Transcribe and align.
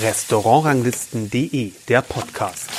Restaurantranglisten.de, 0.00 1.72
der 1.88 2.02
Podcast. 2.02 2.70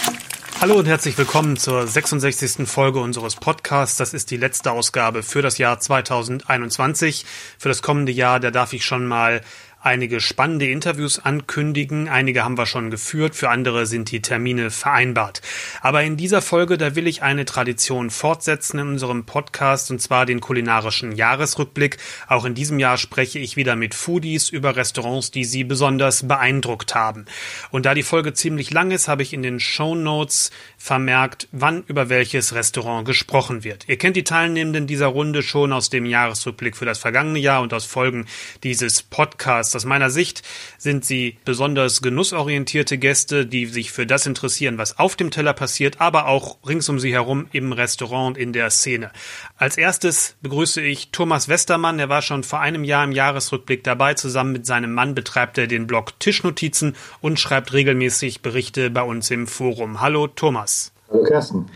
Hallo 0.62 0.76
und 0.76 0.86
herzlich 0.86 1.18
willkommen 1.18 1.58
zur 1.58 1.88
66. 1.88 2.68
Folge 2.70 3.00
unseres 3.00 3.36
Podcasts. 3.36 3.98
Das 3.98 4.14
ist 4.14 4.30
die 4.30 4.38
letzte 4.38 4.72
Ausgabe 4.72 5.24
für 5.24 5.42
das 5.42 5.58
Jahr 5.58 5.80
2021. 5.80 7.26
Für 7.58 7.70
das 7.70 7.82
kommende 7.82 8.12
Jahr, 8.12 8.40
da 8.40 8.52
darf 8.52 8.72
ich 8.74 8.86
schon 8.86 9.08
mal 9.08 9.42
einige 9.82 10.22
spannende 10.22 10.70
Interviews 10.70 11.20
ankündigen. 11.20 12.08
Einige 12.08 12.44
haben 12.44 12.58
wir 12.58 12.66
schon 12.66 12.92
geführt, 12.92 13.36
für 13.36 13.50
andere 13.50 13.86
sind 13.86 14.12
die 14.12 14.22
Termine 14.22 14.70
vereinbart. 14.70 15.42
Aber 15.82 16.04
in 16.04 16.18
dieser 16.18 16.42
Folge, 16.42 16.78
da 16.78 16.96
will 16.96 17.08
ich 17.08 17.24
eine 17.24 17.46
Tradition 17.46 18.12
fortsetzen 18.12 18.80
in 18.80 18.88
unserem 18.88 19.26
Podcast, 19.26 19.90
und 19.90 20.00
zwar 20.02 20.26
den 20.26 20.40
kulinarischen 20.40 21.14
Jahresrückblick. 21.14 21.98
Auch 22.28 22.46
in 22.46 22.54
diesem 22.54 22.80
Jahr 22.80 22.98
spreche 22.98 23.40
ich 23.40 23.56
wieder 23.56 23.76
mit 23.76 23.96
Foodies 23.96 24.50
über 24.50 24.76
Restaurants, 24.76 25.32
die 25.32 25.46
sie 25.46 25.64
besonders 25.64 26.28
beeindruckt 26.28 26.94
haben. 26.94 27.26
Und 27.72 27.86
da 27.86 27.96
die 27.96 28.04
Folge 28.04 28.34
ziemlich 28.34 28.72
lang 28.72 28.92
ist, 28.92 29.08
habe 29.08 29.24
ich 29.24 29.34
in 29.34 29.42
den 29.42 29.60
Show 29.60 29.96
Notes 29.96 30.52
vermerkt, 30.78 31.48
wann 31.52 31.84
über 31.88 32.10
welches 32.10 32.54
Restaurant 32.54 33.06
gesprochen 33.06 33.64
wird. 33.64 33.88
Ihr 33.88 33.98
kennt 33.98 34.16
die 34.16 34.24
Teilnehmenden 34.24 34.86
dieser 34.86 35.08
Runde 35.08 35.42
schon 35.42 35.74
aus 35.74 35.90
dem 35.90 36.06
Jahresrückblick 36.06 36.78
für 36.78 36.86
das 36.86 37.00
vergangene 37.00 37.40
Jahr 37.40 37.62
und 37.62 37.74
aus 37.74 37.86
Folgen 37.86 38.28
dieses 38.64 39.02
Podcasts. 39.02 39.71
Aus 39.76 39.86
meiner 39.86 40.10
Sicht 40.10 40.44
sind 40.78 41.06
sie 41.06 41.38
besonders 41.46 42.02
genussorientierte 42.02 42.98
Gäste, 42.98 43.46
die 43.46 43.66
sich 43.66 43.92
für 43.92 44.06
das 44.06 44.26
interessieren, 44.26 44.78
was 44.78 45.00
auf 45.00 45.16
dem 45.16 45.32
Teller 45.32 45.54
passiert, 45.54 46.02
aber 46.02 46.28
auch 46.28 46.58
rings 46.68 46.90
um 46.90 47.00
sie 47.00 47.14
herum 47.14 47.48
im 47.52 47.72
Restaurant 47.72 48.38
in 48.38 48.54
der 48.54 48.70
Szene. 48.70 49.12
Als 49.58 49.78
erstes 49.78 50.36
begrüße 50.42 50.82
ich 50.82 51.12
Thomas 51.12 51.48
Westermann. 51.48 52.00
Er 52.00 52.10
war 52.10 52.22
schon 52.22 52.44
vor 52.44 52.60
einem 52.60 52.84
Jahr 52.84 53.04
im 53.04 53.12
Jahresrückblick 53.12 53.84
dabei. 53.84 54.14
Zusammen 54.14 54.52
mit 54.52 54.66
seinem 54.66 54.94
Mann 54.94 55.16
betreibt 55.16 55.58
er 55.58 55.68
den 55.68 55.88
Blog 55.88 56.20
Tischnotizen 56.20 56.96
und 57.22 57.40
schreibt 57.40 57.74
regelmäßig 57.74 58.42
Berichte 58.42 58.90
bei 58.90 59.04
uns 59.04 59.32
im 59.32 59.48
Forum. 59.48 60.02
Hallo 60.02 60.28
Thomas. 60.28 60.92
Hallo 61.10 61.24
Kersten. 61.24 61.68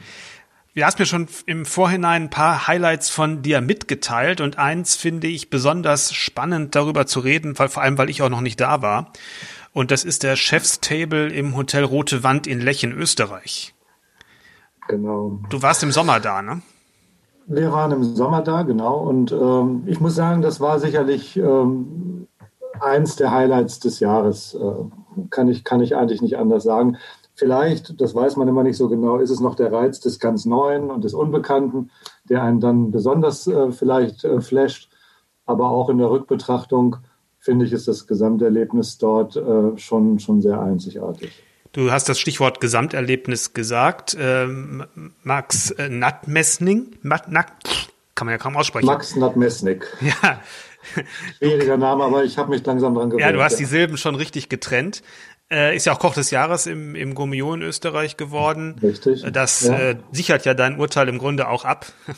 Du 0.75 0.83
hast 0.83 0.99
mir 0.99 1.05
schon 1.05 1.27
im 1.45 1.65
Vorhinein 1.65 2.23
ein 2.23 2.29
paar 2.29 2.67
Highlights 2.67 3.09
von 3.09 3.41
dir 3.41 3.61
mitgeteilt 3.61 4.41
und 4.41 4.59
eins 4.59 4.97
finde 4.97 5.27
ich 5.27 5.49
besonders 5.49 6.13
spannend 6.13 6.75
darüber 6.75 7.05
zu 7.05 7.21
reden, 7.21 7.57
weil, 7.57 7.69
vor 7.69 7.81
allem 7.81 7.97
weil 7.97 8.09
ich 8.09 8.21
auch 8.21 8.29
noch 8.29 8.41
nicht 8.41 8.59
da 8.59 8.81
war. 8.81 9.13
Und 9.71 9.91
das 9.91 10.03
ist 10.03 10.23
der 10.23 10.35
Chefstable 10.35 11.31
im 11.31 11.55
Hotel 11.55 11.85
Rote 11.85 12.23
Wand 12.23 12.45
in 12.45 12.59
Lech 12.59 12.83
in 12.83 12.91
Österreich. 12.91 13.73
Genau. 14.89 15.39
Du 15.49 15.61
warst 15.61 15.81
im 15.81 15.93
Sommer 15.93 16.19
da, 16.19 16.41
ne? 16.41 16.61
Wir 17.47 17.71
waren 17.71 17.93
im 17.93 18.03
Sommer 18.03 18.41
da, 18.41 18.63
genau. 18.63 18.97
Und 18.97 19.31
ähm, 19.31 19.83
ich 19.85 20.01
muss 20.01 20.15
sagen, 20.15 20.41
das 20.41 20.59
war 20.59 20.81
sicherlich 20.81 21.37
ähm, 21.37 22.27
eins 22.81 23.15
der 23.15 23.31
Highlights 23.31 23.79
des 23.79 24.01
Jahres. 24.01 24.55
Äh, 24.55 25.25
kann, 25.29 25.47
ich, 25.47 25.63
kann 25.63 25.79
ich 25.79 25.95
eigentlich 25.95 26.21
nicht 26.21 26.37
anders 26.37 26.63
sagen. 26.63 26.97
Vielleicht, 27.35 27.99
das 27.99 28.15
weiß 28.15 28.37
man 28.37 28.47
immer 28.47 28.63
nicht 28.63 28.77
so 28.77 28.87
genau, 28.87 29.17
ist 29.17 29.29
es 29.29 29.41
noch 29.41 29.55
der 29.55 29.71
Reiz 29.71 29.99
des 29.99 30.19
ganz 30.19 30.45
Neuen 30.45 30.89
und 30.89 31.03
des 31.03 31.13
Unbekannten, 31.13 31.91
der 32.29 32.41
einen 32.43 32.61
dann 32.61 32.91
besonders 32.91 33.45
äh, 33.47 33.71
vielleicht 33.71 34.23
äh, 34.23 34.39
flasht. 34.39 34.89
Aber 35.45 35.69
auch 35.69 35.89
in 35.89 35.97
der 35.97 36.09
Rückbetrachtung 36.09 36.97
finde 37.39 37.65
ich, 37.65 37.73
ist 37.73 37.87
das 37.87 38.07
Gesamterlebnis 38.07 38.97
dort 38.97 39.35
äh, 39.35 39.77
schon, 39.77 40.19
schon 40.19 40.41
sehr 40.41 40.59
einzigartig. 40.61 41.31
Du 41.73 41.91
hast 41.91 42.07
das 42.07 42.19
Stichwort 42.19 42.61
Gesamterlebnis 42.61 43.53
gesagt. 43.53 44.15
Ähm, 44.17 44.85
Max 45.23 45.71
äh, 45.71 45.89
Nattmessning, 45.89 46.95
Mat, 47.01 47.25
kann 48.15 48.27
man 48.27 48.29
ja 48.29 48.37
kaum 48.37 48.55
aussprechen. 48.55 48.85
Max 48.85 49.15
Nattmessnig. 49.17 49.85
Ja. 49.99 50.39
Schwieriger 51.39 51.77
Name, 51.77 52.03
aber 52.03 52.23
ich 52.23 52.37
habe 52.37 52.51
mich 52.51 52.65
langsam 52.65 52.93
dran 52.93 53.09
gewöhnt. 53.09 53.21
Ja, 53.21 53.31
du 53.31 53.43
hast 53.43 53.57
die 53.57 53.65
Silben 53.65 53.97
schon 53.97 54.15
richtig 54.15 54.49
getrennt. 54.49 55.01
Äh, 55.51 55.75
ist 55.75 55.85
ja 55.85 55.93
auch 55.93 55.99
Koch 55.99 56.15
des 56.15 56.31
Jahres 56.31 56.65
im, 56.65 56.95
im 56.95 57.13
Gourmillon 57.13 57.61
in 57.61 57.67
Österreich 57.67 58.17
geworden. 58.17 58.79
Richtig. 58.81 59.23
Das 59.31 59.61
ja. 59.61 59.77
äh, 59.77 59.95
sichert 60.11 60.45
ja 60.45 60.55
dein 60.55 60.79
Urteil 60.79 61.07
im 61.07 61.19
Grunde 61.19 61.49
auch 61.49 61.65
ab. 61.65 61.85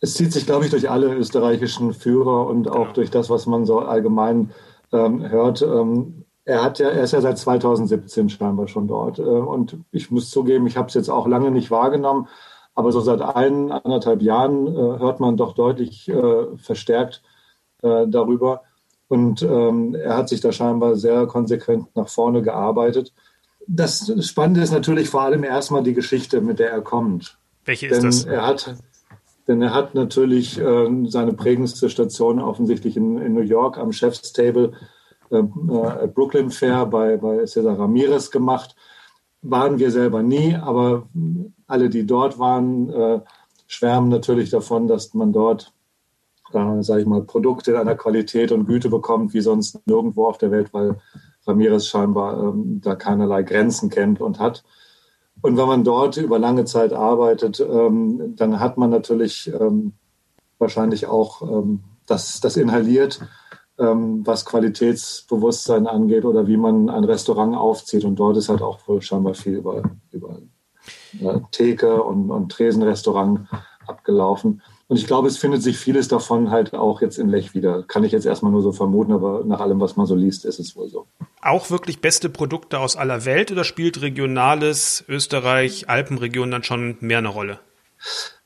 Es 0.00 0.14
zieht 0.14 0.32
sich, 0.32 0.46
glaube 0.46 0.64
ich, 0.64 0.70
durch 0.70 0.88
alle 0.88 1.12
österreichischen 1.12 1.92
Führer 1.92 2.46
und 2.46 2.68
auch 2.68 2.82
genau. 2.82 2.92
durch 2.92 3.10
das, 3.10 3.30
was 3.30 3.46
man 3.46 3.66
so 3.66 3.80
allgemein 3.80 4.52
ähm, 4.92 5.28
hört. 5.28 5.60
Ähm, 5.60 6.24
er 6.44 6.62
hat 6.62 6.78
ja, 6.78 6.88
er 6.88 7.02
ist 7.02 7.12
ja 7.12 7.20
seit 7.20 7.36
2017 7.36 8.28
scheinbar 8.28 8.68
schon 8.68 8.86
dort. 8.86 9.18
Äh, 9.18 9.22
und 9.22 9.76
ich 9.90 10.12
muss 10.12 10.30
zugeben, 10.30 10.68
ich 10.68 10.76
habe 10.76 10.86
es 10.86 10.94
jetzt 10.94 11.10
auch 11.10 11.26
lange 11.26 11.50
nicht 11.50 11.72
wahrgenommen, 11.72 12.28
aber 12.76 12.92
so 12.92 13.00
seit 13.00 13.20
ein, 13.20 13.72
anderthalb 13.72 14.22
Jahren 14.22 14.68
äh, 14.68 14.98
hört 15.00 15.18
man 15.18 15.36
doch 15.36 15.54
deutlich 15.54 16.08
äh, 16.08 16.56
verstärkt 16.56 17.22
äh, 17.82 18.06
darüber. 18.06 18.62
Und 19.08 19.42
ähm, 19.42 19.94
er 19.94 20.16
hat 20.16 20.28
sich 20.28 20.40
da 20.40 20.52
scheinbar 20.52 20.96
sehr 20.96 21.26
konsequent 21.26 21.94
nach 21.96 22.08
vorne 22.08 22.42
gearbeitet. 22.42 23.12
Das 23.66 24.12
Spannende 24.26 24.62
ist 24.62 24.72
natürlich 24.72 25.08
vor 25.08 25.22
allem 25.22 25.44
erstmal 25.44 25.82
die 25.82 25.94
Geschichte, 25.94 26.40
mit 26.40 26.58
der 26.58 26.70
er 26.70 26.82
kommt. 26.82 27.38
Welche 27.64 27.86
ist 27.86 27.96
denn 27.96 28.04
das? 28.04 28.24
Er 28.24 28.46
hat, 28.46 28.76
denn 29.46 29.62
er 29.62 29.74
hat 29.74 29.94
natürlich 29.94 30.58
äh, 30.58 31.04
seine 31.06 31.32
prägendste 31.32 31.88
Station 31.90 32.38
offensichtlich 32.38 32.96
in, 32.96 33.18
in 33.18 33.34
New 33.34 33.42
York 33.42 33.78
am 33.78 33.92
Chef's 33.92 34.32
Table 34.32 34.72
äh, 35.30 35.38
äh, 35.38 36.06
Brooklyn 36.08 36.50
Fair 36.50 36.86
bei, 36.86 37.16
bei 37.16 37.46
Cesar 37.46 37.78
Ramirez 37.78 38.30
gemacht. 38.30 38.74
Waren 39.42 39.78
wir 39.78 39.90
selber 39.90 40.22
nie, 40.22 40.56
aber 40.56 41.08
alle, 41.66 41.88
die 41.88 42.06
dort 42.06 42.38
waren, 42.38 42.90
äh, 42.90 43.20
schwärmen 43.66 44.08
natürlich 44.08 44.50
davon, 44.50 44.88
dass 44.88 45.14
man 45.14 45.32
dort 45.32 45.72
äh, 46.52 46.82
sage 46.82 47.02
ich 47.02 47.06
mal, 47.06 47.22
Produkte 47.22 47.72
in 47.72 47.76
einer 47.76 47.94
Qualität 47.94 48.52
und 48.52 48.66
Güte 48.66 48.88
bekommt, 48.88 49.34
wie 49.34 49.40
sonst 49.40 49.86
nirgendwo 49.86 50.26
auf 50.26 50.38
der 50.38 50.50
Welt, 50.50 50.72
weil 50.72 50.98
Ramirez 51.46 51.86
scheinbar 51.86 52.42
ähm, 52.42 52.80
da 52.82 52.94
keinerlei 52.94 53.42
Grenzen 53.42 53.90
kennt 53.90 54.20
und 54.20 54.38
hat. 54.38 54.64
Und 55.40 55.56
wenn 55.56 55.66
man 55.66 55.84
dort 55.84 56.16
über 56.16 56.38
lange 56.38 56.64
Zeit 56.64 56.92
arbeitet, 56.92 57.60
ähm, 57.60 58.34
dann 58.36 58.60
hat 58.60 58.76
man 58.76 58.90
natürlich 58.90 59.52
ähm, 59.52 59.92
wahrscheinlich 60.58 61.06
auch 61.06 61.42
ähm, 61.42 61.84
das, 62.06 62.40
das 62.40 62.56
inhaliert, 62.56 63.20
ähm, 63.78 64.26
was 64.26 64.44
Qualitätsbewusstsein 64.44 65.86
angeht 65.86 66.24
oder 66.24 66.46
wie 66.48 66.56
man 66.56 66.90
ein 66.90 67.04
Restaurant 67.04 67.56
aufzieht. 67.56 68.04
Und 68.04 68.16
dort 68.16 68.36
ist 68.36 68.48
halt 68.48 68.62
auch 68.62 68.80
wohl 68.88 69.00
scheinbar 69.00 69.34
viel 69.34 69.54
über, 69.54 69.82
über 70.10 70.38
äh, 71.20 71.40
Theke 71.52 72.02
und, 72.02 72.30
und 72.30 72.50
Tresenrestaurant 72.50 73.48
abgelaufen. 73.86 74.62
Und 74.88 74.96
ich 74.96 75.06
glaube, 75.06 75.28
es 75.28 75.36
findet 75.36 75.62
sich 75.62 75.76
vieles 75.76 76.08
davon 76.08 76.50
halt 76.50 76.72
auch 76.72 77.02
jetzt 77.02 77.18
in 77.18 77.28
Lech 77.28 77.54
wieder. 77.54 77.82
Kann 77.82 78.04
ich 78.04 78.12
jetzt 78.12 78.24
erstmal 78.24 78.50
nur 78.50 78.62
so 78.62 78.72
vermuten, 78.72 79.12
aber 79.12 79.44
nach 79.44 79.60
allem, 79.60 79.80
was 79.80 79.96
man 79.96 80.06
so 80.06 80.14
liest, 80.14 80.46
ist 80.46 80.58
es 80.58 80.74
wohl 80.76 80.88
so. 80.88 81.06
Auch 81.42 81.70
wirklich 81.70 82.00
beste 82.00 82.30
Produkte 82.30 82.78
aus 82.78 82.96
aller 82.96 83.26
Welt 83.26 83.52
oder 83.52 83.64
spielt 83.64 84.00
regionales 84.00 85.04
Österreich, 85.06 85.90
Alpenregion 85.90 86.50
dann 86.50 86.62
schon 86.62 86.96
mehr 87.00 87.18
eine 87.18 87.28
Rolle? 87.28 87.58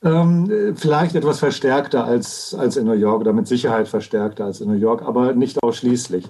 Ähm, 0.02 0.74
vielleicht 0.76 1.14
etwas 1.14 1.38
verstärkter 1.38 2.04
als, 2.04 2.54
als 2.54 2.76
in 2.76 2.86
New 2.86 2.92
York 2.92 3.20
oder 3.20 3.32
mit 3.32 3.46
Sicherheit 3.46 3.86
verstärkter 3.86 4.44
als 4.46 4.60
in 4.60 4.68
New 4.68 4.78
York, 4.78 5.02
aber 5.02 5.34
nicht 5.34 5.62
ausschließlich. 5.62 6.24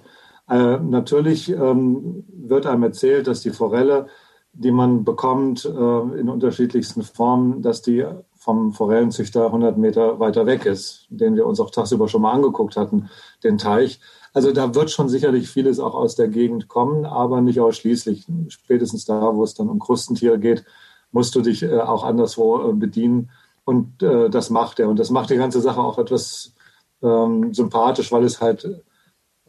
Äh, 0.51 0.79
natürlich 0.79 1.49
ähm, 1.49 2.25
wird 2.29 2.67
einem 2.67 2.83
erzählt, 2.83 3.29
dass 3.29 3.41
die 3.41 3.51
Forelle, 3.51 4.09
die 4.53 4.73
man 4.73 5.05
bekommt 5.05 5.65
äh, 5.65 5.69
in 5.69 6.29
unterschiedlichsten 6.29 7.03
Formen, 7.03 7.63
dass 7.63 7.81
die 7.81 8.05
vom 8.43 8.73
Forellenzüchter 8.73 9.47
100 9.47 9.79
Meter 9.79 10.19
weiter 10.19 10.47
weg 10.47 10.67
ist, 10.67 11.07
den 11.11 11.37
wir 11.37 11.47
uns 11.47 11.61
auch 11.61 11.71
tagsüber 11.71 12.09
schon 12.09 12.23
mal 12.23 12.33
angeguckt 12.33 12.77
hatten, 12.77 13.09
den 13.45 13.57
Teich. 13.57 14.01
Also 14.35 14.51
da 14.51 14.75
wird 14.75 14.91
schon 14.91 15.09
sicherlich 15.09 15.49
vieles 15.49 15.79
auch 15.79 15.95
aus 15.95 16.17
der 16.17 16.27
Gegend 16.27 16.67
kommen, 16.67 17.05
aber 17.05 17.41
nicht 17.41 17.61
ausschließlich. 17.61 18.27
Spätestens 18.49 19.05
da, 19.05 19.37
wo 19.37 19.45
es 19.45 19.55
dann 19.55 19.69
um 19.69 19.79
Krustentiere 19.79 20.41
geht, 20.41 20.65
musst 21.13 21.37
du 21.37 21.41
dich 21.41 21.63
äh, 21.63 21.79
auch 21.79 22.03
anderswo 22.03 22.69
äh, 22.69 22.73
bedienen. 22.73 23.31
Und 23.65 24.03
äh, 24.03 24.29
das 24.29 24.51
macht 24.51 24.81
er. 24.81 24.89
Und 24.89 24.99
das 24.99 25.11
macht 25.11 25.31
die 25.31 25.37
ganze 25.37 25.61
Sache 25.61 25.81
auch 25.81 25.99
etwas 25.99 26.53
ähm, 27.01 27.55
sympathisch, 27.55 28.11
weil 28.11 28.25
es 28.25 28.41
halt 28.41 28.83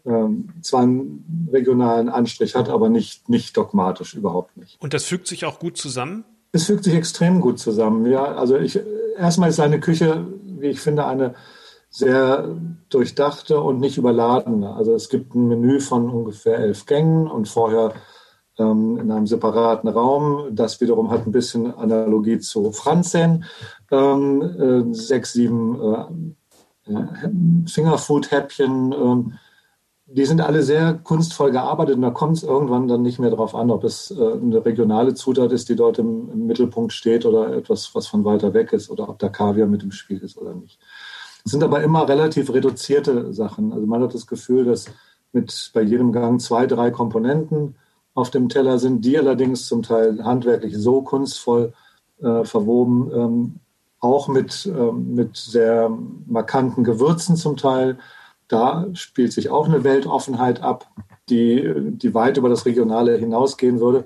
ähm, 0.05 0.53
zwar 0.61 0.81
einen 0.81 1.49
regionalen 1.51 2.09
Anstrich 2.09 2.53
hat, 2.53 2.69
aber 2.69 2.89
nicht, 2.89 3.27
nicht 3.27 3.57
dogmatisch, 3.57 4.13
überhaupt 4.13 4.55
nicht. 4.55 4.79
Und 4.79 4.93
das 4.93 5.05
fügt 5.05 5.25
sich 5.25 5.45
auch 5.45 5.57
gut 5.57 5.77
zusammen? 5.77 6.25
Es 6.55 6.65
fügt 6.65 6.83
sich 6.83 6.93
extrem 6.93 7.41
gut 7.41 7.59
zusammen. 7.59 8.05
Ja, 8.05 8.35
also 8.35 8.57
ich, 8.57 8.79
erstmal 9.17 9.49
ist 9.49 9.55
seine 9.55 9.79
Küche, 9.79 10.25
wie 10.43 10.67
ich 10.67 10.79
finde, 10.79 11.05
eine 11.05 11.33
sehr 11.89 12.55
durchdachte 12.89 13.59
und 13.59 13.79
nicht 13.79 13.97
überladene. 13.97 14.73
Also 14.73 14.93
es 14.93 15.09
gibt 15.09 15.33
ein 15.33 15.47
Menü 15.47 15.79
von 15.79 16.09
ungefähr 16.09 16.59
elf 16.59 16.85
Gängen 16.85 17.27
und 17.27 17.47
vorher 17.47 17.93
ähm, 18.59 18.97
in 18.97 19.11
einem 19.11 19.25
separaten 19.25 19.89
Raum. 19.89 20.55
Das 20.55 20.79
wiederum 20.79 21.09
hat 21.09 21.25
ein 21.25 21.31
bisschen 21.31 21.73
Analogie 21.73 22.37
zu 22.37 22.71
Franzen. 22.71 23.45
Ähm, 23.91 24.41
äh, 24.91 24.93
sechs, 24.93 25.33
sieben 25.33 25.79
äh, 26.85 27.65
Fingerfood-Häppchen. 27.67 29.39
Die 30.15 30.25
sind 30.25 30.41
alle 30.41 30.61
sehr 30.61 30.93
kunstvoll 30.93 31.49
gearbeitet 31.49 31.95
und 31.95 32.03
da 32.03 32.11
kommt 32.11 32.37
es 32.37 32.43
irgendwann 32.43 32.87
dann 32.87 33.01
nicht 33.01 33.17
mehr 33.17 33.31
darauf 33.31 33.55
an, 33.55 33.71
ob 33.71 33.83
es 33.83 34.11
äh, 34.11 34.33
eine 34.33 34.63
regionale 34.63 35.15
Zutat 35.15 35.51
ist, 35.51 35.69
die 35.69 35.75
dort 35.75 35.97
im, 35.97 36.29
im, 36.31 36.45
Mittelpunkt 36.45 36.93
steht 36.93 37.25
oder 37.25 37.51
etwas, 37.55 37.95
was 37.95 38.05
von 38.05 38.23
weiter 38.23 38.53
weg 38.53 38.73
ist 38.73 38.91
oder 38.91 39.09
ob 39.09 39.17
da 39.17 39.29
Kaviar 39.29 39.65
mit 39.65 39.81
im 39.81 39.91
Spiel 39.91 40.19
ist 40.19 40.37
oder 40.37 40.53
nicht. 40.53 40.79
Es 41.43 41.51
sind 41.51 41.63
aber 41.63 41.81
immer 41.81 42.07
relativ 42.07 42.53
reduzierte 42.53 43.33
Sachen. 43.33 43.73
Also 43.73 43.87
man 43.87 44.03
hat 44.03 44.13
das 44.13 44.27
Gefühl, 44.27 44.65
dass 44.65 44.85
mit 45.31 45.71
bei 45.73 45.81
jedem 45.81 46.11
Gang 46.11 46.39
zwei, 46.39 46.67
drei 46.67 46.91
Komponenten 46.91 47.75
auf 48.13 48.29
dem 48.29 48.49
Teller 48.49 48.77
sind, 48.77 49.03
die 49.03 49.17
allerdings 49.17 49.65
zum 49.65 49.81
Teil 49.81 50.23
handwerklich 50.23 50.77
so 50.77 51.01
kunstvoll 51.01 51.73
äh, 52.21 52.43
verwoben, 52.43 53.11
ähm, 53.13 53.55
auch 53.99 54.27
mit, 54.27 54.65
ähm, 54.67 55.15
mit 55.15 55.37
sehr 55.37 55.91
markanten 56.27 56.83
Gewürzen 56.83 57.35
zum 57.35 57.57
Teil. 57.57 57.97
Da 58.47 58.87
spielt 58.93 59.33
sich 59.33 59.49
auch 59.49 59.67
eine 59.67 59.83
Weltoffenheit 59.83 60.61
ab, 60.61 60.89
die, 61.29 61.91
die 61.91 62.13
weit 62.13 62.37
über 62.37 62.49
das 62.49 62.65
Regionale 62.65 63.17
hinausgehen 63.17 63.79
würde. 63.79 64.05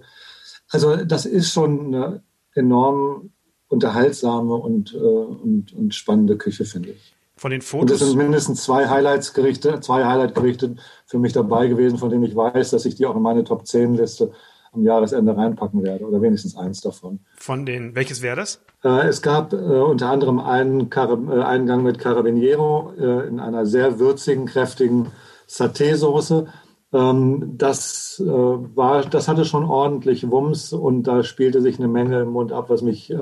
Also 0.69 0.95
das 0.97 1.25
ist 1.25 1.51
schon 1.51 1.93
eine 1.93 2.21
enorm 2.53 3.31
unterhaltsame 3.69 4.55
und, 4.55 4.93
äh, 4.93 4.97
und, 4.97 5.73
und 5.73 5.95
spannende 5.95 6.37
Küche, 6.37 6.65
finde 6.65 6.91
ich. 6.91 7.13
Von 7.35 7.51
den 7.51 7.61
Fotos. 7.61 8.01
Und 8.01 8.01
es 8.01 8.09
sind 8.09 8.17
mindestens 8.17 8.63
zwei 8.63 8.87
Highlights-Gerichte, 8.87 9.79
zwei 9.81 10.05
Highlight-Gerichte 10.05 10.75
für 11.05 11.19
mich 11.19 11.33
dabei 11.33 11.67
gewesen, 11.67 11.97
von 11.99 12.09
denen 12.09 12.23
ich 12.23 12.35
weiß, 12.35 12.71
dass 12.71 12.85
ich 12.85 12.95
die 12.95 13.05
auch 13.05 13.15
in 13.15 13.21
meine 13.21 13.43
Top 13.43 13.67
10 13.67 13.95
Liste 13.95 14.31
am 14.77 14.83
Jahresende 14.83 15.35
reinpacken 15.35 15.83
werde 15.83 16.05
oder 16.05 16.21
wenigstens 16.21 16.55
eins 16.55 16.81
davon. 16.81 17.19
Von 17.37 17.65
den, 17.65 17.95
welches 17.95 18.21
wäre 18.21 18.37
das? 18.37 18.61
Äh, 18.83 19.07
es 19.07 19.21
gab 19.21 19.53
äh, 19.53 19.55
unter 19.55 20.09
anderem 20.09 20.39
einen, 20.39 20.89
Car 20.89 21.11
äh, 21.11 21.43
einen 21.43 21.65
Gang 21.65 21.83
mit 21.83 21.99
Carabiniero 21.99 22.93
äh, 22.97 23.27
in 23.27 23.39
einer 23.39 23.65
sehr 23.65 23.99
würzigen, 23.99 24.45
kräftigen 24.45 25.07
Saté-Soße. 25.47 26.47
Ähm, 26.93 27.55
das, 27.57 28.21
war, 28.23 29.01
das 29.03 29.27
hatte 29.27 29.43
schon 29.43 29.65
ordentlich 29.65 30.29
Wumms 30.31 30.71
und 30.71 31.03
da 31.03 31.23
spielte 31.23 31.61
sich 31.61 31.79
eine 31.79 31.89
Menge 31.89 32.21
im 32.21 32.29
Mund 32.29 32.53
ab, 32.53 32.69
was 32.69 32.81
mich 32.81 33.13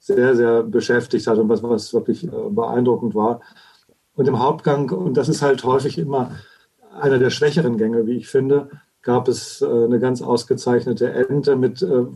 sehr, 0.00 0.36
sehr 0.36 0.62
beschäftigt 0.64 1.26
hat 1.28 1.38
und 1.38 1.48
was, 1.48 1.62
was 1.62 1.94
wirklich 1.94 2.28
beeindruckend 2.50 3.14
war. 3.14 3.40
Und 4.14 4.26
im 4.26 4.40
Hauptgang, 4.40 4.90
und 4.90 5.16
das 5.16 5.28
ist 5.28 5.40
halt 5.40 5.62
häufig 5.62 5.98
immer 5.98 6.32
einer 7.00 7.18
der 7.18 7.30
schwächeren 7.30 7.76
Gänge, 7.76 8.06
wie 8.06 8.16
ich 8.16 8.28
finde, 8.28 8.70
gab 9.06 9.28
es 9.28 9.62
äh, 9.62 9.66
eine 9.66 10.00
ganz 10.00 10.20
ausgezeichnete 10.20 11.12
Ente 11.12 11.54
mit, 11.54 11.80
äh, 11.80 12.06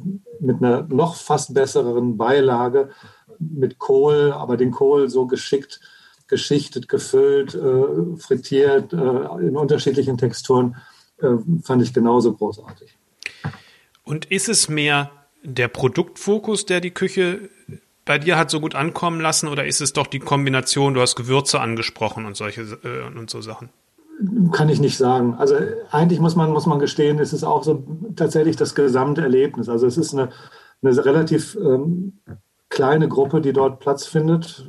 mit 0.41 0.57
einer 0.57 0.83
noch 0.89 1.15
fast 1.15 1.55
besseren 1.55 2.17
Beilage, 2.17 2.91
mit 3.39 3.79
Kohl, 3.79 4.33
aber 4.33 4.57
den 4.57 4.73
Kohl 4.73 5.09
so 5.09 5.27
geschickt 5.27 5.81
geschichtet, 6.27 6.89
gefüllt, 6.89 7.57
äh, 7.57 8.17
frittiert, 8.17 8.93
in 8.93 9.57
unterschiedlichen 9.57 10.17
Texturen, 10.17 10.77
fand 11.65 11.83
ich 11.83 11.93
genauso 11.93 12.33
großartig. 12.33 12.97
Und 14.05 14.27
ist 14.27 14.49
es 14.49 14.69
mehr 14.69 15.11
der 15.43 15.67
Produktfokus, 15.67 16.67
der 16.67 16.81
die 16.81 16.93
Küche 16.93 17.51
bei 18.05 18.19
dir 18.19 18.39
hat 18.39 18.49
so 18.49 18.61
gut 18.61 18.77
ankommen 18.77 19.21
lassen, 19.21 19.49
oder 19.49 19.67
ist 19.67 19.81
es 19.81 19.93
doch 19.93 20.07
die 20.07 20.21
Kombination, 20.21 20.95
du 20.95 21.01
hast 21.01 21.17
Gewürze 21.17 21.61
angesprochen 21.61 22.27
und 22.27 22.37
solche 22.37 22.79
und 23.17 23.29
so 23.29 23.41
Sachen? 23.41 23.71
Kann 24.53 24.69
ich 24.69 24.81
nicht 24.81 24.99
sagen. 24.99 25.35
Also 25.39 25.55
eigentlich 25.91 26.21
muss 26.21 26.37
man, 26.37 26.53
muss 26.53 26.67
man 26.67 26.79
gestehen, 26.79 27.19
es 27.19 27.33
ist 27.33 27.45
auch 27.45 27.63
so 27.63 27.85
tatsächlich 28.17 28.57
das 28.57 28.75
Gesamterlebnis. 28.75 29.69
Also 29.69 29.87
es 29.87 29.97
ist 29.97 30.13
eine, 30.13 30.29
eine 30.83 31.05
relativ 31.05 31.57
ähm, 31.57 32.21
kleine 32.69 33.09
Gruppe, 33.09 33.41
die 33.41 33.53
dort 33.53 33.81
Platz 33.81 34.07
findet. 34.07 34.69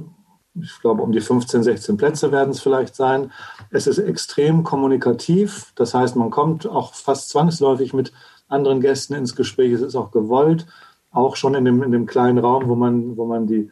Ich 0.61 0.79
glaube, 0.81 1.01
um 1.01 1.11
die 1.11 1.21
15, 1.21 1.63
16 1.63 1.97
Plätze 1.97 2.31
werden 2.31 2.51
es 2.51 2.61
vielleicht 2.61 2.95
sein. 2.95 3.31
Es 3.69 3.87
ist 3.87 3.99
extrem 3.99 4.63
kommunikativ. 4.63 5.71
Das 5.75 5.93
heißt, 5.93 6.15
man 6.15 6.29
kommt 6.29 6.67
auch 6.67 6.93
fast 6.93 7.29
zwangsläufig 7.29 7.93
mit 7.93 8.11
anderen 8.47 8.81
Gästen 8.81 9.13
ins 9.13 9.35
Gespräch. 9.35 9.71
Es 9.73 9.81
ist 9.81 9.95
auch 9.95 10.11
gewollt, 10.11 10.65
auch 11.11 11.35
schon 11.35 11.55
in 11.55 11.65
dem, 11.65 11.83
in 11.83 11.91
dem 11.91 12.05
kleinen 12.05 12.37
Raum, 12.37 12.67
wo 12.67 12.75
man, 12.75 13.17
wo 13.17 13.25
man 13.25 13.47
die 13.47 13.69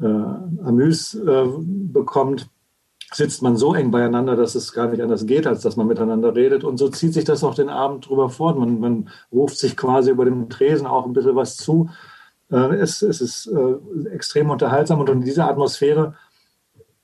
äh, 0.00 0.04
Amüs 0.04 1.14
äh, 1.14 1.44
bekommt, 1.46 2.48
sitzt 3.12 3.42
man 3.42 3.56
so 3.56 3.74
eng 3.74 3.90
beieinander, 3.90 4.36
dass 4.36 4.54
es 4.54 4.72
gar 4.72 4.88
nicht 4.88 5.02
anders 5.02 5.26
geht, 5.26 5.46
als 5.46 5.62
dass 5.62 5.76
man 5.76 5.86
miteinander 5.86 6.34
redet. 6.34 6.64
Und 6.64 6.76
so 6.76 6.88
zieht 6.88 7.14
sich 7.14 7.24
das 7.24 7.42
auch 7.42 7.54
den 7.54 7.68
Abend 7.68 8.08
drüber 8.08 8.28
fort. 8.28 8.58
Man, 8.58 8.80
man 8.80 9.10
ruft 9.32 9.58
sich 9.58 9.76
quasi 9.76 10.10
über 10.10 10.24
dem 10.24 10.48
Tresen 10.50 10.86
auch 10.86 11.06
ein 11.06 11.12
bisschen 11.12 11.36
was 11.36 11.56
zu. 11.56 11.88
Äh, 12.50 12.76
es, 12.76 13.02
es 13.02 13.20
ist 13.20 13.46
äh, 13.46 14.08
extrem 14.10 14.50
unterhaltsam 14.50 15.00
und 15.00 15.08
in 15.08 15.22
dieser 15.22 15.48
Atmosphäre 15.48 16.14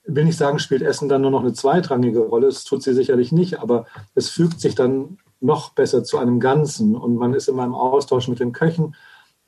will 0.07 0.25
nicht 0.25 0.37
sagen, 0.37 0.59
spielt 0.59 0.83
Essen 0.83 1.09
dann 1.09 1.23
nur 1.23 1.31
noch 1.31 1.41
eine 1.41 1.55
zweitrangige 1.55 2.21
Rolle. 2.21 2.47
Das 2.47 2.65
tut 2.65 2.83
sie 2.83 2.93
sicherlich 2.93 3.33
nicht, 3.33 3.61
aber 3.61 3.87
es 4.15 4.29
fügt 4.29 4.61
sich 4.61 4.75
dann 4.75 5.19
noch 5.41 5.71
besser 5.71 6.05
zu 6.05 6.19
einem 6.19 6.41
Ganzen 6.41 6.95
und 6.95 7.17
man 7.17 7.35
ist 7.35 7.49
immer 7.49 7.65
im 7.65 7.75
Austausch 7.75 8.29
mit 8.29 8.41
den 8.41 8.53
Köchen. 8.53 8.95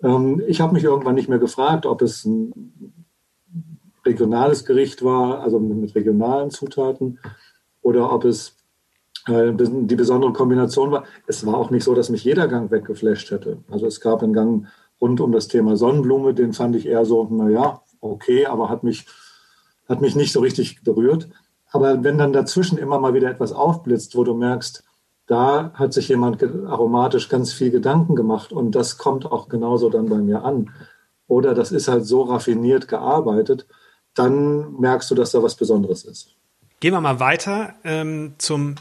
Ähm, 0.03 0.43
ich 0.47 0.61
habe 0.61 0.73
mich 0.73 0.85
irgendwann 0.85 1.15
nicht 1.15 1.29
mehr 1.29 1.39
gefragt, 1.39 1.85
ob 1.85 2.01
es 2.03 2.25
ein 2.25 3.06
regionales 4.07 4.65
Gericht 4.65 5.05
war, 5.05 5.41
also 5.41 5.59
mit 5.59 5.95
regionalen 5.95 6.51
Zutaten, 6.51 7.19
oder 7.83 8.13
ob 8.13 8.25
es 8.25 8.57
äh, 9.27 9.53
die 9.55 9.97
besondere 9.97 10.33
Kombination 10.33 10.91
war. 10.91 11.05
Es 11.27 11.45
war 11.45 11.57
auch 11.57 11.71
nicht 11.71 11.85
so, 11.85 11.95
dass 11.95 12.11
mich 12.11 12.25
jeder 12.25 12.49
Gang 12.49 12.71
weggeflasht 12.71 13.31
hätte. 13.31 13.59
Also 13.71 13.87
es 13.87 14.01
gab 14.01 14.23
einen 14.23 14.33
Gang 14.33 14.67
rund 15.01 15.21
um 15.21 15.33
das 15.33 15.49
Thema 15.49 15.77
Sonnenblume, 15.77 16.35
den 16.35 16.53
fand 16.53 16.77
ich 16.77 16.87
eher 16.87 17.05
so, 17.05 17.25
naja, 17.25 17.83
okay, 18.01 18.47
aber 18.47 18.69
hat 18.69 18.83
mich, 18.83 19.07
hat 19.89 20.01
mich 20.01 20.17
nicht 20.17 20.33
so 20.33 20.41
richtig 20.41 20.83
berührt. 20.83 21.29
Aber 21.71 22.03
wenn 22.05 22.19
dann 22.19 22.33
dazwischen 22.33 22.79
immer 22.79 22.99
mal 22.99 23.15
wieder 23.15 23.31
etwas 23.31 23.53
aufblitzt, 23.53 24.17
wo 24.17 24.25
du 24.25 24.35
merkst, 24.35 24.85
da 25.27 25.73
hat 25.75 25.93
sich 25.93 26.09
jemand 26.09 26.43
aromatisch 26.43 27.29
ganz 27.29 27.53
viel 27.53 27.71
Gedanken 27.71 28.15
gemacht 28.15 28.53
und 28.53 28.77
das 28.77 28.97
kommt 28.97 29.27
auch 29.31 29.49
genauso 29.49 29.91
dann 29.91 30.09
bei 30.09 30.19
mir 30.19 30.45
an. 30.45 30.71
Oder 31.27 31.55
das 31.55 31.73
ist 31.73 31.89
halt 31.89 32.07
so 32.07 32.23
raffiniert 32.23 32.87
gearbeitet, 32.87 33.67
dann 34.17 34.75
merkst 34.81 35.11
du, 35.11 35.15
dass 35.15 35.31
da 35.31 35.43
was 35.43 35.55
Besonderes 35.55 36.05
ist. 36.05 36.35
Gehen 36.81 36.93
wir 36.93 37.01
mal 37.01 37.21
weiter 37.21 37.75
ähm, 37.85 38.35
zum, 38.39 38.75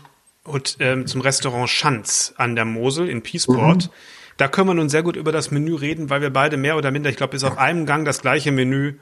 ähm, 0.80 1.08
zum 1.08 1.22
Restaurant 1.22 1.70
Schanz 1.70 2.34
an 2.38 2.56
der 2.56 2.66
Mosel 2.66 3.10
in 3.10 3.22
Peaceport. 3.22 3.86
Mhm. 3.86 3.92
Da 4.38 4.48
können 4.48 4.68
wir 4.68 4.74
nun 4.74 4.90
sehr 4.90 5.04
gut 5.04 5.16
über 5.16 5.32
das 5.32 5.52
Menü 5.52 5.76
reden, 5.76 6.10
weil 6.10 6.22
wir 6.22 6.32
beide 6.32 6.58
mehr 6.58 6.78
oder 6.78 6.92
minder, 6.92 7.10
ich 7.10 7.16
glaube, 7.16 7.32
bis 7.32 7.44
auf 7.44 7.58
einem 7.58 7.86
Gang 7.86 8.06
das 8.06 8.22
gleiche 8.22 8.52
Menü 8.52 8.96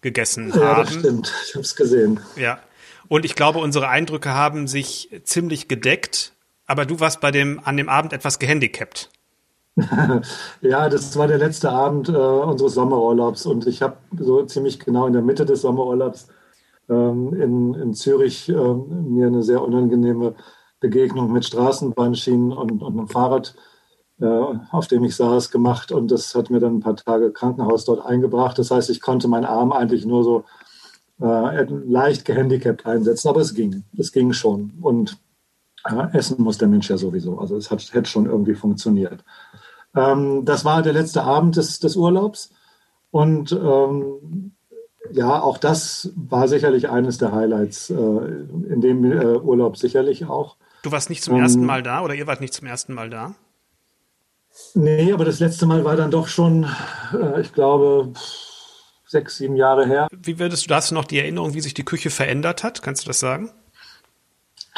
gegessen 0.00 0.50
ja, 0.50 0.54
haben. 0.54 0.62
Ja, 0.62 0.84
das 0.84 0.94
stimmt. 0.94 1.34
Ich 1.46 1.54
habe 1.54 1.64
es 1.64 1.76
gesehen. 1.76 2.20
Ja. 2.36 2.60
Und 3.08 3.24
ich 3.24 3.34
glaube, 3.34 3.58
unsere 3.58 3.88
Eindrücke 3.88 4.30
haben 4.30 4.66
sich 4.66 5.10
ziemlich 5.24 5.68
gedeckt. 5.68 6.32
Aber 6.66 6.84
du 6.84 7.00
warst 7.00 7.20
bei 7.20 7.30
dem, 7.30 7.60
an 7.64 7.76
dem 7.78 7.88
Abend 7.88 8.12
etwas 8.12 8.38
gehandicapt. 8.38 9.10
ja, 10.60 10.88
das 10.88 11.16
war 11.16 11.28
der 11.28 11.38
letzte 11.38 11.70
Abend 11.70 12.08
äh, 12.08 12.12
unseres 12.12 12.74
Sommerurlaubs 12.74 13.46
und 13.46 13.66
ich 13.66 13.82
habe 13.82 13.96
so 14.18 14.42
ziemlich 14.44 14.78
genau 14.78 15.06
in 15.06 15.12
der 15.12 15.22
Mitte 15.22 15.44
des 15.44 15.62
Sommerurlaubs 15.62 16.28
ähm, 16.88 17.32
in, 17.34 17.74
in 17.74 17.94
Zürich 17.94 18.48
äh, 18.48 18.52
mir 18.52 19.28
eine 19.28 19.42
sehr 19.42 19.62
unangenehme 19.62 20.34
Begegnung 20.80 21.32
mit 21.32 21.44
Straßenbahnschienen 21.44 22.52
und, 22.52 22.82
und 22.82 22.98
einem 22.98 23.08
Fahrrad, 23.08 23.54
äh, 24.20 24.26
auf 24.70 24.88
dem 24.88 25.04
ich 25.04 25.14
saß, 25.16 25.50
gemacht 25.50 25.92
und 25.92 26.10
das 26.10 26.34
hat 26.34 26.50
mir 26.50 26.60
dann 26.60 26.76
ein 26.76 26.80
paar 26.80 26.96
Tage 26.96 27.32
Krankenhaus 27.32 27.84
dort 27.84 28.04
eingebracht. 28.04 28.58
Das 28.58 28.70
heißt, 28.70 28.90
ich 28.90 29.00
konnte 29.00 29.28
meinen 29.28 29.44
Arm 29.44 29.72
eigentlich 29.72 30.06
nur 30.06 30.24
so 30.24 30.44
äh, 31.20 31.64
leicht 31.64 32.24
gehandicapt 32.24 32.86
einsetzen, 32.86 33.28
aber 33.28 33.40
es 33.40 33.54
ging, 33.54 33.84
es 33.96 34.12
ging 34.12 34.32
schon 34.32 34.72
und 34.80 35.18
ja, 35.88 36.08
essen 36.12 36.42
muss 36.42 36.58
der 36.58 36.68
Mensch 36.68 36.90
ja 36.90 36.98
sowieso. 36.98 37.38
Also 37.38 37.56
es 37.56 37.70
hat, 37.70 37.92
hätte 37.92 38.08
schon 38.08 38.26
irgendwie 38.26 38.54
funktioniert. 38.54 39.24
Ähm, 39.96 40.44
das 40.44 40.64
war 40.64 40.82
der 40.82 40.92
letzte 40.92 41.22
Abend 41.22 41.56
des, 41.56 41.78
des 41.78 41.96
Urlaubs. 41.96 42.52
Und 43.10 43.52
ähm, 43.52 44.52
ja, 45.12 45.40
auch 45.40 45.58
das 45.58 46.12
war 46.16 46.48
sicherlich 46.48 46.88
eines 46.88 47.18
der 47.18 47.32
Highlights 47.32 47.90
äh, 47.90 47.94
in 47.94 48.80
dem 48.80 49.04
äh, 49.04 49.36
Urlaub 49.38 49.76
sicherlich 49.76 50.26
auch. 50.26 50.56
Du 50.82 50.92
warst 50.92 51.08
nicht 51.10 51.22
zum 51.22 51.36
ähm, 51.36 51.42
ersten 51.42 51.64
Mal 51.64 51.82
da 51.82 52.02
oder 52.02 52.14
ihr 52.14 52.26
wart 52.26 52.40
nicht 52.40 52.54
zum 52.54 52.66
ersten 52.66 52.94
Mal 52.94 53.10
da? 53.10 53.34
Nee, 54.74 55.12
aber 55.12 55.24
das 55.24 55.40
letzte 55.40 55.66
Mal 55.66 55.84
war 55.84 55.96
dann 55.96 56.10
doch 56.10 56.28
schon, 56.28 56.66
äh, 57.12 57.40
ich 57.40 57.52
glaube, 57.52 58.12
sechs, 59.06 59.38
sieben 59.38 59.56
Jahre 59.56 59.86
her. 59.86 60.08
Wie 60.10 60.38
würdest 60.38 60.68
du, 60.68 60.74
hast 60.74 60.90
du 60.90 60.94
noch 60.94 61.04
die 61.04 61.18
Erinnerung, 61.18 61.54
wie 61.54 61.60
sich 61.60 61.74
die 61.74 61.84
Küche 61.84 62.10
verändert 62.10 62.64
hat? 62.64 62.82
Kannst 62.82 63.04
du 63.04 63.08
das 63.08 63.20
sagen? 63.20 63.50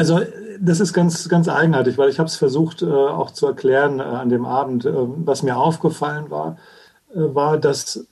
Also 0.00 0.22
das 0.58 0.80
ist 0.80 0.94
ganz, 0.94 1.28
ganz 1.28 1.46
eigenartig, 1.46 1.98
weil 1.98 2.08
ich 2.08 2.18
habe 2.18 2.26
es 2.26 2.36
versucht 2.36 2.80
äh, 2.80 2.86
auch 2.86 3.32
zu 3.32 3.46
erklären 3.46 4.00
äh, 4.00 4.04
an 4.04 4.30
dem 4.30 4.46
Abend. 4.46 4.86
Äh, 4.86 4.92
was 4.94 5.42
mir 5.42 5.58
aufgefallen 5.58 6.30
war, 6.30 6.56
äh, 7.14 7.18
war, 7.18 7.58
dass 7.58 8.06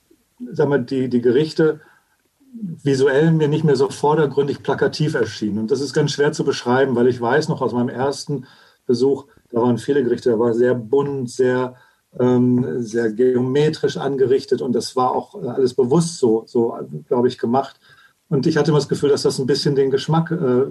sag 0.52 0.68
mal, 0.68 0.84
die, 0.84 1.08
die 1.08 1.22
Gerichte 1.22 1.80
visuell 2.52 3.32
mir 3.32 3.48
nicht 3.48 3.64
mehr 3.64 3.74
so 3.74 3.88
vordergründig 3.88 4.62
plakativ 4.62 5.14
erschienen. 5.14 5.60
Und 5.60 5.70
das 5.70 5.80
ist 5.80 5.94
ganz 5.94 6.12
schwer 6.12 6.32
zu 6.32 6.44
beschreiben, 6.44 6.94
weil 6.94 7.08
ich 7.08 7.18
weiß 7.18 7.48
noch 7.48 7.62
aus 7.62 7.72
meinem 7.72 7.88
ersten 7.88 8.44
Besuch, 8.86 9.24
da 9.50 9.62
waren 9.62 9.78
viele 9.78 10.04
Gerichte, 10.04 10.28
da 10.28 10.38
war 10.38 10.52
sehr 10.52 10.74
bunt, 10.74 11.30
sehr, 11.30 11.74
ähm, 12.20 12.82
sehr 12.82 13.12
geometrisch 13.12 13.96
angerichtet 13.96 14.60
und 14.60 14.74
das 14.74 14.94
war 14.94 15.12
auch 15.12 15.42
äh, 15.42 15.46
alles 15.46 15.72
bewusst 15.72 16.18
so, 16.18 16.42
so 16.46 16.76
glaube 17.06 17.28
ich, 17.28 17.38
gemacht. 17.38 17.80
Und 18.28 18.46
ich 18.46 18.58
hatte 18.58 18.72
immer 18.72 18.78
das 18.78 18.90
Gefühl, 18.90 19.08
dass 19.08 19.22
das 19.22 19.38
ein 19.38 19.46
bisschen 19.46 19.74
den 19.74 19.90
Geschmack 19.90 20.30
äh, 20.30 20.66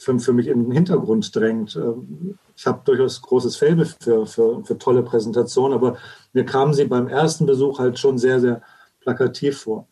für, 0.00 0.18
für 0.18 0.32
mich 0.32 0.48
in 0.48 0.64
den 0.64 0.72
Hintergrund 0.72 1.34
drängt. 1.36 1.76
Ähm, 1.76 2.38
ich 2.56 2.66
habe 2.66 2.80
durchaus 2.84 3.20
großes 3.20 3.56
Faible 3.56 3.86
für, 4.00 4.26
für, 4.26 4.64
für 4.64 4.78
tolle 4.78 5.02
Präsentationen, 5.02 5.74
aber 5.74 5.98
mir 6.32 6.44
kamen 6.44 6.72
sie 6.72 6.86
beim 6.86 7.06
ersten 7.06 7.46
Besuch 7.46 7.78
halt 7.78 7.98
schon 7.98 8.16
sehr, 8.16 8.40
sehr 8.40 8.62
plakativ 9.00 9.58
vor. 9.58 9.86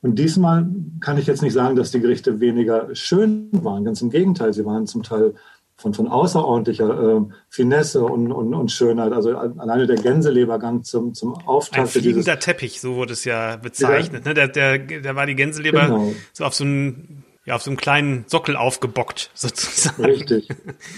Und 0.00 0.18
diesmal 0.18 0.66
kann 1.00 1.16
ich 1.16 1.28
jetzt 1.28 1.42
nicht 1.42 1.52
sagen, 1.52 1.76
dass 1.76 1.92
die 1.92 2.00
Gerichte 2.00 2.40
weniger 2.40 2.92
schön 2.92 3.50
waren. 3.52 3.84
Ganz 3.84 4.02
im 4.02 4.10
Gegenteil, 4.10 4.52
sie 4.52 4.64
waren 4.64 4.88
zum 4.88 5.04
Teil 5.04 5.34
von, 5.76 5.94
von 5.94 6.08
außerordentlicher 6.08 7.18
äh, 7.18 7.20
Finesse 7.48 8.02
und, 8.02 8.32
und, 8.32 8.52
und 8.52 8.72
Schönheit. 8.72 9.12
Also 9.12 9.36
alleine 9.36 9.86
der 9.86 9.96
Gänselebergang 9.96 10.82
zum, 10.82 11.14
zum 11.14 11.34
Auftakt. 11.34 11.82
Ein 11.82 11.86
fliegender 11.86 12.40
Teppich, 12.40 12.80
so 12.80 12.96
wurde 12.96 13.12
es 13.12 13.24
ja 13.24 13.56
bezeichnet. 13.56 14.24
Ne? 14.24 14.34
Der, 14.34 14.48
der, 14.48 14.78
der 14.78 15.14
war 15.14 15.26
die 15.26 15.36
Gänseleber 15.36 15.86
genau. 15.86 16.12
so 16.32 16.44
auf 16.44 16.54
so 16.54 16.64
einem 16.64 17.22
ja, 17.44 17.56
auf 17.56 17.62
so 17.62 17.70
einem 17.70 17.76
kleinen 17.76 18.24
Sockel 18.28 18.56
aufgebockt, 18.56 19.30
sozusagen. 19.34 20.04
Richtig. 20.04 20.48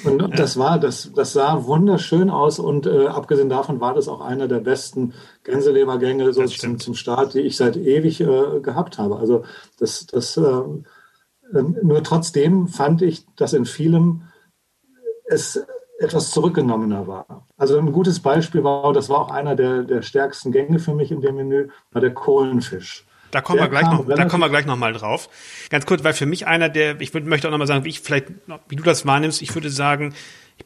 Und 0.04 0.38
das 0.38 0.58
war, 0.58 0.78
das, 0.78 1.10
das 1.14 1.32
sah 1.32 1.64
wunderschön 1.64 2.30
aus 2.30 2.58
und 2.58 2.86
äh, 2.86 3.06
abgesehen 3.06 3.48
davon 3.48 3.80
war 3.80 3.94
das 3.94 4.08
auch 4.08 4.20
einer 4.20 4.48
der 4.48 4.60
besten 4.60 5.14
Gänselebergänge 5.44 6.32
so 6.32 6.44
zum, 6.44 6.78
zum 6.78 6.94
Start, 6.94 7.34
die 7.34 7.40
ich 7.40 7.56
seit 7.56 7.76
ewig 7.76 8.20
äh, 8.20 8.60
gehabt 8.60 8.98
habe. 8.98 9.16
Also 9.16 9.44
das, 9.78 10.06
das 10.06 10.36
äh, 10.36 10.62
ähm, 11.54 11.76
nur 11.82 12.02
trotzdem 12.02 12.68
fand 12.68 13.02
ich, 13.02 13.26
dass 13.36 13.52
in 13.52 13.66
vielem 13.66 14.22
es 15.24 15.64
etwas 15.98 16.30
zurückgenommener 16.30 17.06
war. 17.06 17.46
Also 17.56 17.78
ein 17.78 17.92
gutes 17.92 18.20
Beispiel 18.20 18.64
war, 18.64 18.92
das 18.92 19.08
war 19.08 19.20
auch 19.20 19.30
einer 19.30 19.54
der, 19.56 19.84
der 19.84 20.02
stärksten 20.02 20.52
Gänge 20.52 20.78
für 20.78 20.94
mich 20.94 21.10
in 21.10 21.20
dem 21.20 21.36
Menü, 21.36 21.68
war 21.92 22.00
der 22.00 22.12
Kohlenfisch. 22.12 23.06
Da 23.34 23.40
kommen 23.40 23.58
wir 23.58 23.68
gleich 23.68 23.90
noch, 23.90 24.06
da 24.06 24.24
kommen 24.26 24.42
wir 24.42 24.48
gleich 24.48 24.64
noch 24.64 24.76
mal 24.76 24.92
drauf. 24.92 25.28
Ganz 25.68 25.86
kurz, 25.86 26.04
weil 26.04 26.12
für 26.12 26.26
mich 26.26 26.46
einer 26.46 26.68
der, 26.68 27.00
ich 27.00 27.12
würd, 27.12 27.26
möchte 27.26 27.48
auch 27.48 27.50
noch 27.50 27.58
mal 27.58 27.66
sagen, 27.66 27.84
wie 27.84 27.88
ich 27.88 27.98
vielleicht, 27.98 28.26
wie 28.68 28.76
du 28.76 28.84
das 28.84 29.06
wahrnimmst. 29.06 29.42
Ich 29.42 29.52
würde 29.54 29.70
sagen, 29.70 30.14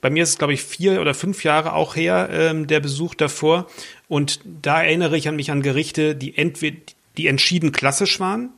bei 0.02 0.10
mir 0.10 0.22
ist 0.22 0.30
es 0.30 0.38
glaube 0.38 0.52
ich 0.52 0.62
vier 0.62 1.00
oder 1.00 1.14
fünf 1.14 1.44
Jahre 1.44 1.72
auch 1.72 1.96
her 1.96 2.28
ähm, 2.30 2.66
der 2.66 2.80
Besuch 2.80 3.14
davor 3.14 3.68
und 4.06 4.40
da 4.44 4.82
erinnere 4.82 5.16
ich 5.16 5.28
an 5.28 5.36
mich 5.36 5.50
an 5.50 5.62
Gerichte, 5.62 6.14
die 6.14 6.36
entweder 6.36 6.76
die 7.16 7.26
entschieden 7.26 7.72
klassisch 7.72 8.20
waren 8.20 8.50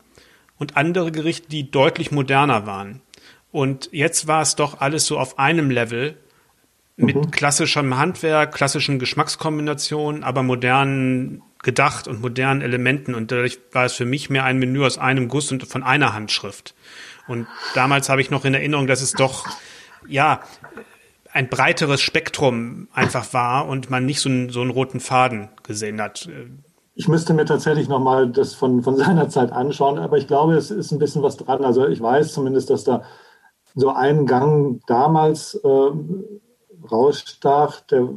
und 0.58 0.76
andere 0.76 1.12
Gerichte, 1.12 1.48
die 1.48 1.70
deutlich 1.70 2.10
moderner 2.10 2.66
waren. 2.66 3.00
Und 3.52 3.88
jetzt 3.92 4.26
war 4.26 4.42
es 4.42 4.56
doch 4.56 4.80
alles 4.80 5.06
so 5.06 5.20
auf 5.20 5.38
einem 5.38 5.70
Level 5.70 6.16
mit 6.96 7.14
mhm. 7.14 7.30
klassischem 7.30 7.96
Handwerk, 7.96 8.52
klassischen 8.52 8.98
Geschmackskombinationen, 8.98 10.24
aber 10.24 10.42
modernen 10.42 11.42
gedacht 11.62 12.08
und 12.08 12.20
modernen 12.20 12.62
Elementen. 12.62 13.14
Und 13.14 13.30
dadurch 13.32 13.58
war 13.72 13.84
es 13.84 13.94
für 13.94 14.04
mich 14.04 14.30
mehr 14.30 14.44
ein 14.44 14.58
Menü 14.58 14.84
aus 14.84 14.98
einem 14.98 15.28
Guss 15.28 15.52
und 15.52 15.66
von 15.66 15.82
einer 15.82 16.12
Handschrift. 16.14 16.74
Und 17.28 17.46
damals 17.74 18.08
habe 18.08 18.20
ich 18.20 18.30
noch 18.30 18.44
in 18.44 18.54
Erinnerung, 18.54 18.86
dass 18.86 19.02
es 19.02 19.12
doch, 19.12 19.46
ja, 20.08 20.40
ein 21.32 21.48
breiteres 21.48 22.00
Spektrum 22.00 22.88
einfach 22.92 23.32
war 23.32 23.68
und 23.68 23.88
man 23.88 24.04
nicht 24.04 24.20
so 24.20 24.28
einen, 24.28 24.50
so 24.50 24.60
einen 24.60 24.70
roten 24.70 24.98
Faden 25.00 25.48
gesehen 25.62 26.00
hat. 26.00 26.28
Ich 26.94 27.06
müsste 27.06 27.34
mir 27.34 27.44
tatsächlich 27.44 27.88
nochmal 27.88 28.30
das 28.30 28.54
von, 28.54 28.82
von 28.82 28.96
seiner 28.96 29.28
Zeit 29.28 29.52
anschauen, 29.52 29.98
aber 29.98 30.18
ich 30.18 30.26
glaube, 30.26 30.54
es 30.54 30.70
ist 30.70 30.90
ein 30.90 30.98
bisschen 30.98 31.22
was 31.22 31.36
dran. 31.36 31.64
Also 31.64 31.86
ich 31.86 32.00
weiß 32.00 32.32
zumindest, 32.32 32.70
dass 32.70 32.84
da 32.84 33.04
so 33.74 33.90
ein 33.90 34.26
Gang 34.26 34.80
damals 34.86 35.54
äh, 35.54 35.90
rausstach. 36.90 37.80
Der 37.82 38.08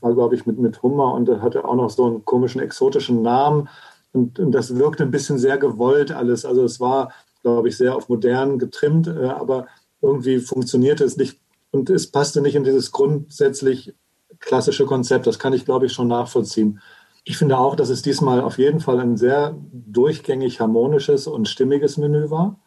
war, 0.00 0.14
glaube 0.14 0.34
ich, 0.34 0.46
mit, 0.46 0.58
mit 0.58 0.82
Hummer 0.82 1.14
und 1.14 1.28
hatte 1.42 1.64
auch 1.64 1.74
noch 1.74 1.90
so 1.90 2.06
einen 2.06 2.24
komischen 2.24 2.60
exotischen 2.60 3.22
Namen. 3.22 3.68
Und, 4.12 4.38
und 4.38 4.52
das 4.52 4.76
wirkte 4.76 5.04
ein 5.04 5.10
bisschen 5.10 5.38
sehr 5.38 5.58
gewollt 5.58 6.12
alles. 6.12 6.44
Also 6.44 6.64
es 6.64 6.80
war, 6.80 7.12
glaube 7.42 7.68
ich, 7.68 7.76
sehr 7.76 7.96
auf 7.96 8.08
modern 8.08 8.58
getrimmt, 8.58 9.06
äh, 9.06 9.26
aber 9.26 9.66
irgendwie 10.00 10.38
funktionierte 10.38 11.04
es 11.04 11.16
nicht 11.16 11.38
und 11.72 11.90
es 11.90 12.10
passte 12.10 12.40
nicht 12.40 12.56
in 12.56 12.64
dieses 12.64 12.90
grundsätzlich 12.90 13.94
klassische 14.38 14.86
Konzept. 14.86 15.26
Das 15.26 15.38
kann 15.38 15.52
ich, 15.52 15.64
glaube 15.64 15.86
ich, 15.86 15.92
schon 15.92 16.08
nachvollziehen. 16.08 16.80
Ich 17.24 17.36
finde 17.36 17.58
auch, 17.58 17.76
dass 17.76 17.90
es 17.90 18.02
diesmal 18.02 18.40
auf 18.40 18.58
jeden 18.58 18.80
Fall 18.80 18.98
ein 18.98 19.16
sehr 19.16 19.54
durchgängig 19.72 20.60
harmonisches 20.60 21.26
und 21.26 21.48
stimmiges 21.48 21.96
Menü 21.96 22.30
war. 22.30 22.58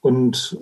Und 0.00 0.58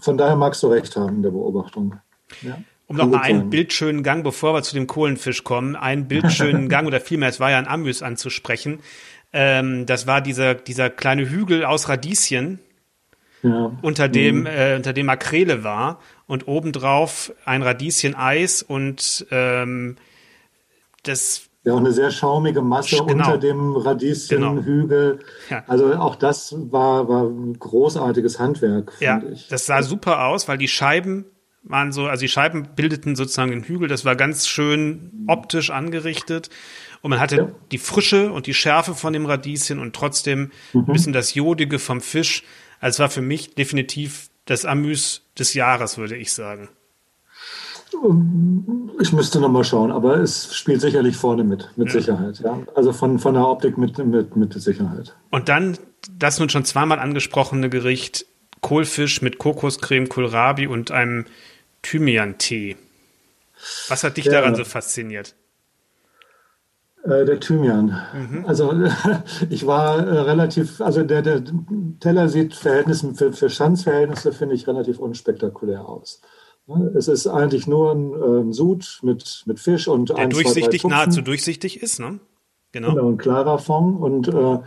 von 0.00 0.18
daher 0.18 0.36
magst 0.36 0.62
du 0.62 0.66
recht 0.66 0.96
haben 0.96 1.16
in 1.16 1.22
der 1.22 1.30
Beobachtung. 1.30 1.94
Ja. 2.42 2.58
Um 2.88 2.96
noch 2.96 3.06
mal 3.06 3.20
einen 3.20 3.50
bildschönen 3.50 4.02
Gang, 4.02 4.24
bevor 4.24 4.54
wir 4.54 4.62
zu 4.62 4.74
dem 4.74 4.86
Kohlenfisch 4.86 5.44
kommen, 5.44 5.76
einen 5.76 6.08
bildschönen 6.08 6.68
Gang 6.70 6.86
oder 6.86 7.00
vielmehr, 7.00 7.28
es 7.28 7.38
war 7.38 7.50
ja 7.50 7.58
ein 7.58 7.68
Amüs 7.68 8.02
anzusprechen. 8.02 8.80
Ähm, 9.30 9.84
das 9.84 10.06
war 10.06 10.22
dieser, 10.22 10.54
dieser 10.54 10.88
kleine 10.88 11.28
Hügel 11.28 11.66
aus 11.66 11.90
Radieschen, 11.90 12.60
ja. 13.42 13.72
unter 13.82 14.08
dem, 14.08 14.40
mhm. 14.40 14.46
äh, 14.46 14.74
unter 14.76 14.94
dem 14.94 15.04
Makrele 15.04 15.64
war 15.64 16.00
und 16.26 16.48
obendrauf 16.48 17.30
ein 17.44 17.62
Radieschen-Eis 17.62 18.62
und 18.62 19.26
ähm, 19.30 19.96
das 21.02 21.42
ja, 21.64 21.74
auch 21.74 21.78
eine 21.78 21.92
sehr 21.92 22.10
schaumige 22.10 22.62
Masse 22.62 22.96
genau. 22.96 23.12
unter 23.12 23.36
dem 23.36 23.76
Radieschenhügel. 23.76 25.18
Genau. 25.18 25.28
Ja. 25.50 25.64
Also 25.66 25.92
auch 25.94 26.16
das 26.16 26.54
war, 26.70 27.06
war 27.10 27.24
ein 27.24 27.58
großartiges 27.58 28.38
Handwerk, 28.38 28.94
ja, 29.00 29.20
ich. 29.30 29.48
Das 29.48 29.66
sah 29.66 29.82
super 29.82 30.24
aus, 30.24 30.48
weil 30.48 30.56
die 30.56 30.68
Scheiben 30.68 31.26
waren 31.62 31.92
so, 31.92 32.06
also 32.06 32.20
die 32.20 32.28
Scheiben 32.28 32.68
bildeten 32.74 33.16
sozusagen 33.16 33.50
den 33.50 33.64
Hügel. 33.64 33.88
Das 33.88 34.04
war 34.04 34.16
ganz 34.16 34.46
schön 34.46 35.24
optisch 35.26 35.70
angerichtet. 35.70 36.50
Und 37.02 37.10
man 37.10 37.20
hatte 37.20 37.36
ja. 37.36 37.48
die 37.70 37.78
Frische 37.78 38.32
und 38.32 38.46
die 38.46 38.54
Schärfe 38.54 38.94
von 38.94 39.12
dem 39.12 39.26
Radieschen 39.26 39.78
und 39.78 39.94
trotzdem 39.94 40.50
mhm. 40.72 40.80
ein 40.80 40.92
bisschen 40.92 41.12
das 41.12 41.34
Jodige 41.34 41.78
vom 41.78 42.00
Fisch. 42.00 42.44
Also 42.80 42.96
es 42.96 42.98
war 43.00 43.10
für 43.10 43.22
mich 43.22 43.54
definitiv 43.54 44.30
das 44.46 44.64
Amüs 44.64 45.22
des 45.38 45.54
Jahres, 45.54 45.98
würde 45.98 46.16
ich 46.16 46.32
sagen. 46.32 46.68
Ich 49.00 49.12
müsste 49.12 49.40
nochmal 49.40 49.64
schauen, 49.64 49.90
aber 49.90 50.18
es 50.18 50.54
spielt 50.54 50.80
sicherlich 50.80 51.16
vorne 51.16 51.42
mit, 51.42 51.70
mit 51.76 51.88
ja. 51.88 51.94
Sicherheit. 51.94 52.40
Ja. 52.40 52.58
Also 52.74 52.92
von, 52.92 53.18
von 53.18 53.34
der 53.34 53.46
Optik 53.46 53.78
mit, 53.78 53.98
mit, 53.98 54.36
mit 54.36 54.52
Sicherheit. 54.52 55.16
Und 55.30 55.48
dann 55.48 55.78
das 56.18 56.38
nun 56.38 56.48
schon 56.48 56.64
zweimal 56.64 56.98
angesprochene 56.98 57.70
Gericht 57.70 58.26
Kohlfisch 58.60 59.22
mit 59.22 59.38
Kokoscreme, 59.38 60.08
Kohlrabi 60.08 60.66
und 60.66 60.90
einem 60.90 61.26
Thymian-Tee. 61.82 62.76
Was 63.88 64.04
hat 64.04 64.16
dich 64.16 64.26
ja. 64.26 64.32
daran 64.32 64.54
so 64.54 64.64
fasziniert? 64.64 65.34
Äh, 67.04 67.24
der 67.24 67.40
Thymian. 67.40 67.96
Mhm. 68.12 68.44
Also 68.46 68.72
ich 69.50 69.66
war 69.66 70.06
äh, 70.06 70.18
relativ, 70.20 70.80
also 70.80 71.02
der, 71.02 71.22
der 71.22 71.42
Teller 72.00 72.28
sieht 72.28 72.54
Verhältnissen 72.54 73.14
für, 73.14 73.32
für 73.32 73.48
Schanzverhältnisse, 73.48 74.32
finde 74.32 74.54
ich, 74.54 74.66
relativ 74.66 74.98
unspektakulär 74.98 75.88
aus. 75.88 76.20
Es 76.94 77.08
ist 77.08 77.26
eigentlich 77.26 77.66
nur 77.66 77.92
ein, 77.92 78.12
ein 78.12 78.52
Sud 78.52 78.98
mit, 79.02 79.44
mit 79.46 79.58
Fisch 79.58 79.88
und 79.88 80.10
der 80.10 80.16
ein, 80.16 80.30
durchsichtig, 80.30 80.82
zwei, 80.82 80.88
nahezu 80.88 81.22
durchsichtig 81.22 81.82
ist, 81.82 81.98
ne? 81.98 82.20
Genau. 82.72 82.90
genau 82.90 83.08
ein 83.08 83.16
klarer 83.16 83.58
Fond 83.58 83.98
und 83.98 84.28
äh, 84.28 84.58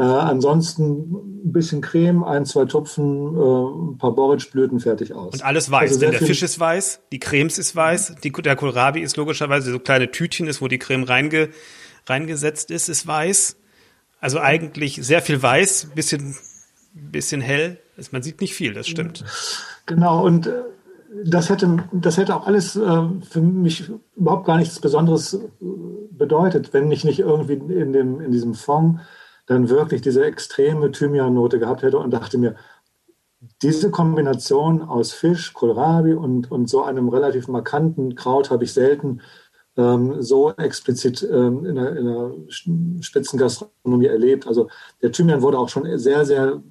äh, 0.00 0.02
ansonsten 0.02 1.12
ein 1.44 1.52
bisschen 1.52 1.82
Creme, 1.82 2.24
ein, 2.24 2.46
zwei 2.46 2.64
Tupfen, 2.64 3.36
äh, 3.36 3.92
ein 3.92 3.98
paar 3.98 4.14
Borretschblüten, 4.14 4.80
fertig 4.80 5.12
aus. 5.12 5.34
Und 5.34 5.44
alles 5.44 5.70
weiß, 5.70 5.90
also 5.90 6.00
denn 6.00 6.12
der 6.12 6.20
Fisch 6.20 6.42
ist 6.42 6.58
weiß, 6.58 7.02
die 7.12 7.20
Cremes 7.20 7.58
ist 7.58 7.76
weiß, 7.76 8.14
die, 8.24 8.32
der 8.32 8.56
Kohlrabi 8.56 9.00
ist 9.00 9.18
logischerweise 9.18 9.70
so 9.70 9.78
kleine 9.78 10.10
Tütchen 10.10 10.46
ist, 10.46 10.62
wo 10.62 10.68
die 10.68 10.78
Creme 10.78 11.04
reinge, 11.04 11.50
reingesetzt 12.06 12.70
ist, 12.70 12.88
ist 12.88 13.06
weiß. 13.06 13.56
Also 14.20 14.40
eigentlich 14.40 14.96
sehr 15.02 15.20
viel 15.20 15.42
weiß, 15.42 15.88
bisschen, 15.94 16.34
bisschen 16.94 17.42
hell. 17.42 17.78
Man 18.10 18.22
sieht 18.22 18.40
nicht 18.40 18.54
viel, 18.54 18.72
das 18.72 18.88
stimmt. 18.88 19.22
Genau, 19.84 20.24
und 20.24 20.46
äh, 20.46 20.62
das 21.26 21.50
hätte, 21.50 21.84
das 21.92 22.16
hätte 22.16 22.34
auch 22.36 22.46
alles 22.46 22.74
äh, 22.74 23.02
für 23.28 23.42
mich 23.42 23.90
überhaupt 24.16 24.46
gar 24.46 24.56
nichts 24.56 24.80
Besonderes 24.80 25.34
äh, 25.34 25.38
bedeutet, 26.10 26.72
wenn 26.72 26.90
ich 26.90 27.04
nicht 27.04 27.18
irgendwie 27.18 27.54
in, 27.74 27.92
dem, 27.92 28.22
in 28.22 28.32
diesem 28.32 28.54
Fond 28.54 29.00
dann 29.50 29.68
wirklich 29.68 30.00
diese 30.00 30.24
extreme 30.24 30.92
Thymian-Note 30.92 31.58
gehabt 31.58 31.82
hätte 31.82 31.98
und 31.98 32.12
dachte 32.12 32.38
mir, 32.38 32.54
diese 33.62 33.90
Kombination 33.90 34.80
aus 34.80 35.12
Fisch, 35.12 35.54
Kohlrabi 35.54 36.14
und, 36.14 36.52
und 36.52 36.70
so 36.70 36.84
einem 36.84 37.08
relativ 37.08 37.48
markanten 37.48 38.14
Kraut 38.14 38.50
habe 38.50 38.62
ich 38.62 38.72
selten 38.72 39.22
ähm, 39.76 40.22
so 40.22 40.52
explizit 40.52 41.28
ähm, 41.28 41.64
in, 41.64 41.74
der, 41.74 41.96
in 41.96 42.06
der 42.06 42.32
Spitzengastronomie 43.02 44.06
erlebt. 44.06 44.46
Also 44.46 44.68
der 45.02 45.10
Thymian 45.10 45.42
wurde 45.42 45.58
auch 45.58 45.68
schon 45.68 45.98
sehr, 45.98 46.24
sehr 46.24 46.62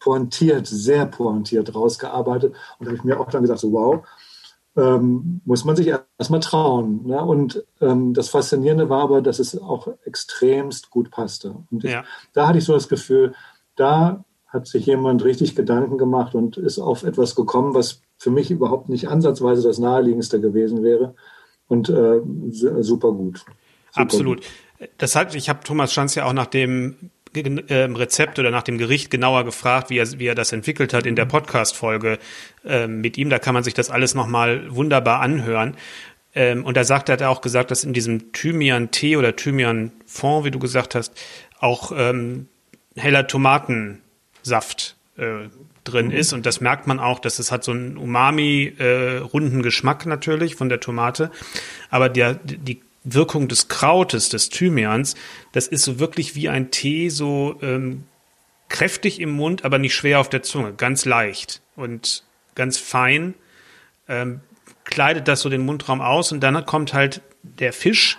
pointiert, 0.00 0.66
sehr 0.66 1.06
pointiert 1.06 1.72
rausgearbeitet. 1.72 2.54
Und 2.78 2.86
da 2.86 2.90
habe 2.90 2.96
ich 2.96 3.04
mir 3.04 3.20
auch 3.20 3.30
dann 3.30 3.42
gesagt, 3.42 3.60
so, 3.60 3.70
wow, 3.70 4.04
ähm, 4.76 5.40
muss 5.44 5.64
man 5.64 5.76
sich 5.76 5.92
erstmal 6.18 6.40
trauen. 6.40 7.06
Ne? 7.06 7.22
Und 7.22 7.64
ähm, 7.80 8.14
das 8.14 8.28
Faszinierende 8.28 8.88
war 8.88 9.02
aber, 9.02 9.22
dass 9.22 9.38
es 9.38 9.60
auch 9.60 9.88
extremst 10.04 10.90
gut 10.90 11.10
passte. 11.10 11.56
Und 11.70 11.84
ich, 11.84 11.90
ja. 11.90 12.04
da 12.32 12.48
hatte 12.48 12.58
ich 12.58 12.64
so 12.64 12.72
das 12.72 12.88
Gefühl, 12.88 13.34
da 13.76 14.24
hat 14.46 14.66
sich 14.66 14.86
jemand 14.86 15.24
richtig 15.24 15.54
Gedanken 15.54 15.96
gemacht 15.98 16.34
und 16.34 16.56
ist 16.56 16.78
auf 16.78 17.04
etwas 17.04 17.34
gekommen, 17.34 17.74
was 17.74 18.02
für 18.18 18.30
mich 18.30 18.50
überhaupt 18.50 18.88
nicht 18.88 19.08
ansatzweise 19.08 19.62
das 19.62 19.78
naheliegendste 19.78 20.40
gewesen 20.40 20.82
wäre. 20.82 21.14
Und 21.68 21.88
äh, 21.88 22.20
super 22.50 23.12
gut. 23.12 23.38
Super 23.38 24.00
Absolut. 24.02 24.40
Gut. 24.40 24.90
Das 24.98 25.14
hat, 25.14 25.34
ich 25.34 25.48
habe 25.48 25.60
Thomas 25.62 25.92
Schanz 25.92 26.14
ja 26.14 26.24
auch 26.24 26.32
nach 26.32 26.46
dem 26.46 27.10
äh, 27.34 27.74
Rezept 27.74 28.38
oder 28.38 28.50
nach 28.50 28.62
dem 28.62 28.78
Gericht 28.78 29.10
genauer 29.10 29.44
gefragt, 29.44 29.90
wie 29.90 29.98
er, 29.98 30.18
wie 30.18 30.26
er 30.26 30.34
das 30.34 30.52
entwickelt 30.52 30.92
hat 30.92 31.06
in 31.06 31.16
der 31.16 31.26
Podcast-Folge 31.26 32.18
äh, 32.64 32.86
mit 32.86 33.18
ihm. 33.18 33.30
Da 33.30 33.38
kann 33.38 33.54
man 33.54 33.64
sich 33.64 33.74
das 33.74 33.90
alles 33.90 34.14
nochmal 34.14 34.74
wunderbar 34.74 35.20
anhören. 35.20 35.76
Ähm, 36.34 36.64
und 36.64 36.76
da 36.76 36.84
sagt 36.84 37.08
er, 37.08 37.14
hat 37.14 37.20
er 37.20 37.30
auch 37.30 37.40
gesagt, 37.40 37.70
dass 37.70 37.84
in 37.84 37.92
diesem 37.92 38.32
Thymian-Tee 38.32 39.16
oder 39.16 39.34
Thymian-Fond, 39.34 40.44
wie 40.44 40.50
du 40.50 40.58
gesagt 40.58 40.94
hast, 40.94 41.12
auch 41.58 41.92
ähm, 41.96 42.48
heller 42.96 43.26
Tomatensaft 43.26 44.96
äh, 45.16 45.48
drin 45.84 46.06
mhm. 46.06 46.12
ist 46.12 46.32
und 46.32 46.46
das 46.46 46.60
merkt 46.60 46.86
man 46.86 47.00
auch, 47.00 47.18
dass 47.18 47.38
es 47.38 47.50
hat 47.50 47.64
so 47.64 47.72
einen 47.72 47.96
umami-runden 47.96 49.60
äh, 49.60 49.62
Geschmack 49.62 50.06
natürlich 50.06 50.54
von 50.54 50.68
der 50.68 50.80
Tomate, 50.80 51.30
aber 51.88 52.08
der, 52.08 52.34
die 52.34 52.80
Wirkung 53.04 53.48
des 53.48 53.68
Krautes, 53.68 54.28
des 54.28 54.50
Thymians, 54.50 55.14
das 55.52 55.66
ist 55.66 55.84
so 55.84 55.98
wirklich 55.98 56.34
wie 56.34 56.48
ein 56.48 56.70
Tee, 56.70 57.08
so 57.08 57.56
ähm, 57.62 58.04
kräftig 58.68 59.20
im 59.20 59.30
Mund, 59.30 59.64
aber 59.64 59.78
nicht 59.78 59.94
schwer 59.94 60.20
auf 60.20 60.28
der 60.28 60.42
Zunge, 60.42 60.72
ganz 60.74 61.04
leicht 61.04 61.62
und 61.76 62.24
ganz 62.54 62.78
fein, 62.78 63.34
ähm, 64.08 64.40
kleidet 64.84 65.28
das 65.28 65.40
so 65.40 65.48
den 65.48 65.64
Mundraum 65.64 66.00
aus 66.00 66.32
und 66.32 66.40
dann 66.40 66.64
kommt 66.66 66.92
halt 66.92 67.22
der 67.42 67.72
Fisch 67.72 68.18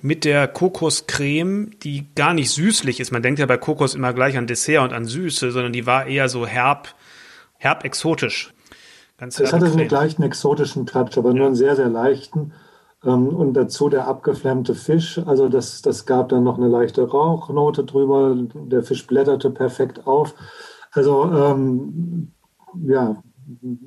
mit 0.00 0.24
der 0.24 0.46
Kokoscreme, 0.48 1.70
die 1.82 2.06
gar 2.14 2.34
nicht 2.34 2.50
süßlich 2.50 3.00
ist. 3.00 3.10
Man 3.10 3.22
denkt 3.22 3.40
ja 3.40 3.46
bei 3.46 3.56
Kokos 3.56 3.94
immer 3.94 4.12
gleich 4.12 4.36
an 4.36 4.46
Dessert 4.46 4.82
und 4.82 4.92
an 4.92 5.06
Süße, 5.06 5.50
sondern 5.50 5.72
die 5.72 5.86
war 5.86 6.06
eher 6.06 6.28
so 6.28 6.46
herb, 6.46 6.94
herb 7.56 7.84
exotisch. 7.84 8.52
Ganz 9.18 9.40
es 9.40 9.52
hatte 9.52 9.66
so 9.66 9.76
einen 9.76 9.88
gleichen 9.88 10.22
exotischen 10.22 10.86
Touch, 10.86 11.16
aber 11.18 11.30
ja. 11.30 11.34
nur 11.34 11.46
einen 11.46 11.56
sehr, 11.56 11.74
sehr 11.74 11.88
leichten. 11.88 12.52
Ähm, 13.04 13.28
und 13.28 13.54
dazu 13.54 13.88
der 13.88 14.08
abgeflammte 14.08 14.74
Fisch. 14.74 15.20
Also 15.26 15.48
das, 15.48 15.82
das 15.82 16.06
gab 16.06 16.30
dann 16.30 16.44
noch 16.44 16.58
eine 16.58 16.68
leichte 16.68 17.02
Rauchnote 17.08 17.84
drüber. 17.84 18.34
Der 18.54 18.82
Fisch 18.82 19.06
blätterte 19.06 19.50
perfekt 19.50 20.06
auf. 20.06 20.34
Also 20.92 21.24
ähm, 21.24 22.32
ja, 22.86 23.22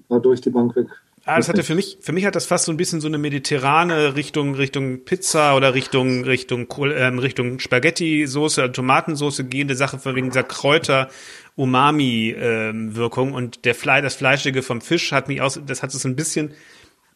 war 0.07 0.19
durch 0.19 0.41
die 0.41 0.49
Bank 0.49 0.75
weg 0.75 0.87
Ah, 1.23 1.37
das 1.37 1.49
hatte 1.49 1.61
für 1.61 1.75
mich, 1.75 1.99
für 2.01 2.13
mich 2.13 2.25
hat 2.25 2.35
das 2.35 2.47
fast 2.47 2.65
so 2.65 2.71
ein 2.71 2.77
bisschen 2.77 2.99
so 2.99 3.07
eine 3.07 3.19
mediterrane 3.19 4.15
Richtung, 4.15 4.55
Richtung 4.55 5.05
Pizza 5.05 5.55
oder 5.55 5.75
Richtung, 5.75 6.23
Richtung, 6.23 6.67
ähm, 6.95 7.19
Richtung 7.19 7.59
Spaghetti-Soße, 7.59 8.61
also 8.63 8.73
Tomatensoße 8.73 9.45
gehende 9.45 9.75
Sache 9.75 9.99
von 9.99 10.15
wegen 10.15 10.29
dieser 10.29 10.41
Kräuter, 10.41 11.09
Umami-Wirkung 11.55 13.29
ähm, 13.29 13.35
und 13.35 13.65
der 13.65 13.75
Fleisch, 13.75 14.01
das 14.01 14.15
Fleischige 14.15 14.63
vom 14.63 14.81
Fisch 14.81 15.11
hat 15.11 15.27
mich 15.27 15.41
aus, 15.41 15.61
das 15.63 15.83
hat 15.83 15.91
so 15.91 16.07
ein 16.07 16.15
bisschen, 16.15 16.53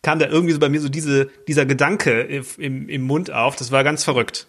kam 0.06 0.20
da 0.20 0.28
irgendwie 0.28 0.54
so 0.54 0.60
bei 0.60 0.70
mir 0.70 0.80
so 0.80 0.88
diese, 0.88 1.30
dieser 1.48 1.66
Gedanke 1.66 2.22
im, 2.60 2.88
im 2.88 3.02
Mund 3.02 3.32
auf, 3.32 3.56
das 3.56 3.72
war 3.72 3.84
ganz 3.84 4.04
verrückt. 4.04 4.46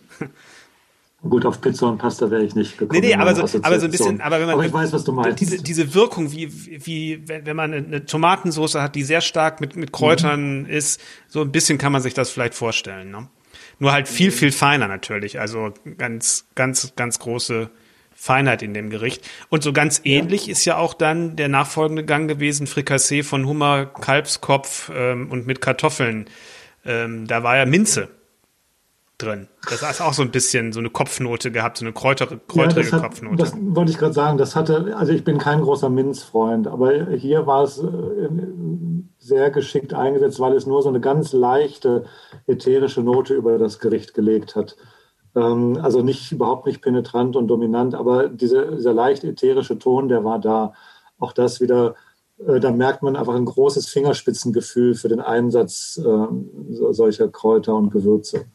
Gut, 1.22 1.46
auf 1.46 1.62
Pizza 1.62 1.88
und 1.88 1.96
Pasta 1.96 2.30
wäre 2.30 2.44
ich 2.44 2.54
nicht 2.54 2.76
gekommen. 2.76 3.00
Nee, 3.00 3.06
nee, 3.08 3.14
aber 3.14 3.34
so, 3.34 3.58
aber 3.62 3.80
so 3.80 3.86
ein 3.86 3.90
bisschen, 3.90 4.20
aber 4.20 4.38
wenn 4.38 4.46
man, 4.46 4.56
aber 4.56 4.66
ich 4.66 4.72
weiß, 4.72 4.92
was 4.92 5.04
du 5.04 5.12
meinst. 5.12 5.40
Diese, 5.40 5.62
diese 5.62 5.94
Wirkung, 5.94 6.30
wie, 6.30 6.52
wie, 6.84 7.22
wenn 7.26 7.56
man 7.56 7.72
eine 7.72 8.04
Tomatensauce 8.04 8.75
hat, 8.75 8.94
die 8.94 9.02
sehr 9.02 9.22
stark 9.22 9.62
mit, 9.62 9.76
mit 9.76 9.92
Kräutern 9.92 10.64
mhm. 10.64 10.66
ist, 10.66 11.00
so 11.26 11.40
ein 11.40 11.50
bisschen 11.50 11.78
kann 11.78 11.90
man 11.90 12.02
sich 12.02 12.12
das 12.12 12.28
vielleicht 12.28 12.54
vorstellen, 12.54 13.10
ne? 13.10 13.26
Nur 13.78 13.92
halt 13.92 14.08
viel, 14.08 14.32
viel 14.32 14.52
feiner 14.52 14.88
natürlich. 14.88 15.40
Also 15.40 15.72
ganz, 15.96 16.46
ganz, 16.54 16.92
ganz 16.96 17.18
große 17.18 17.70
Feinheit 18.16 18.62
in 18.62 18.75
dem 18.75 18.90
Gericht. 18.90 19.28
Und 19.50 19.62
so 19.62 19.73
ganz 19.73 20.00
ähnlich 20.04 20.46
ja. 20.46 20.52
ist 20.52 20.64
ja 20.64 20.78
auch 20.78 20.94
dann 20.94 21.37
der 21.37 21.49
nachfolgende 21.49 22.04
Gang 22.04 22.28
gewesen, 22.28 22.66
Frikassee 22.66 23.23
von 23.23 23.46
Hummer, 23.46 23.87
Kalbskopf 23.87 24.90
ähm, 24.94 25.30
und 25.30 25.46
mit 25.46 25.61
Kartoffeln. 25.61 26.26
Ähm, 26.85 27.26
da 27.26 27.42
war 27.42 27.56
ja 27.56 27.66
Minze 27.66 28.08
drin. 29.18 29.49
Das 29.68 29.82
hat 29.82 30.00
auch 30.00 30.12
so 30.12 30.23
ein 30.23 30.30
bisschen 30.30 30.73
so 30.73 30.80
eine 30.80 30.90
Kopfnote 30.90 31.50
gehabt, 31.50 31.78
so 31.78 31.85
eine 31.85 31.92
kräuter, 31.92 32.26
kräuterige 32.49 32.88
ja, 32.88 32.96
hat, 32.96 33.02
Kopfnote. 33.02 33.37
Das 33.37 33.54
wollte 33.56 33.90
ich 33.90 33.99
gerade 33.99 34.12
sagen. 34.12 34.38
Das 34.38 34.56
hatte, 34.56 34.94
also 34.96 35.12
ich 35.12 35.25
bin 35.25 35.38
kein 35.38 35.61
großer 35.61 35.88
Minzfreund, 35.88 36.66
aber 36.66 37.11
hier 37.12 37.46
war 37.46 37.64
es 37.64 37.78
äh, 37.78 38.28
sehr 39.18 39.50
geschickt 39.50 39.94
eingesetzt, 39.94 40.38
weil 40.38 40.52
es 40.54 40.66
nur 40.66 40.82
so 40.82 40.88
eine 40.88 41.00
ganz 41.00 41.32
leichte 41.32 42.04
ätherische 42.46 43.02
Note 43.02 43.35
über 43.35 43.58
das 43.58 43.78
Gericht 43.78 44.14
gelegt 44.14 44.54
hat. 44.54 44.76
Ähm, 45.37 45.78
also 45.83 46.02
nicht 46.02 46.33
überhaupt 46.33 46.66
nicht 46.66 46.83
penetrant 46.83 47.37
und 47.37 47.47
dominant, 47.47 47.95
aber 47.95 48.28
diese, 48.28 48.76
dieser 48.76 48.95
leicht 48.95 49.23
ätherische 49.23 49.78
Ton, 49.78 50.09
der 50.09 50.25
war 50.25 50.40
da. 50.40 50.73
Auch 51.19 51.33
das 51.33 51.61
wieder 51.61 51.95
äh, 52.45 52.61
da 52.61 52.71
merkt 52.71 53.02
man 53.02 53.16
einfach 53.16 53.35
ein 53.35 53.45
großes 53.45 53.88
Fingerspitzengefühl 53.88 54.95
für 54.95 55.09
den 55.09 55.21
Einsatz 55.21 55.99
äh, 55.99 56.83
solcher 56.93 57.28
Kräuter 57.28 57.75
und 57.75 57.90
Gewürze. 57.90 58.47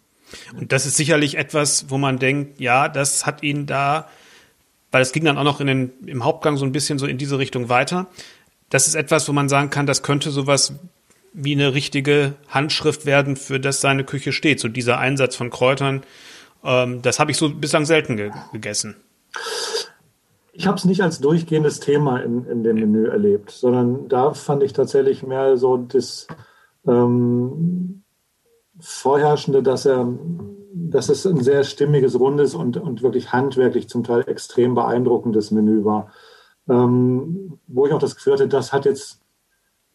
Und 0.58 0.72
das 0.72 0.86
ist 0.86 0.96
sicherlich 0.96 1.38
etwas, 1.38 1.90
wo 1.90 1.98
man 1.98 2.18
denkt, 2.18 2.60
ja, 2.60 2.88
das 2.88 3.26
hat 3.26 3.44
ihn 3.44 3.66
da, 3.66 4.08
weil 4.92 5.02
es 5.02 5.12
ging 5.12 5.26
dann 5.26 5.38
auch 5.38 5.44
noch 5.44 5.60
in 5.60 5.68
den, 5.68 5.92
im 6.06 6.24
Hauptgang 6.24 6.58
so 6.58 6.66
ein 6.66 6.72
bisschen 6.72 7.00
so 7.00 7.06
in 7.06 7.18
diese 7.18 7.38
Richtung 7.38 7.70
weiter. 7.70 8.08
Das 8.70 8.88
ist 8.88 8.96
etwas, 8.96 9.28
wo 9.28 9.34
man 9.34 9.50
sagen 9.50 9.70
kann, 9.70 9.86
das 9.86 10.04
könnte 10.04 10.32
sowas 10.32 10.74
wie 11.34 11.54
eine 11.54 11.74
richtige 11.74 12.34
Handschrift 12.48 13.06
werden, 13.06 13.36
für 13.36 13.60
das 13.60 13.82
seine 13.82 14.04
Küche 14.04 14.32
steht. 14.32 14.60
So 14.60 14.68
dieser 14.68 15.00
Einsatz 15.00 15.36
von 15.36 15.50
Kräutern, 15.50 16.04
ähm, 16.64 17.02
das 17.02 17.20
habe 17.20 17.32
ich 17.32 17.38
so 17.38 17.50
bislang 17.50 17.86
selten 17.86 18.18
ge 18.18 18.32
gegessen. 18.52 18.96
Ich 20.54 20.68
habe 20.68 20.78
es 20.78 20.86
nicht 20.86 21.02
als 21.02 21.20
durchgehendes 21.20 21.80
Thema 21.80 22.18
in, 22.18 22.46
in 22.46 22.64
dem 22.64 22.76
Menü 22.76 23.08
erlebt, 23.08 23.52
sondern 23.52 24.10
da 24.10 24.34
fand 24.34 24.64
ich 24.64 24.74
tatsächlich 24.74 25.24
mehr 25.24 25.58
so 25.58 25.78
das 25.78 26.28
ähm, 26.86 28.04
Vorherrschende, 28.80 29.64
dass 29.64 29.86
er, 29.86 30.08
dass 30.74 31.10
es 31.10 31.26
ein 31.26 31.42
sehr 31.42 31.64
stimmiges, 31.64 32.20
rundes 32.20 32.54
und, 32.54 32.78
und 32.78 33.02
wirklich 33.02 33.32
handwerklich 33.32 33.88
zum 33.88 34.04
Teil 34.04 34.24
extrem 34.28 34.76
beeindruckendes 34.76 35.52
Menü 35.52 35.86
war. 35.86 36.12
Ähm, 36.70 37.60
wo 37.68 37.86
ich 37.88 37.94
auch 37.94 38.00
das 38.00 38.16
Gefühl 38.16 38.34
hatte, 38.34 38.48
das 38.48 38.74
hat 38.74 38.86
jetzt 38.86 39.22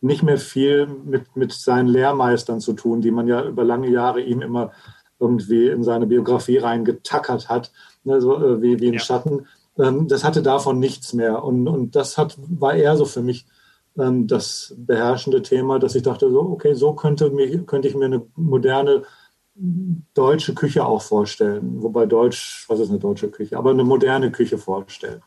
nicht 0.00 0.22
mehr 0.22 0.38
viel 0.38 0.86
mit, 0.86 1.36
mit 1.36 1.52
seinen 1.52 1.88
Lehrmeistern 1.88 2.60
zu 2.60 2.72
tun, 2.74 3.00
die 3.00 3.10
man 3.10 3.26
ja 3.26 3.44
über 3.44 3.64
lange 3.64 3.88
Jahre 3.88 4.20
ihm 4.20 4.42
immer 4.42 4.72
irgendwie 5.18 5.68
in 5.68 5.82
seine 5.82 6.06
Biografie 6.06 6.58
reingetackert 6.58 7.48
hat, 7.48 7.72
ne, 8.04 8.20
so 8.20 8.36
äh, 8.36 8.62
wie, 8.62 8.80
wie 8.80 8.88
ein 8.88 8.94
ja. 8.94 9.00
Schatten. 9.00 9.46
Ähm, 9.78 10.08
das 10.08 10.24
hatte 10.24 10.42
davon 10.42 10.78
nichts 10.78 11.12
mehr. 11.12 11.42
Und, 11.42 11.68
und 11.68 11.96
das 11.96 12.18
hat, 12.18 12.36
war 12.38 12.74
eher 12.74 12.96
so 12.96 13.04
für 13.04 13.22
mich 13.22 13.46
ähm, 13.98 14.26
das 14.26 14.74
beherrschende 14.76 15.42
Thema, 15.42 15.78
dass 15.78 15.94
ich 15.94 16.02
dachte, 16.02 16.30
so, 16.30 16.40
okay, 16.40 16.74
so 16.74 16.94
könnte, 16.94 17.30
mir, 17.30 17.64
könnte 17.64 17.88
ich 17.88 17.94
mir 17.94 18.06
eine 18.06 18.22
moderne 18.34 19.02
deutsche 20.14 20.54
Küche 20.54 20.84
auch 20.84 21.00
vorstellen. 21.00 21.82
Wobei 21.82 22.06
Deutsch, 22.06 22.66
was 22.68 22.80
ist 22.80 22.90
eine 22.90 22.98
deutsche 22.98 23.30
Küche? 23.30 23.56
Aber 23.56 23.70
eine 23.70 23.84
moderne 23.84 24.30
Küche 24.30 24.58
vorstellen. 24.58 25.22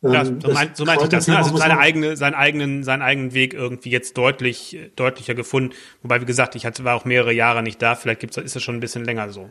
Ja, 0.00 0.22
ähm, 0.22 0.40
so, 0.40 0.52
mein, 0.52 0.70
so 0.74 0.84
meinte 0.84 1.04
ich 1.04 1.10
das. 1.10 1.26
Ne? 1.26 1.36
Also 1.36 1.56
seine 1.56 1.78
eigene, 1.78 2.16
seinen 2.16 2.34
eigenen, 2.34 2.84
seinen 2.84 3.02
eigenen 3.02 3.34
Weg 3.34 3.52
irgendwie 3.54 3.90
jetzt 3.90 4.16
deutlich, 4.16 4.78
deutlicher 4.94 5.34
gefunden. 5.34 5.74
Wobei, 6.02 6.20
wie 6.20 6.26
gesagt, 6.26 6.54
ich 6.54 6.64
hatte, 6.66 6.84
war 6.84 6.94
auch 6.94 7.04
mehrere 7.04 7.32
Jahre 7.32 7.62
nicht 7.62 7.82
da. 7.82 7.94
Vielleicht 7.96 8.20
gibt's, 8.20 8.36
ist 8.36 8.54
es 8.54 8.62
schon 8.62 8.76
ein 8.76 8.80
bisschen 8.80 9.04
länger 9.04 9.30
so. 9.30 9.50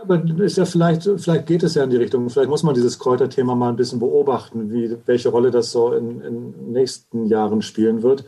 Aber 0.00 0.22
ist 0.38 0.56
ja 0.56 0.64
vielleicht, 0.64 1.02
vielleicht 1.02 1.46
geht 1.46 1.62
es 1.64 1.74
ja 1.74 1.84
in 1.84 1.90
die 1.90 1.96
Richtung. 1.96 2.30
Vielleicht 2.30 2.48
muss 2.48 2.62
man 2.62 2.74
dieses 2.74 2.98
Kräuterthema 2.98 3.54
mal 3.54 3.70
ein 3.70 3.76
bisschen 3.76 3.98
beobachten, 3.98 4.70
wie, 4.72 4.96
welche 5.06 5.28
Rolle 5.28 5.50
das 5.50 5.72
so 5.72 5.92
in, 5.92 6.20
in 6.20 6.72
nächsten 6.72 7.26
Jahren 7.26 7.62
spielen 7.62 8.02
wird 8.02 8.24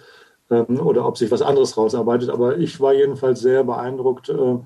ähm, 0.50 0.80
oder 0.80 1.06
ob 1.06 1.16
sich 1.16 1.30
was 1.30 1.42
anderes 1.42 1.76
rausarbeitet. 1.76 2.28
Aber 2.28 2.58
ich 2.58 2.80
war 2.80 2.92
jedenfalls 2.92 3.40
sehr 3.40 3.64
beeindruckt. 3.64 4.28
Äh, 4.28 4.58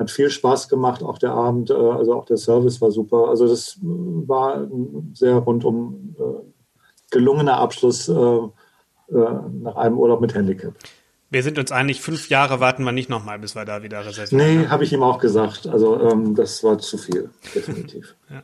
hat 0.00 0.10
viel 0.10 0.30
Spaß 0.30 0.68
gemacht, 0.68 1.02
auch 1.02 1.18
der 1.18 1.30
Abend, 1.30 1.70
äh, 1.70 1.74
also 1.74 2.14
auch 2.14 2.24
der 2.24 2.38
Service 2.38 2.80
war 2.80 2.90
super. 2.90 3.28
Also 3.28 3.46
das 3.46 3.78
war 3.82 4.56
ein 4.56 5.12
sehr 5.14 5.34
rundum 5.36 6.16
äh, 6.18 6.22
gelungener 7.10 7.58
Abschluss 7.58 8.08
äh, 8.08 8.12
äh, 8.12 8.48
nach 9.08 9.76
einem 9.76 9.98
Urlaub 9.98 10.20
mit 10.20 10.34
Handicap. 10.34 10.74
Wir 11.32 11.44
sind 11.44 11.58
uns 11.58 11.70
einig, 11.70 12.00
fünf 12.00 12.28
Jahre 12.28 12.58
warten 12.58 12.82
wir 12.82 12.90
nicht 12.90 13.08
nochmal, 13.08 13.38
bis 13.38 13.54
wir 13.54 13.64
da 13.64 13.84
wieder 13.84 14.04
reservieren. 14.04 14.62
Nee, 14.62 14.66
habe 14.66 14.82
ich 14.82 14.92
ihm 14.92 15.04
auch 15.04 15.18
gesagt. 15.20 15.68
Also 15.68 16.00
ähm, 16.00 16.34
das 16.34 16.64
war 16.64 16.78
zu 16.78 16.98
viel, 16.98 17.30
definitiv. 17.54 18.16
ja. 18.30 18.42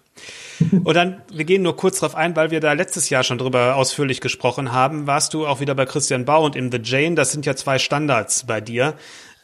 Und 0.60 0.94
dann, 0.94 1.22
wir 1.32 1.44
gehen 1.44 1.62
nur 1.62 1.76
kurz 1.76 2.00
darauf 2.00 2.14
ein, 2.14 2.36
weil 2.36 2.50
wir 2.50 2.60
da 2.60 2.72
letztes 2.72 3.10
Jahr 3.10 3.22
schon 3.22 3.38
drüber 3.38 3.76
ausführlich 3.76 4.20
gesprochen 4.20 4.72
haben. 4.72 5.06
Warst 5.06 5.34
du 5.34 5.46
auch 5.46 5.60
wieder 5.60 5.74
bei 5.74 5.86
Christian 5.86 6.24
Bau 6.24 6.44
und 6.44 6.56
in 6.56 6.70
The 6.70 6.80
Jane? 6.82 7.14
Das 7.14 7.32
sind 7.32 7.46
ja 7.46 7.56
zwei 7.56 7.78
Standards 7.78 8.46
bei 8.46 8.60
dir. 8.60 8.94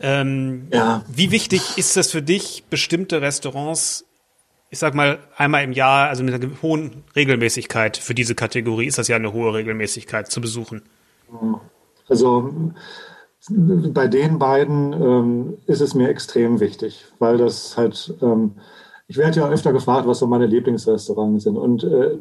Ähm, 0.00 0.68
ja. 0.72 1.04
Wie 1.08 1.30
wichtig 1.30 1.78
ist 1.78 1.96
es 1.96 2.10
für 2.10 2.22
dich, 2.22 2.64
bestimmte 2.68 3.20
Restaurants, 3.20 4.04
ich 4.70 4.78
sag 4.78 4.94
mal, 4.94 5.18
einmal 5.36 5.62
im 5.64 5.72
Jahr, 5.72 6.08
also 6.08 6.24
mit 6.24 6.34
einer 6.34 6.62
hohen 6.62 7.04
Regelmäßigkeit 7.14 7.96
für 7.96 8.14
diese 8.14 8.34
Kategorie, 8.34 8.86
ist 8.86 8.98
das 8.98 9.08
ja 9.08 9.16
eine 9.16 9.32
hohe 9.32 9.54
Regelmäßigkeit 9.54 10.30
zu 10.30 10.40
besuchen? 10.40 10.82
Also 12.08 12.72
bei 13.50 14.08
den 14.08 14.38
beiden 14.38 14.92
ähm, 14.92 15.58
ist 15.66 15.80
es 15.80 15.94
mir 15.94 16.08
extrem 16.08 16.60
wichtig, 16.60 17.04
weil 17.18 17.38
das 17.38 17.76
halt, 17.76 18.14
ähm, 18.22 18.52
ich 19.12 19.18
werde 19.18 19.40
ja 19.40 19.48
öfter 19.50 19.74
gefragt, 19.74 20.06
was 20.08 20.20
so 20.20 20.26
meine 20.26 20.46
Lieblingsrestaurants 20.46 21.44
sind. 21.44 21.58
Und 21.58 21.84
äh, 21.84 22.16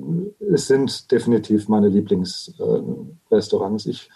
es 0.51 0.67
sind 0.67 1.10
definitiv 1.10 1.69
meine 1.69 1.88
Lieblingsrestaurants. 1.88 3.86
Ich 3.86 4.10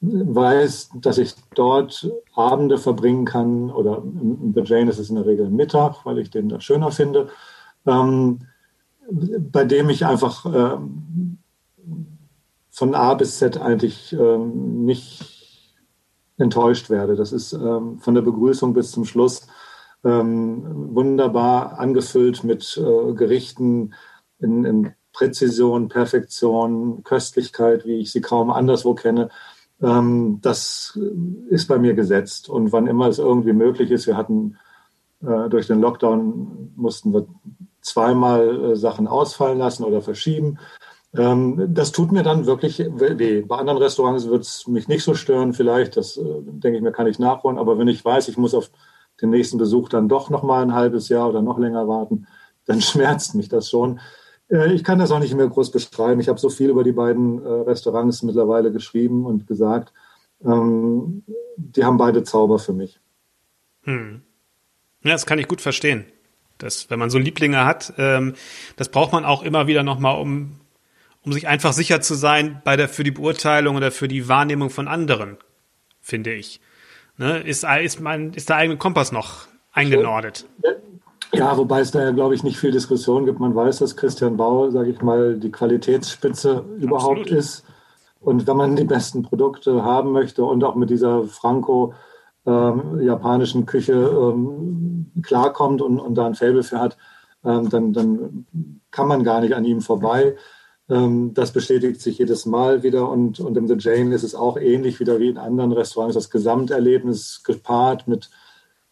weiß, 0.00 0.92
dass 1.02 1.18
ich 1.18 1.34
dort 1.54 2.10
Abende 2.34 2.78
verbringen 2.78 3.26
kann 3.26 3.70
oder 3.70 4.02
bei 4.02 4.62
Jane 4.62 4.88
ist 4.88 4.98
es 4.98 5.10
in 5.10 5.16
der 5.16 5.26
Regel 5.26 5.50
Mittag, 5.50 6.06
weil 6.06 6.18
ich 6.18 6.30
den 6.30 6.48
da 6.48 6.62
schöner 6.62 6.92
finde, 6.92 7.28
ähm, 7.84 8.46
bei 9.10 9.66
dem 9.66 9.90
ich 9.90 10.06
einfach 10.06 10.46
ähm, 10.46 11.36
von 12.70 12.94
A 12.94 13.12
bis 13.12 13.36
Z 13.36 13.60
eigentlich 13.60 14.14
ähm, 14.18 14.86
nicht 14.86 15.74
enttäuscht 16.38 16.88
werde. 16.88 17.16
Das 17.16 17.32
ist 17.32 17.52
ähm, 17.52 17.98
von 17.98 18.14
der 18.14 18.22
Begrüßung 18.22 18.72
bis 18.72 18.92
zum 18.92 19.04
Schluss 19.04 19.43
ähm, 20.04 20.94
wunderbar 20.94 21.78
angefüllt 21.78 22.44
mit 22.44 22.76
äh, 22.76 23.12
Gerichten 23.14 23.94
in, 24.38 24.64
in, 24.64 24.92
Präzision, 25.14 25.88
Perfektion, 25.88 27.04
Köstlichkeit, 27.04 27.86
wie 27.86 28.00
ich 28.00 28.10
sie 28.10 28.20
kaum 28.20 28.50
anderswo 28.50 28.94
kenne. 28.94 29.30
Ähm, 29.80 30.40
das 30.42 30.98
ist 31.48 31.68
bei 31.68 31.78
mir 31.78 31.94
gesetzt. 31.94 32.48
Und 32.48 32.72
wann 32.72 32.88
immer 32.88 33.06
es 33.06 33.20
irgendwie 33.20 33.52
möglich 33.52 33.92
ist, 33.92 34.08
wir 34.08 34.16
hatten 34.16 34.56
äh, 35.22 35.48
durch 35.48 35.68
den 35.68 35.80
Lockdown 35.80 36.72
mussten 36.74 37.12
wir 37.12 37.26
zweimal 37.80 38.72
äh, 38.72 38.76
Sachen 38.76 39.06
ausfallen 39.06 39.58
lassen 39.58 39.84
oder 39.84 40.02
verschieben. 40.02 40.58
Ähm, 41.16 41.72
das 41.72 41.92
tut 41.92 42.10
mir 42.10 42.24
dann 42.24 42.46
wirklich 42.46 42.78
weh. 42.80 43.42
Bei 43.42 43.56
anderen 43.56 43.78
Restaurants 43.78 44.26
wird 44.26 44.42
es 44.42 44.66
mich 44.66 44.88
nicht 44.88 45.04
so 45.04 45.14
stören, 45.14 45.52
vielleicht. 45.52 45.96
Das 45.96 46.16
äh, 46.16 46.24
denke 46.42 46.76
ich 46.76 46.82
mir, 46.82 46.92
kann 46.92 47.06
ich 47.06 47.18
nachholen. 47.18 47.58
Aber 47.58 47.78
wenn 47.78 47.88
ich 47.88 48.04
weiß, 48.04 48.28
ich 48.28 48.36
muss 48.36 48.54
auf 48.54 48.70
den 49.20 49.30
nächsten 49.30 49.58
Besuch 49.58 49.88
dann 49.88 50.08
doch 50.08 50.30
noch 50.30 50.42
mal 50.42 50.62
ein 50.62 50.74
halbes 50.74 51.08
Jahr 51.08 51.28
oder 51.28 51.42
noch 51.42 51.58
länger 51.58 51.86
warten, 51.88 52.26
dann 52.66 52.80
schmerzt 52.82 53.34
mich 53.34 53.48
das 53.48 53.70
schon. 53.70 54.00
Äh, 54.50 54.72
ich 54.72 54.84
kann 54.84 54.98
das 54.98 55.10
auch 55.10 55.18
nicht 55.18 55.34
mehr 55.34 55.48
groß 55.48 55.70
beschreiben. 55.70 56.20
Ich 56.20 56.28
habe 56.28 56.38
so 56.38 56.48
viel 56.48 56.70
über 56.70 56.84
die 56.84 56.92
beiden 56.92 57.44
äh, 57.44 57.48
Restaurants 57.48 58.22
mittlerweile 58.22 58.72
geschrieben 58.72 59.26
und 59.26 59.46
gesagt. 59.46 59.92
Ähm, 60.44 61.24
die 61.56 61.84
haben 61.84 61.96
beide 61.96 62.22
Zauber 62.22 62.58
für 62.58 62.72
mich. 62.72 63.00
Hm. 63.84 64.22
Ja, 65.02 65.12
das 65.12 65.26
kann 65.26 65.38
ich 65.38 65.48
gut 65.48 65.60
verstehen. 65.60 66.06
Das, 66.58 66.88
wenn 66.88 66.98
man 66.98 67.10
so 67.10 67.18
Lieblinge 67.18 67.64
hat, 67.64 67.94
ähm, 67.98 68.34
das 68.76 68.88
braucht 68.88 69.12
man 69.12 69.24
auch 69.24 69.42
immer 69.42 69.66
wieder 69.66 69.82
nochmal, 69.82 70.20
um, 70.20 70.60
um 71.22 71.32
sich 71.32 71.48
einfach 71.48 71.72
sicher 71.72 72.00
zu 72.00 72.14
sein 72.14 72.62
bei 72.64 72.76
der, 72.76 72.88
für 72.88 73.04
die 73.04 73.10
Beurteilung 73.10 73.76
oder 73.76 73.90
für 73.90 74.08
die 74.08 74.28
Wahrnehmung 74.28 74.70
von 74.70 74.88
anderen, 74.88 75.36
finde 76.00 76.32
ich. 76.32 76.60
Ne? 77.16 77.40
Ist, 77.40 77.64
ist, 77.64 78.00
mein, 78.00 78.32
ist 78.32 78.48
der 78.48 78.56
eigene 78.56 78.76
Kompass 78.76 79.12
noch 79.12 79.46
eingenordet? 79.72 80.46
Ja, 81.32 81.56
wobei 81.56 81.80
es 81.80 81.90
da 81.90 82.02
ja, 82.02 82.10
glaube 82.12 82.34
ich, 82.34 82.44
nicht 82.44 82.58
viel 82.58 82.70
Diskussion 82.70 83.24
gibt. 83.24 83.40
Man 83.40 83.54
weiß, 83.54 83.78
dass 83.78 83.96
Christian 83.96 84.36
Bau, 84.36 84.70
sage 84.70 84.90
ich 84.90 85.02
mal, 85.02 85.38
die 85.38 85.50
Qualitätsspitze 85.50 86.64
überhaupt 86.78 87.22
Absolut. 87.22 87.38
ist. 87.38 87.64
Und 88.20 88.46
wenn 88.46 88.56
man 88.56 88.76
die 88.76 88.84
besten 88.84 89.22
Produkte 89.22 89.84
haben 89.84 90.12
möchte 90.12 90.44
und 90.44 90.64
auch 90.64 90.76
mit 90.76 90.90
dieser 90.90 91.24
Franco 91.24 91.92
ähm, 92.46 93.00
japanischen 93.00 93.66
Küche 93.66 93.92
ähm, 93.92 95.10
klarkommt 95.22 95.82
und, 95.82 95.98
und 95.98 96.14
da 96.14 96.26
ein 96.26 96.34
Faible 96.34 96.62
für 96.62 96.78
hat, 96.78 96.96
ähm, 97.44 97.68
dann, 97.68 97.92
dann 97.92 98.46
kann 98.90 99.08
man 99.08 99.24
gar 99.24 99.40
nicht 99.40 99.54
an 99.54 99.64
ihm 99.64 99.80
vorbei. 99.80 100.36
Ähm, 100.90 101.32
das 101.32 101.52
bestätigt 101.52 102.00
sich 102.00 102.18
jedes 102.18 102.44
Mal 102.44 102.82
wieder 102.82 103.08
und, 103.08 103.40
und 103.40 103.56
im 103.56 103.66
The 103.66 103.76
Jane 103.78 104.14
ist 104.14 104.22
es 104.22 104.34
auch 104.34 104.58
ähnlich 104.58 105.00
wieder 105.00 105.18
wie 105.18 105.28
in 105.30 105.38
anderen 105.38 105.72
Restaurants. 105.72 106.14
Das 106.14 106.30
Gesamterlebnis 106.30 107.42
gepaart 107.42 108.06
mit, 108.06 108.30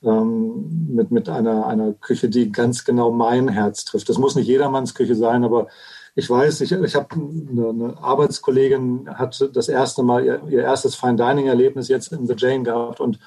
ähm, 0.03 0.89
mit, 0.89 1.11
mit 1.11 1.29
einer, 1.29 1.67
einer 1.67 1.93
Küche, 1.93 2.31
die 2.31 2.51
ganz 2.51 2.85
genau 2.85 3.13
mein 3.13 3.49
Herz 3.49 3.85
trifft. 3.85 4.09
Das 4.09 4.19
muss 4.19 4.35
nicht 4.37 4.47
jedermanns 4.47 4.95
Küche 4.95 5.15
sein, 5.15 5.45
aber 5.45 5.69
ich 6.15 6.29
weiß, 6.29 6.63
ich, 6.63 6.73
ich 6.73 6.95
habe 6.95 7.09
eine, 7.15 7.69
eine, 7.69 7.99
Arbeitskollegin, 8.03 9.09
hat 9.15 9.51
das 9.55 9.69
erste 9.69 10.03
Mal 10.03 10.25
ihr, 10.25 10.43
ihr 10.49 10.63
erstes 10.63 10.95
Fine 10.95 11.17
Dining 11.17 11.47
Erlebnis 11.47 11.89
jetzt 11.89 12.13
in 12.13 12.27
The 12.27 12.35
Jane 12.37 12.65
gehabt 12.65 13.01
und 13.01 13.19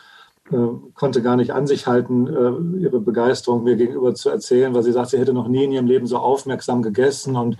äh, 0.52 0.56
konnte 0.94 1.22
gar 1.24 1.36
nicht 1.36 1.52
an 1.52 1.66
sich 1.66 1.88
halten, 1.88 2.28
äh, 2.28 2.82
ihre 2.82 3.00
Begeisterung 3.00 3.64
mir 3.64 3.76
gegenüber 3.76 4.14
zu 4.14 4.30
erzählen, 4.30 4.74
weil 4.74 4.84
sie 4.84 4.92
sagt, 4.92 5.10
sie 5.10 5.18
hätte 5.18 5.34
noch 5.34 5.48
nie 5.48 5.64
in 5.64 5.72
ihrem 5.72 5.88
Leben 5.88 6.06
so 6.06 6.18
aufmerksam 6.18 6.84
gegessen 6.84 7.36
und 7.36 7.58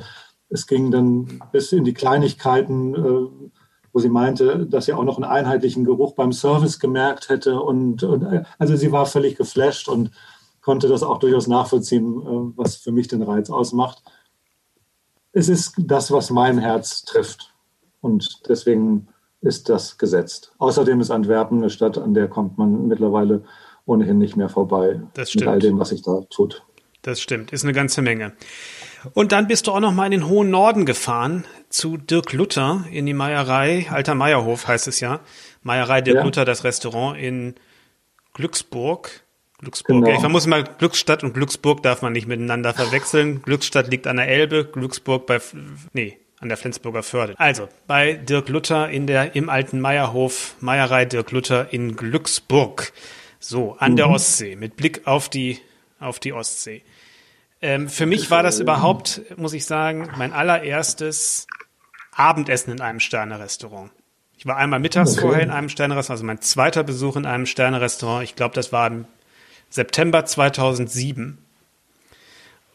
es 0.50 0.68
ging 0.68 0.92
dann 0.92 1.42
bis 1.52 1.72
in 1.72 1.84
die 1.84 1.94
Kleinigkeiten, 1.94 2.96
äh, 2.96 3.50
wo 3.92 4.00
sie 4.00 4.10
meinte, 4.10 4.66
dass 4.66 4.86
sie 4.86 4.94
auch 4.94 5.04
noch 5.04 5.18
einen 5.18 5.26
einheitlichen 5.26 5.86
Geruch 5.86 6.16
beim 6.16 6.34
Service 6.34 6.80
gemerkt 6.80 7.30
hätte. 7.30 7.60
Und, 7.60 8.04
und 8.04 8.24
äh, 8.24 8.44
also 8.60 8.76
sie 8.76 8.92
war 8.92 9.06
völlig 9.06 9.38
geflasht 9.38 9.88
und 9.88 10.12
konnte 10.62 10.88
das 10.88 11.04
auch 11.04 11.20
durchaus 11.20 11.48
nachvollziehen, 11.48 12.22
äh, 12.22 12.58
was 12.58 12.76
für 12.76 12.92
mich 12.92 13.08
den 13.08 13.22
Reiz 13.22 13.50
ausmacht. 13.50 14.04
Es 15.32 15.50
ist 15.50 15.74
das, 15.78 16.12
was 16.12 16.30
mein 16.30 16.58
Herz 16.58 17.04
trifft. 17.04 17.54
Und 18.02 18.42
deswegen 18.48 19.08
ist 19.42 19.70
das 19.70 19.98
gesetzt. 19.98 20.54
Außerdem 20.58 21.00
ist 21.02 21.12
Antwerpen 21.12 21.60
eine 21.60 21.70
Stadt, 21.70 21.98
an 21.98 22.14
der 22.14 22.28
kommt 22.28 22.58
man 22.58 22.88
mittlerweile 22.88 23.44
ohnehin 23.86 24.18
nicht 24.18 24.36
mehr 24.36 24.50
vorbei. 24.50 25.02
Das 25.14 25.30
stimmt. 25.30 25.46
Mit 25.46 25.54
all 25.54 25.60
dem, 25.60 25.80
was 25.80 25.90
sich 25.90 26.02
da 26.02 26.22
tut. 26.30 26.64
Das 27.02 27.22
stimmt, 27.22 27.54
ist 27.54 27.64
eine 27.64 27.74
ganze 27.74 28.02
Menge. 28.02 28.34
Und 29.14 29.32
dann 29.32 29.48
bist 29.48 29.68
du 29.68 29.72
auch 29.72 29.80
noch 29.80 29.94
mal 29.94 30.06
in 30.06 30.12
den 30.12 30.28
hohen 30.28 30.50
Norden 30.50 30.86
gefahren 30.86 31.46
zu 31.70 31.98
Dirk 31.98 32.34
Luther 32.34 32.86
in 32.92 33.06
die 33.06 33.14
Meierei, 33.14 33.88
Alter 33.90 34.16
Meierhof 34.16 34.68
heißt 34.68 34.88
es 34.88 35.00
ja. 35.00 35.20
Meierei 35.64 36.02
Dirk 36.02 36.18
ja. 36.18 36.24
Luther, 36.24 36.46
das 36.46 36.64
Restaurant 36.64 37.20
in 37.20 37.56
Glücksburg. 38.34 39.24
Glücksburg. 39.60 40.04
Genau. 40.04 40.10
Ja, 40.10 40.24
ich 40.24 40.30
muss 40.30 40.48
mal 40.48 40.64
Glücksstadt 40.64 41.24
und 41.24 41.34
Glücksburg 41.34 41.82
darf 41.84 42.02
man 42.02 42.14
nicht 42.14 42.28
miteinander 42.28 42.74
verwechseln. 42.74 43.42
Glücksstadt 43.46 43.90
liegt 43.90 44.08
an 44.08 44.18
der 44.18 44.28
Elbe, 44.28 44.66
Glücksburg 44.66 45.26
bei 45.26 45.40
nee, 45.94 46.18
an 46.40 46.50
der 46.50 46.58
Flensburger 46.58 47.04
Förde. 47.04 47.34
Also, 47.38 47.68
bei 47.88 48.14
Dirk 48.14 48.50
Luther 48.50 48.90
in 48.90 49.08
der 49.08 49.36
im 49.36 49.50
alten 49.50 49.80
Meierhof, 49.80 50.56
Meierei 50.60 51.06
Dirk 51.06 51.32
Luther 51.32 51.74
in 51.74 51.96
Glücksburg. 51.96 52.92
So, 53.40 53.76
an 53.80 53.94
mhm. 53.94 53.96
der 53.98 54.10
Ostsee, 54.10 54.56
mit 54.56 54.76
Blick 54.76 55.08
auf 55.08 55.30
die 55.30 55.60
auf 56.00 56.20
die 56.20 56.34
Ostsee. 56.34 56.84
Ähm, 57.66 57.90
für 57.90 58.06
mich 58.06 58.30
war 58.30 58.44
das 58.44 58.60
überhaupt, 58.60 59.24
muss 59.38 59.54
ich 59.54 59.66
sagen, 59.66 60.08
mein 60.18 60.34
allererstes 60.34 61.48
Abendessen 62.16 62.72
in 62.72 62.80
einem 62.80 63.00
Sternerestaurant. 63.00 63.90
Ich 64.38 64.46
war 64.46 64.58
einmal 64.58 64.80
mittags 64.80 65.14
okay. 65.14 65.22
vorher 65.22 65.42
in 65.42 65.50
einem 65.50 65.70
Sternerestaurant, 65.70 66.18
also 66.20 66.26
mein 66.26 66.42
zweiter 66.42 66.84
Besuch 66.84 67.16
in 67.16 67.26
einem 67.26 67.48
Sternerestaurant. 67.48 68.24
Ich 68.24 68.36
glaube, 68.36 68.54
das 68.54 68.72
war 68.72 68.86
im 68.86 69.06
September 69.72 70.26
2007. 70.26 71.40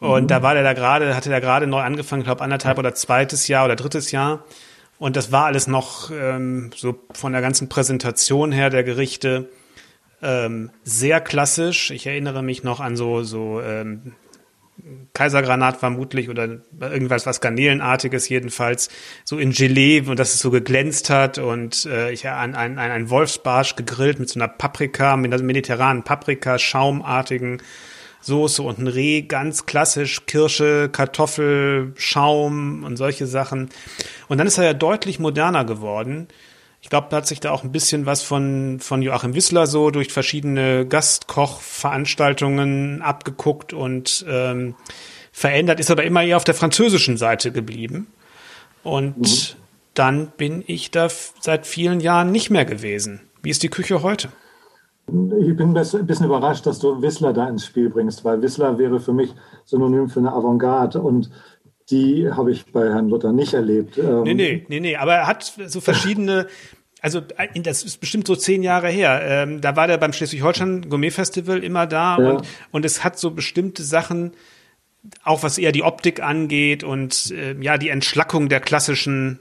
Und 0.01 0.23
mhm. 0.23 0.27
da 0.27 0.43
war 0.43 0.55
der 0.55 0.63
da 0.63 0.73
gerade, 0.73 1.15
hatte 1.15 1.29
der 1.29 1.39
gerade 1.39 1.67
neu 1.67 1.79
angefangen, 1.79 2.23
ich 2.23 2.25
glaube 2.25 2.43
anderthalb 2.43 2.77
oder 2.77 2.93
zweites 2.93 3.47
Jahr 3.47 3.63
oder 3.63 3.77
drittes 3.77 4.11
Jahr. 4.11 4.43
Und 4.99 5.15
das 5.15 5.31
war 5.31 5.45
alles 5.45 5.67
noch 5.67 6.11
ähm, 6.11 6.71
so 6.75 6.99
von 7.13 7.31
der 7.31 7.41
ganzen 7.41 7.69
Präsentation 7.69 8.51
her 8.51 8.69
der 8.69 8.83
Gerichte 8.83 9.47
ähm, 10.21 10.69
sehr 10.83 11.21
klassisch. 11.21 11.91
Ich 11.91 12.07
erinnere 12.07 12.43
mich 12.43 12.65
noch 12.65 12.81
an 12.81 12.97
so 12.97 13.23
so 13.23 13.61
ähm, 13.61 14.15
Kaisergranat 15.13 15.77
vermutlich 15.77 16.29
oder 16.29 16.59
irgendwas 16.79 17.25
was 17.25 17.41
Garnelenartiges 17.41 18.29
jedenfalls, 18.29 18.89
so 19.23 19.37
in 19.37 19.51
Gelee 19.51 20.01
und 20.01 20.17
dass 20.17 20.33
es 20.33 20.39
so 20.39 20.49
geglänzt 20.49 21.09
hat 21.09 21.37
und 21.37 21.85
äh, 21.85 22.11
ich 22.11 22.27
an 22.27 22.55
ein, 22.55 22.79
ein, 22.79 22.91
ein 22.91 23.09
Wolfsbarsch 23.09 23.75
gegrillt 23.75 24.19
mit 24.19 24.29
so 24.29 24.39
einer 24.39 24.47
Paprika, 24.47 25.17
mit 25.17 25.33
einer 25.33 25.43
mediterranen 25.43 26.03
Paprika, 26.03 26.57
schaumartigen 26.57 27.61
Soße 28.21 28.61
und 28.61 28.79
ein 28.79 28.87
Reh, 28.87 29.23
ganz 29.23 29.65
klassisch, 29.65 30.25
Kirsche, 30.27 30.89
Kartoffel, 30.91 31.93
Schaum 31.95 32.83
und 32.83 32.95
solche 32.95 33.25
Sachen. 33.25 33.69
Und 34.27 34.37
dann 34.37 34.47
ist 34.47 34.57
er 34.57 34.63
ja 34.63 34.73
deutlich 34.73 35.19
moderner 35.19 35.65
geworden. 35.65 36.27
Ich 36.81 36.89
glaube, 36.89 37.07
da 37.09 37.17
hat 37.17 37.27
sich 37.27 37.39
da 37.39 37.51
auch 37.51 37.63
ein 37.63 37.71
bisschen 37.71 38.07
was 38.07 38.23
von, 38.23 38.79
von 38.79 39.03
Joachim 39.03 39.35
Wissler 39.35 39.67
so 39.67 39.91
durch 39.91 40.11
verschiedene 40.11 40.87
Gastkochveranstaltungen 40.87 43.03
abgeguckt 43.03 43.71
und 43.71 44.25
ähm, 44.27 44.73
verändert, 45.31 45.79
ist 45.79 45.91
aber 45.91 46.03
immer 46.03 46.23
eher 46.23 46.37
auf 46.37 46.43
der 46.43 46.55
französischen 46.55 47.17
Seite 47.17 47.51
geblieben. 47.51 48.07
Und 48.83 49.19
mhm. 49.19 49.57
dann 49.93 50.31
bin 50.37 50.63
ich 50.65 50.89
da 50.89 51.07
seit 51.39 51.67
vielen 51.67 51.99
Jahren 51.99 52.31
nicht 52.31 52.49
mehr 52.49 52.65
gewesen. 52.65 53.21
Wie 53.43 53.51
ist 53.51 53.63
die 53.63 53.69
Küche 53.69 54.01
heute? 54.01 54.29
Ich 55.07 55.57
bin 55.57 55.77
ein 55.77 55.83
bisschen 56.05 56.25
überrascht, 56.25 56.65
dass 56.65 56.79
du 56.79 57.01
Wissler 57.01 57.33
da 57.33 57.47
ins 57.47 57.65
Spiel 57.65 57.89
bringst, 57.89 58.23
weil 58.23 58.41
Wissler 58.41 58.77
wäre 58.77 58.99
für 58.99 59.13
mich 59.13 59.33
synonym 59.65 60.09
für 60.09 60.19
eine 60.19 60.31
Avantgarde 60.31 61.01
und 61.01 61.29
die 61.91 62.29
habe 62.31 62.51
ich 62.51 62.65
bei 62.65 62.89
Herrn 62.89 63.09
Luther 63.09 63.33
nicht 63.33 63.53
erlebt. 63.53 63.97
Ähm, 63.97 64.23
nee, 64.23 64.33
nee, 64.33 64.65
nee, 64.67 64.79
nee. 64.79 64.95
Aber 64.95 65.13
er 65.15 65.27
hat 65.27 65.53
so 65.67 65.81
verschiedene, 65.81 66.47
also 67.01 67.21
äh, 67.37 67.59
das 67.61 67.83
ist 67.83 67.97
bestimmt 67.97 68.27
so 68.27 68.35
zehn 68.35 68.63
Jahre 68.63 68.89
her. 68.89 69.21
Ähm, 69.23 69.61
da 69.61 69.75
war 69.75 69.87
der 69.87 69.97
beim 69.97 70.13
Schleswig-Holstein 70.13 70.89
Gourmet-Festival 70.89 71.63
immer 71.63 71.87
da 71.87 72.17
ja. 72.17 72.29
und, 72.29 72.47
und 72.71 72.85
es 72.85 73.03
hat 73.03 73.19
so 73.19 73.31
bestimmte 73.31 73.83
Sachen, 73.83 74.31
auch 75.23 75.43
was 75.43 75.57
eher 75.57 75.71
die 75.71 75.83
Optik 75.83 76.21
angeht 76.21 76.83
und 76.83 77.31
äh, 77.31 77.55
ja, 77.59 77.77
die 77.77 77.89
Entschlackung 77.89 78.49
der 78.49 78.59
klassischen 78.59 79.39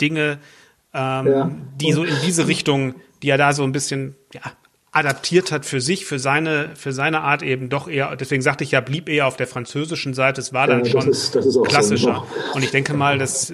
Dinge, 0.00 0.38
ähm, 0.94 1.26
ja. 1.26 1.50
die 1.80 1.92
so 1.92 2.04
in 2.04 2.14
diese 2.24 2.48
Richtung, 2.48 2.94
die 3.22 3.30
er 3.30 3.38
da 3.38 3.52
so 3.52 3.64
ein 3.64 3.72
bisschen 3.72 4.14
ja, 4.32 4.40
adaptiert 4.90 5.52
hat 5.52 5.66
für 5.66 5.80
sich, 5.80 6.06
für 6.06 6.18
seine, 6.18 6.70
für 6.74 6.92
seine 6.92 7.20
Art 7.20 7.42
eben 7.42 7.68
doch 7.68 7.88
eher, 7.88 8.16
deswegen 8.16 8.42
sagte 8.42 8.64
ich 8.64 8.70
ja, 8.70 8.80
blieb 8.80 9.08
eher 9.08 9.26
auf 9.26 9.36
der 9.36 9.46
französischen 9.46 10.14
Seite, 10.14 10.40
es 10.40 10.52
war 10.52 10.66
dann 10.66 10.84
ja, 10.84 10.90
schon 10.90 11.10
ist, 11.10 11.32
klassischer. 11.64 12.24
So. 12.26 12.54
Und 12.54 12.64
ich 12.64 12.70
denke 12.70 12.94
mal, 12.94 13.18
das, 13.18 13.52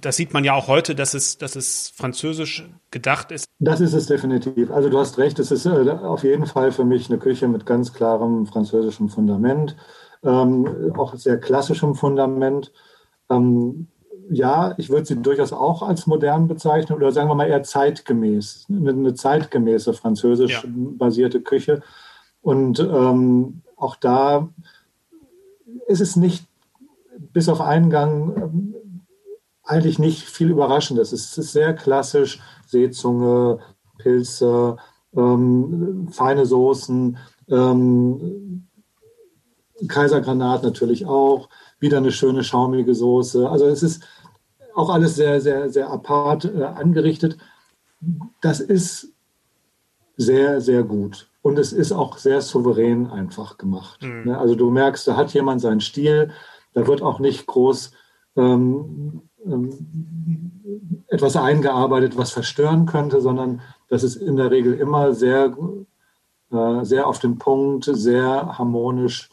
das 0.00 0.16
sieht 0.16 0.34
man 0.34 0.42
ja 0.42 0.54
auch 0.54 0.66
heute, 0.66 0.94
dass 0.94 1.14
es, 1.14 1.38
dass 1.38 1.54
es 1.54 1.92
französisch 1.94 2.68
gedacht 2.90 3.30
ist. 3.30 3.46
Das 3.60 3.80
ist 3.80 3.92
es 3.92 4.06
definitiv. 4.06 4.70
Also 4.72 4.88
du 4.88 4.98
hast 4.98 5.18
recht, 5.18 5.38
es 5.38 5.52
ist 5.52 5.66
äh, 5.66 5.70
auf 5.70 6.24
jeden 6.24 6.46
Fall 6.46 6.72
für 6.72 6.84
mich 6.84 7.08
eine 7.08 7.18
Küche 7.18 7.46
mit 7.46 7.64
ganz 7.64 7.92
klarem 7.92 8.46
französischem 8.46 9.08
Fundament, 9.08 9.76
ähm, 10.24 10.92
auch 10.96 11.14
sehr 11.14 11.38
klassischem 11.38 11.94
Fundament. 11.94 12.72
Ähm, 13.30 13.86
ja, 14.30 14.74
ich 14.78 14.90
würde 14.90 15.06
sie 15.06 15.16
durchaus 15.16 15.52
auch 15.52 15.82
als 15.82 16.06
modern 16.06 16.48
bezeichnen 16.48 16.96
oder 16.96 17.12
sagen 17.12 17.28
wir 17.28 17.34
mal 17.34 17.48
eher 17.48 17.62
zeitgemäß, 17.62 18.66
eine 18.68 19.14
zeitgemäße 19.14 19.92
französisch 19.92 20.66
basierte 20.66 21.40
Küche. 21.40 21.82
Und 22.40 22.80
ähm, 22.80 23.62
auch 23.76 23.96
da 23.96 24.48
ist 25.86 26.00
es 26.00 26.16
nicht 26.16 26.46
bis 27.32 27.48
auf 27.48 27.60
einen 27.60 27.90
Gang 27.90 28.36
ähm, 28.36 28.74
eigentlich 29.64 29.98
nicht 29.98 30.24
viel 30.24 30.50
Überraschendes. 30.50 31.12
Es 31.12 31.38
ist 31.38 31.52
sehr 31.52 31.74
klassisch, 31.74 32.40
Seezunge, 32.66 33.60
Pilze, 33.98 34.76
ähm, 35.14 36.08
feine 36.10 36.46
Soßen, 36.46 37.16
ähm, 37.48 38.68
Kaisergranat 39.88 40.62
natürlich 40.62 41.06
auch, 41.06 41.48
wieder 41.82 41.98
eine 41.98 42.12
schöne 42.12 42.44
schaumige 42.44 42.94
Soße. 42.94 43.50
Also 43.50 43.66
es 43.66 43.82
ist 43.82 44.04
auch 44.74 44.88
alles 44.88 45.16
sehr, 45.16 45.40
sehr, 45.40 45.68
sehr 45.68 45.90
apart 45.90 46.46
äh, 46.46 46.62
angerichtet. 46.62 47.36
Das 48.40 48.60
ist 48.60 49.12
sehr, 50.16 50.60
sehr 50.60 50.84
gut. 50.84 51.28
Und 51.42 51.58
es 51.58 51.72
ist 51.72 51.92
auch 51.92 52.18
sehr 52.18 52.40
souverän 52.40 53.10
einfach 53.10 53.58
gemacht. 53.58 54.00
Mhm. 54.02 54.24
Ne? 54.26 54.38
Also 54.38 54.54
du 54.54 54.70
merkst, 54.70 55.06
da 55.06 55.16
hat 55.16 55.34
jemand 55.34 55.60
seinen 55.60 55.80
Stil, 55.80 56.30
da 56.72 56.86
wird 56.86 57.02
auch 57.02 57.18
nicht 57.18 57.46
groß 57.46 57.92
ähm, 58.36 59.22
ähm, 59.44 61.02
etwas 61.08 61.36
eingearbeitet, 61.36 62.16
was 62.16 62.30
verstören 62.30 62.86
könnte, 62.86 63.20
sondern 63.20 63.60
das 63.88 64.04
ist 64.04 64.16
in 64.16 64.36
der 64.36 64.52
Regel 64.52 64.74
immer 64.74 65.14
sehr, 65.14 65.54
äh, 66.52 66.84
sehr 66.84 67.08
auf 67.08 67.18
den 67.18 67.38
Punkt, 67.38 67.84
sehr 67.84 68.56
harmonisch 68.56 69.28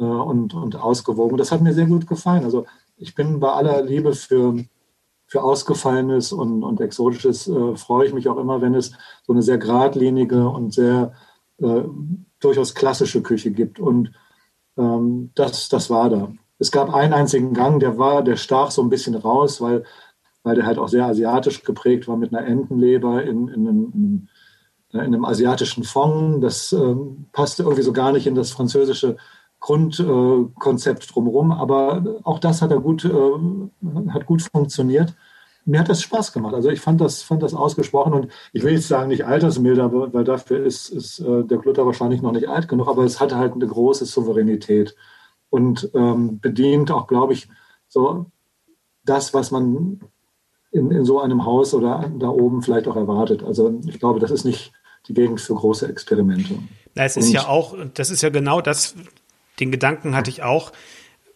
äh, 0.00 0.04
und, 0.04 0.54
und 0.54 0.76
ausgewogen. 0.76 1.36
Das 1.36 1.52
hat 1.52 1.60
mir 1.60 1.74
sehr 1.74 1.86
gut 1.86 2.06
gefallen. 2.06 2.44
Also 2.44 2.66
ich 2.96 3.14
bin 3.14 3.38
bei 3.38 3.52
aller 3.52 3.82
Liebe 3.82 4.14
für, 4.14 4.56
für 5.26 5.42
Ausgefallenes 5.42 6.32
und, 6.32 6.64
und 6.64 6.80
Exotisches, 6.80 7.46
äh, 7.48 7.76
freue 7.76 8.06
ich 8.06 8.14
mich 8.14 8.28
auch 8.28 8.38
immer, 8.38 8.60
wenn 8.62 8.74
es 8.74 8.92
so 9.26 9.32
eine 9.32 9.42
sehr 9.42 9.58
geradlinige 9.58 10.48
und 10.48 10.72
sehr 10.72 11.12
äh, 11.58 11.82
durchaus 12.40 12.74
klassische 12.74 13.22
Küche 13.22 13.50
gibt. 13.50 13.78
Und 13.78 14.12
ähm, 14.78 15.30
das, 15.34 15.68
das 15.68 15.90
war 15.90 16.08
da. 16.08 16.32
Es 16.58 16.70
gab 16.70 16.92
einen 16.92 17.12
einzigen 17.12 17.54
Gang, 17.54 17.80
der 17.80 17.98
war, 17.98 18.22
der 18.22 18.36
stach 18.36 18.70
so 18.70 18.82
ein 18.82 18.90
bisschen 18.90 19.14
raus, 19.14 19.60
weil, 19.60 19.84
weil 20.42 20.56
der 20.56 20.66
halt 20.66 20.78
auch 20.78 20.88
sehr 20.88 21.06
asiatisch 21.06 21.62
geprägt 21.62 22.08
war 22.08 22.16
mit 22.16 22.34
einer 22.34 22.46
Entenleber 22.46 23.22
in, 23.22 23.48
in, 23.48 23.68
einem, 23.68 24.28
in 24.92 24.98
einem 24.98 25.24
asiatischen 25.24 25.84
Fond. 25.84 26.42
Das 26.42 26.72
ähm, 26.72 27.26
passte 27.32 27.62
irgendwie 27.62 27.82
so 27.82 27.92
gar 27.92 28.12
nicht 28.12 28.26
in 28.26 28.34
das 28.34 28.50
französische 28.50 29.16
Grundkonzept 29.60 31.14
drumherum, 31.14 31.52
aber 31.52 32.20
auch 32.24 32.38
das 32.38 32.62
hat 32.62 32.70
er 32.70 32.80
gut, 32.80 33.04
äh, 33.04 34.10
hat 34.10 34.26
gut 34.26 34.42
funktioniert. 34.42 35.14
Mir 35.66 35.80
hat 35.80 35.90
das 35.90 36.02
Spaß 36.02 36.32
gemacht. 36.32 36.54
Also 36.54 36.70
ich 36.70 36.80
fand 36.80 37.00
das, 37.00 37.22
fand 37.22 37.42
das 37.42 37.54
ausgesprochen 37.54 38.14
und 38.14 38.28
ich 38.52 38.62
will 38.62 38.72
jetzt 38.72 38.88
sagen, 38.88 39.08
nicht 39.08 39.26
altersmilder, 39.26 39.92
weil 39.92 40.24
dafür 40.24 40.64
ist, 40.64 40.88
ist 40.88 41.20
äh, 41.20 41.44
der 41.44 41.58
Glutter 41.58 41.84
wahrscheinlich 41.84 42.22
noch 42.22 42.32
nicht 42.32 42.48
alt 42.48 42.68
genug, 42.68 42.88
aber 42.88 43.04
es 43.04 43.20
hatte 43.20 43.36
halt 43.36 43.52
eine 43.52 43.66
große 43.66 44.06
Souveränität 44.06 44.96
und 45.50 45.90
ähm, 45.94 46.40
bedient 46.40 46.90
auch, 46.90 47.06
glaube 47.06 47.34
ich, 47.34 47.48
so 47.88 48.26
das, 49.04 49.34
was 49.34 49.50
man 49.50 50.00
in, 50.72 50.90
in 50.90 51.04
so 51.04 51.20
einem 51.20 51.44
Haus 51.44 51.74
oder 51.74 52.10
da 52.18 52.28
oben 52.28 52.62
vielleicht 52.62 52.88
auch 52.88 52.96
erwartet. 52.96 53.42
Also 53.42 53.78
ich 53.86 53.98
glaube, 53.98 54.20
das 54.20 54.30
ist 54.30 54.44
nicht 54.44 54.72
die 55.08 55.14
Gegend 55.14 55.40
für 55.40 55.54
große 55.54 55.88
Experimente. 55.88 56.58
Na, 56.94 57.04
es 57.04 57.16
ist 57.16 57.26
und, 57.26 57.32
ja 57.32 57.48
auch, 57.48 57.76
das 57.94 58.10
ist 58.10 58.22
ja 58.22 58.30
genau 58.30 58.60
das, 58.60 58.94
den 59.60 59.70
Gedanken 59.70 60.16
hatte 60.16 60.30
ich 60.30 60.42
auch, 60.42 60.72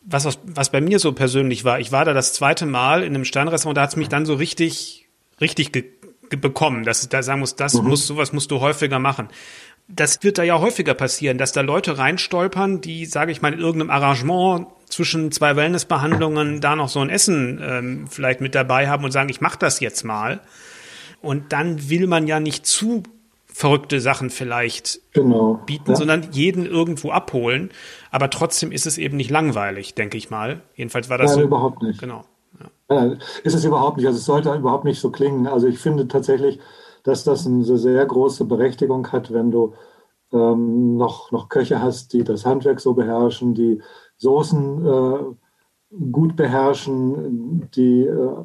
was, 0.03 0.25
was, 0.25 0.39
was 0.45 0.71
bei 0.71 0.81
mir 0.81 0.99
so 0.99 1.13
persönlich 1.13 1.65
war. 1.65 1.81
Ich 1.81 1.93
war 1.93 2.05
da 2.05 2.13
das 2.13 2.33
zweite 2.33 2.67
Mal 2.67 3.03
in 3.03 3.15
einem 3.15 3.25
Sternrestaurant, 3.25 3.77
da 3.77 3.83
hat 3.83 3.91
es 3.91 3.97
mich 3.97 4.09
dann 4.09 4.27
so 4.27 4.35
richtig, 4.35 5.07
richtig 5.41 5.73
ge, 5.73 5.85
ge 6.31 6.39
bekommen, 6.39 6.85
dass 6.85 7.03
ich 7.03 7.09
da 7.09 7.23
sagen 7.23 7.41
muss, 7.41 7.57
das 7.57 7.75
mhm. 7.75 7.89
muss, 7.89 8.07
sowas 8.07 8.33
musst 8.33 8.51
du 8.51 8.61
häufiger 8.61 8.99
machen 8.99 9.29
das 9.89 10.23
wird 10.23 10.39
da 10.39 10.43
ja 10.43 10.61
häufiger 10.61 10.95
passieren, 10.95 11.39
dass 11.39 11.53
da 11.53 11.61
Leute 11.61 11.99
reinstolpern, 11.99 12.81
die, 12.81 13.05
sage 13.07 13.33
ich 13.33 13.43
mal, 13.43 13.53
in 13.53 13.61
irgendeinem 13.61 13.91
Arrangement 13.91 14.69
zwischen 14.89 15.31
zwei 15.31 15.57
Wellnessbehandlungen 15.57 16.61
da 16.61 16.75
noch 16.75 16.89
so 16.89 17.01
ein 17.01 17.11
Essen 17.11 17.61
ähm, 17.63 18.07
vielleicht 18.09 18.41
mit 18.41 18.55
dabei 18.55 18.89
haben 18.89 19.05
und 19.05 19.11
sagen, 19.11 19.29
ich 19.29 19.41
mache 19.41 19.59
das 19.59 19.81
jetzt 19.81 20.05
mal. 20.05 20.41
Und 21.21 21.53
dann 21.53 21.91
will 21.91 22.07
man 22.07 22.27
ja 22.27 22.41
nicht 22.41 22.67
zu 22.67 23.03
verrückte 23.55 24.01
Sachen 24.01 24.31
vielleicht 24.31 25.01
genau. 25.13 25.61
bieten, 25.65 25.93
ja. 25.93 25.97
sondern 25.97 26.27
jeden 26.33 26.67
irgendwo 26.67 27.13
abholen. 27.13 27.71
Aber 28.11 28.29
trotzdem 28.29 28.73
ist 28.73 28.85
es 28.85 28.99
eben 28.99 29.17
nicht 29.17 29.31
langweilig, 29.31 29.95
denke 29.95 30.19
ich 30.19 30.29
mal. 30.29 30.63
Jedenfalls 30.75 31.09
war 31.09 31.19
das 31.19 31.31
Nein, 31.31 31.43
so. 31.43 31.47
überhaupt 31.47 31.81
nicht. 31.81 32.01
Genau. 32.01 32.25
Ja. 32.89 33.05
Ja, 33.07 33.17
ist 33.45 33.55
es 33.55 33.65
überhaupt 33.65 33.99
nicht. 33.99 34.09
Also 34.09 34.19
es 34.19 34.25
sollte 34.25 34.53
überhaupt 34.53 34.85
nicht 34.85 35.01
so 35.01 35.11
klingen. 35.11 35.47
Also 35.47 35.69
ich 35.69 35.79
finde 35.79 36.09
tatsächlich, 36.09 36.59
dass 37.05 37.23
das 37.23 37.47
eine 37.47 37.63
sehr 37.65 38.05
große 38.05 38.45
Berechtigung 38.45 39.13
hat, 39.13 39.33
wenn 39.33 39.53
du 39.53 39.75
ähm, 40.33 40.97
noch, 40.97 41.31
noch 41.31 41.49
Köche 41.49 41.81
hast, 41.81 42.13
die 42.13 42.25
das 42.25 42.45
Handwerk 42.45 42.81
so 42.81 42.95
beherrschen, 42.95 43.55
die 43.55 43.81
Soßen 44.17 44.85
äh, 44.85 46.01
gut 46.11 46.35
beherrschen, 46.35 47.71
die 47.77 48.01
äh, 48.03 48.45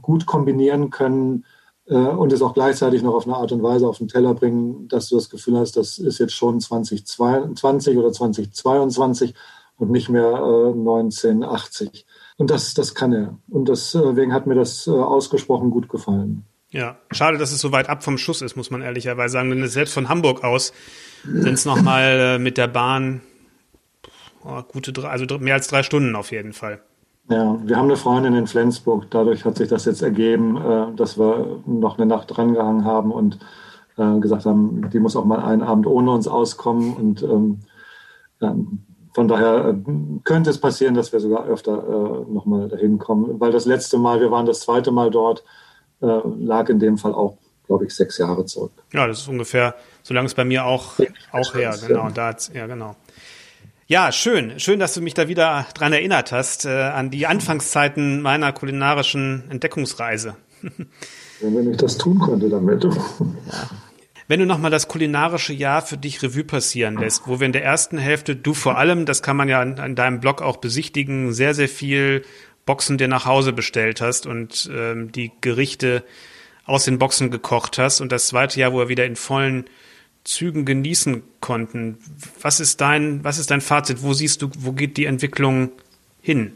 gut 0.00 0.26
kombinieren 0.26 0.90
können 0.90 1.44
äh, 1.86 1.94
und 1.94 2.32
es 2.32 2.42
auch 2.42 2.54
gleichzeitig 2.54 3.02
noch 3.02 3.14
auf 3.14 3.26
eine 3.26 3.36
Art 3.36 3.52
und 3.52 3.62
Weise 3.62 3.86
auf 3.86 3.98
den 3.98 4.08
Teller 4.08 4.34
bringen, 4.34 4.88
dass 4.88 5.08
du 5.08 5.16
das 5.16 5.30
Gefühl 5.30 5.58
hast, 5.58 5.76
das 5.76 5.98
ist 5.98 6.18
jetzt 6.18 6.34
schon 6.34 6.60
2020 6.60 7.96
oder 7.96 8.12
2022 8.12 9.34
und 9.76 9.90
nicht 9.90 10.08
mehr 10.08 10.34
1980. 10.34 11.88
Äh, 11.88 12.02
und 12.36 12.50
das, 12.50 12.74
das 12.74 12.94
kann 12.94 13.12
er. 13.12 13.38
Und 13.48 13.68
deswegen 13.68 14.32
hat 14.32 14.46
mir 14.46 14.54
das 14.54 14.86
äh, 14.86 14.90
ausgesprochen 14.90 15.70
gut 15.70 15.88
gefallen. 15.88 16.44
Ja, 16.70 16.96
schade, 17.12 17.38
dass 17.38 17.52
es 17.52 17.60
so 17.60 17.70
weit 17.70 17.88
ab 17.88 18.02
vom 18.02 18.18
Schuss 18.18 18.42
ist, 18.42 18.56
muss 18.56 18.70
man 18.70 18.82
ehrlicherweise 18.82 19.34
sagen. 19.34 19.50
Denn 19.50 19.66
selbst 19.68 19.94
von 19.94 20.08
Hamburg 20.08 20.42
aus 20.42 20.72
sind 21.22 21.54
es 21.54 21.64
nochmal 21.64 22.36
äh, 22.36 22.38
mit 22.38 22.58
der 22.58 22.66
Bahn 22.66 23.20
oh, 24.44 24.62
gute 24.62 24.92
drei, 24.92 25.08
also 25.08 25.38
mehr 25.38 25.54
als 25.54 25.68
drei 25.68 25.82
Stunden 25.82 26.16
auf 26.16 26.32
jeden 26.32 26.52
Fall. 26.52 26.82
Ja, 27.28 27.58
wir 27.62 27.76
haben 27.76 27.86
eine 27.86 27.96
Freundin 27.96 28.34
in 28.34 28.46
Flensburg. 28.46 29.10
Dadurch 29.10 29.44
hat 29.44 29.56
sich 29.56 29.68
das 29.68 29.86
jetzt 29.86 30.02
ergeben, 30.02 30.58
äh, 30.58 30.94
dass 30.94 31.18
wir 31.18 31.60
noch 31.66 31.96
eine 31.96 32.06
Nacht 32.06 32.36
drangehangen 32.36 32.84
haben 32.84 33.12
und 33.12 33.38
äh, 33.96 34.18
gesagt 34.20 34.44
haben, 34.44 34.90
die 34.90 34.98
muss 34.98 35.16
auch 35.16 35.24
mal 35.24 35.42
einen 35.42 35.62
Abend 35.62 35.86
ohne 35.86 36.10
uns 36.10 36.28
auskommen. 36.28 36.94
Und 36.94 37.22
ähm, 37.22 37.60
von 39.14 39.28
daher 39.28 39.68
äh, 39.68 39.74
könnte 40.24 40.50
es 40.50 40.58
passieren, 40.58 40.94
dass 40.94 41.12
wir 41.12 41.20
sogar 41.20 41.46
öfter 41.46 42.26
nochmal 42.28 42.68
dahin 42.68 42.98
kommen. 42.98 43.40
Weil 43.40 43.52
das 43.52 43.64
letzte 43.64 43.96
Mal, 43.96 44.20
wir 44.20 44.30
waren 44.30 44.44
das 44.44 44.60
zweite 44.60 44.90
Mal 44.90 45.10
dort, 45.10 45.44
lag 46.00 46.68
in 46.68 46.78
dem 46.78 46.98
Fall 46.98 47.14
auch, 47.14 47.38
glaube 47.66 47.86
ich, 47.86 47.94
sechs 47.94 48.18
Jahre 48.18 48.44
zurück. 48.44 48.72
Ja, 48.92 49.06
das 49.06 49.20
ist 49.20 49.28
ungefähr, 49.28 49.74
so 50.02 50.12
lange 50.12 50.26
es 50.26 50.34
bei 50.34 50.44
mir 50.44 50.66
auch, 50.66 50.98
auch 51.32 51.54
her, 51.54 51.74
genau. 51.86 52.10
Da 52.10 52.36
ja, 52.52 52.66
genau. 52.66 52.96
Ja, 53.86 54.12
schön. 54.12 54.58
Schön, 54.58 54.78
dass 54.78 54.94
du 54.94 55.02
mich 55.02 55.12
da 55.12 55.28
wieder 55.28 55.66
dran 55.74 55.92
erinnert 55.92 56.32
hast, 56.32 56.64
äh, 56.64 56.70
an 56.70 57.10
die 57.10 57.26
Anfangszeiten 57.26 58.22
meiner 58.22 58.50
kulinarischen 58.52 59.44
Entdeckungsreise. 59.50 60.36
Wenn 61.40 61.70
ich 61.70 61.76
das 61.76 61.98
tun 61.98 62.18
konnte 62.18 62.48
damit. 62.48 62.82
Ja. 62.84 62.90
Wenn 64.26 64.40
du 64.40 64.46
nochmal 64.46 64.70
das 64.70 64.88
kulinarische 64.88 65.52
Jahr 65.52 65.82
für 65.82 65.98
dich 65.98 66.22
Revue 66.22 66.44
passieren 66.44 66.96
lässt, 66.96 67.24
wo 67.26 67.40
wir 67.40 67.46
in 67.46 67.52
der 67.52 67.62
ersten 67.62 67.98
Hälfte, 67.98 68.34
du 68.34 68.54
vor 68.54 68.78
allem, 68.78 69.04
das 69.04 69.22
kann 69.22 69.36
man 69.36 69.50
ja 69.50 69.60
an, 69.60 69.78
an 69.78 69.94
deinem 69.94 70.20
Blog 70.20 70.40
auch 70.40 70.56
besichtigen, 70.56 71.34
sehr, 71.34 71.52
sehr 71.52 71.68
viel 71.68 72.22
Boxen 72.64 72.96
dir 72.96 73.08
nach 73.08 73.26
Hause 73.26 73.52
bestellt 73.52 74.00
hast 74.00 74.26
und 74.26 74.70
ähm, 74.74 75.12
die 75.12 75.30
Gerichte 75.42 76.02
aus 76.64 76.86
den 76.86 76.98
Boxen 76.98 77.30
gekocht 77.30 77.76
hast 77.76 78.00
und 78.00 78.12
das 78.12 78.28
zweite 78.28 78.58
Jahr, 78.58 78.72
wo 78.72 78.78
wir 78.78 78.88
wieder 78.88 79.04
in 79.04 79.16
vollen 79.16 79.66
Zügen 80.24 80.64
genießen 80.64 81.22
konnten. 81.40 81.98
Was 82.40 82.60
ist 82.60 82.80
dein, 82.80 83.22
was 83.24 83.38
ist 83.38 83.50
dein 83.50 83.60
Fazit? 83.60 84.02
Wo 84.02 84.14
siehst 84.14 84.42
du, 84.42 84.48
wo 84.58 84.72
geht 84.72 84.96
die 84.96 85.04
Entwicklung 85.04 85.70
hin? 86.20 86.52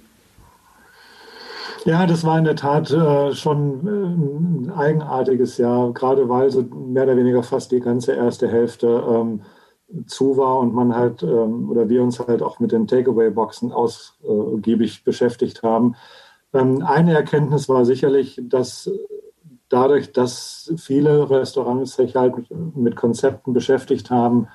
Ja, 1.85 2.07
das 2.07 2.24
war 2.24 2.38
in 2.38 2.44
der 2.44 2.57
Tat 2.57 2.90
äh, 2.90 3.35
schon 3.35 3.87
äh, 3.87 4.68
ein 4.68 4.72
eigenartiges 4.72 5.59
Jahr, 5.59 5.92
gerade 5.92 6.28
weil 6.28 6.50
so 6.50 6.62
mehr 6.62 7.04
oder 7.04 7.16
weniger 7.16 7.42
fast 7.42 7.70
die 7.70 7.81
ganze 7.81 8.12
erste 8.12 8.48
Hälfte 8.48 9.04
ähm, 9.09 9.42
zu 10.07 10.37
war 10.37 10.59
und 10.59 10.74
man 10.74 10.94
halt 10.94 11.22
ähm, 11.22 11.70
oder 11.70 11.88
wir 11.88 12.02
uns 12.02 12.18
halt 12.18 12.42
auch 12.42 12.61
mit 12.61 12.72
den 12.72 12.87
Takeaway-Boxen 12.87 13.72
ausgiebig 13.72 15.04
beschäftigt 15.04 15.62
haben. 15.62 15.94
Ähm, 16.52 16.83
eine 16.83 17.14
Erkenntnis 17.14 17.68
war 17.68 17.85
sicherlich, 17.85 18.40
dass 18.42 18.90
dadurch, 19.68 20.12
dass 20.12 20.72
viele 20.76 21.28
Restaurants 21.28 21.96
sich 21.96 22.16
halt 22.16 22.35
mit 22.50 22.96
Konzepten 22.96 23.52
beschäftigt 23.52 24.11
haben, 24.11 24.48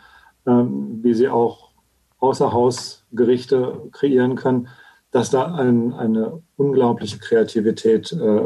ähm, 0.45 0.99
wie 1.03 1.13
sie 1.13 1.29
auch 1.29 1.71
Außerhausgerichte 2.19 3.89
kreieren 3.91 4.35
können, 4.35 4.69
dass 5.11 5.29
da 5.29 5.53
ein, 5.55 5.93
eine 5.93 6.41
unglaubliche 6.55 7.19
Kreativität 7.19 8.11
äh, 8.13 8.41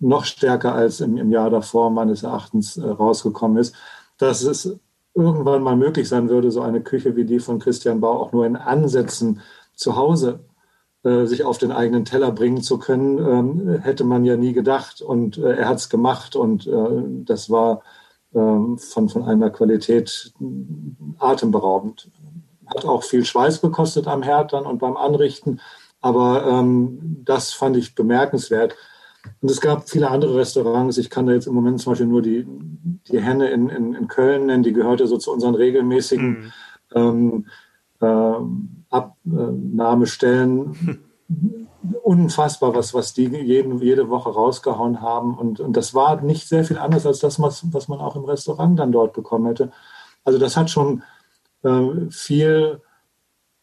noch 0.00 0.24
stärker 0.24 0.74
als 0.74 1.00
im, 1.00 1.16
im 1.16 1.30
Jahr 1.30 1.50
davor 1.50 1.90
meines 1.90 2.22
Erachtens 2.22 2.76
äh, 2.76 2.86
rausgekommen 2.86 3.58
ist. 3.58 3.74
Dass 4.16 4.42
es 4.42 4.78
irgendwann 5.14 5.62
mal 5.62 5.76
möglich 5.76 6.08
sein 6.08 6.28
würde, 6.28 6.50
so 6.50 6.62
eine 6.62 6.80
Küche 6.80 7.14
wie 7.16 7.24
die 7.24 7.40
von 7.40 7.58
Christian 7.58 8.00
Bau 8.00 8.20
auch 8.20 8.32
nur 8.32 8.46
in 8.46 8.56
Ansätzen 8.56 9.40
zu 9.74 9.96
Hause 9.96 10.40
sich 11.04 11.44
auf 11.44 11.58
den 11.58 11.70
eigenen 11.70 12.04
Teller 12.04 12.32
bringen 12.32 12.60
zu 12.60 12.78
können, 12.78 13.18
ähm, 13.18 13.80
hätte 13.80 14.04
man 14.04 14.24
ja 14.24 14.36
nie 14.36 14.52
gedacht. 14.52 15.00
Und 15.00 15.38
äh, 15.38 15.56
er 15.56 15.68
hat 15.68 15.78
es 15.78 15.88
gemacht 15.88 16.34
und 16.34 16.66
äh, 16.66 17.02
das 17.24 17.50
war 17.50 17.82
ähm, 18.34 18.78
von, 18.78 19.08
von 19.08 19.22
einer 19.22 19.50
Qualität 19.50 20.32
atemberaubend. 21.18 22.10
Hat 22.66 22.84
auch 22.84 23.04
viel 23.04 23.24
Schweiß 23.24 23.60
gekostet 23.60 24.06
am 24.06 24.22
Herd 24.22 24.52
dann 24.52 24.66
und 24.66 24.78
beim 24.78 24.96
Anrichten. 24.96 25.60
Aber 26.00 26.46
ähm, 26.46 27.22
das 27.24 27.52
fand 27.52 27.76
ich 27.76 27.94
bemerkenswert. 27.94 28.74
Und 29.40 29.50
es 29.50 29.60
gab 29.60 29.88
viele 29.88 30.10
andere 30.10 30.36
Restaurants. 30.36 30.98
Ich 30.98 31.10
kann 31.10 31.26
da 31.26 31.32
jetzt 31.32 31.46
im 31.46 31.54
Moment 31.54 31.80
zum 31.80 31.92
Beispiel 31.92 32.06
nur 32.06 32.22
die, 32.22 32.46
die 33.10 33.20
Henne 33.20 33.50
in, 33.50 33.68
in, 33.68 33.94
in 33.94 34.08
Köln 34.08 34.46
nennen, 34.46 34.62
die 34.62 34.72
gehörte 34.72 35.06
so 35.06 35.16
zu 35.16 35.32
unseren 35.32 35.54
regelmäßigen 35.54 36.30
mhm. 36.30 36.52
ähm, 36.94 37.46
äh, 38.00 38.77
Abnahmestellen. 38.90 41.04
Unfassbar, 42.02 42.74
was, 42.74 42.94
was 42.94 43.14
die 43.14 43.26
jeden, 43.26 43.80
jede 43.80 44.08
Woche 44.08 44.30
rausgehauen 44.30 45.00
haben. 45.00 45.36
Und, 45.36 45.60
und 45.60 45.76
das 45.76 45.94
war 45.94 46.20
nicht 46.20 46.48
sehr 46.48 46.64
viel 46.64 46.78
anders 46.78 47.06
als 47.06 47.20
das, 47.20 47.40
was, 47.40 47.72
was 47.72 47.88
man 47.88 48.00
auch 48.00 48.16
im 48.16 48.24
Restaurant 48.24 48.78
dann 48.78 48.92
dort 48.92 49.12
bekommen 49.12 49.46
hätte. 49.46 49.70
Also 50.24 50.38
das 50.38 50.56
hat 50.56 50.70
schon 50.70 51.02
äh, 51.62 52.10
viel 52.10 52.80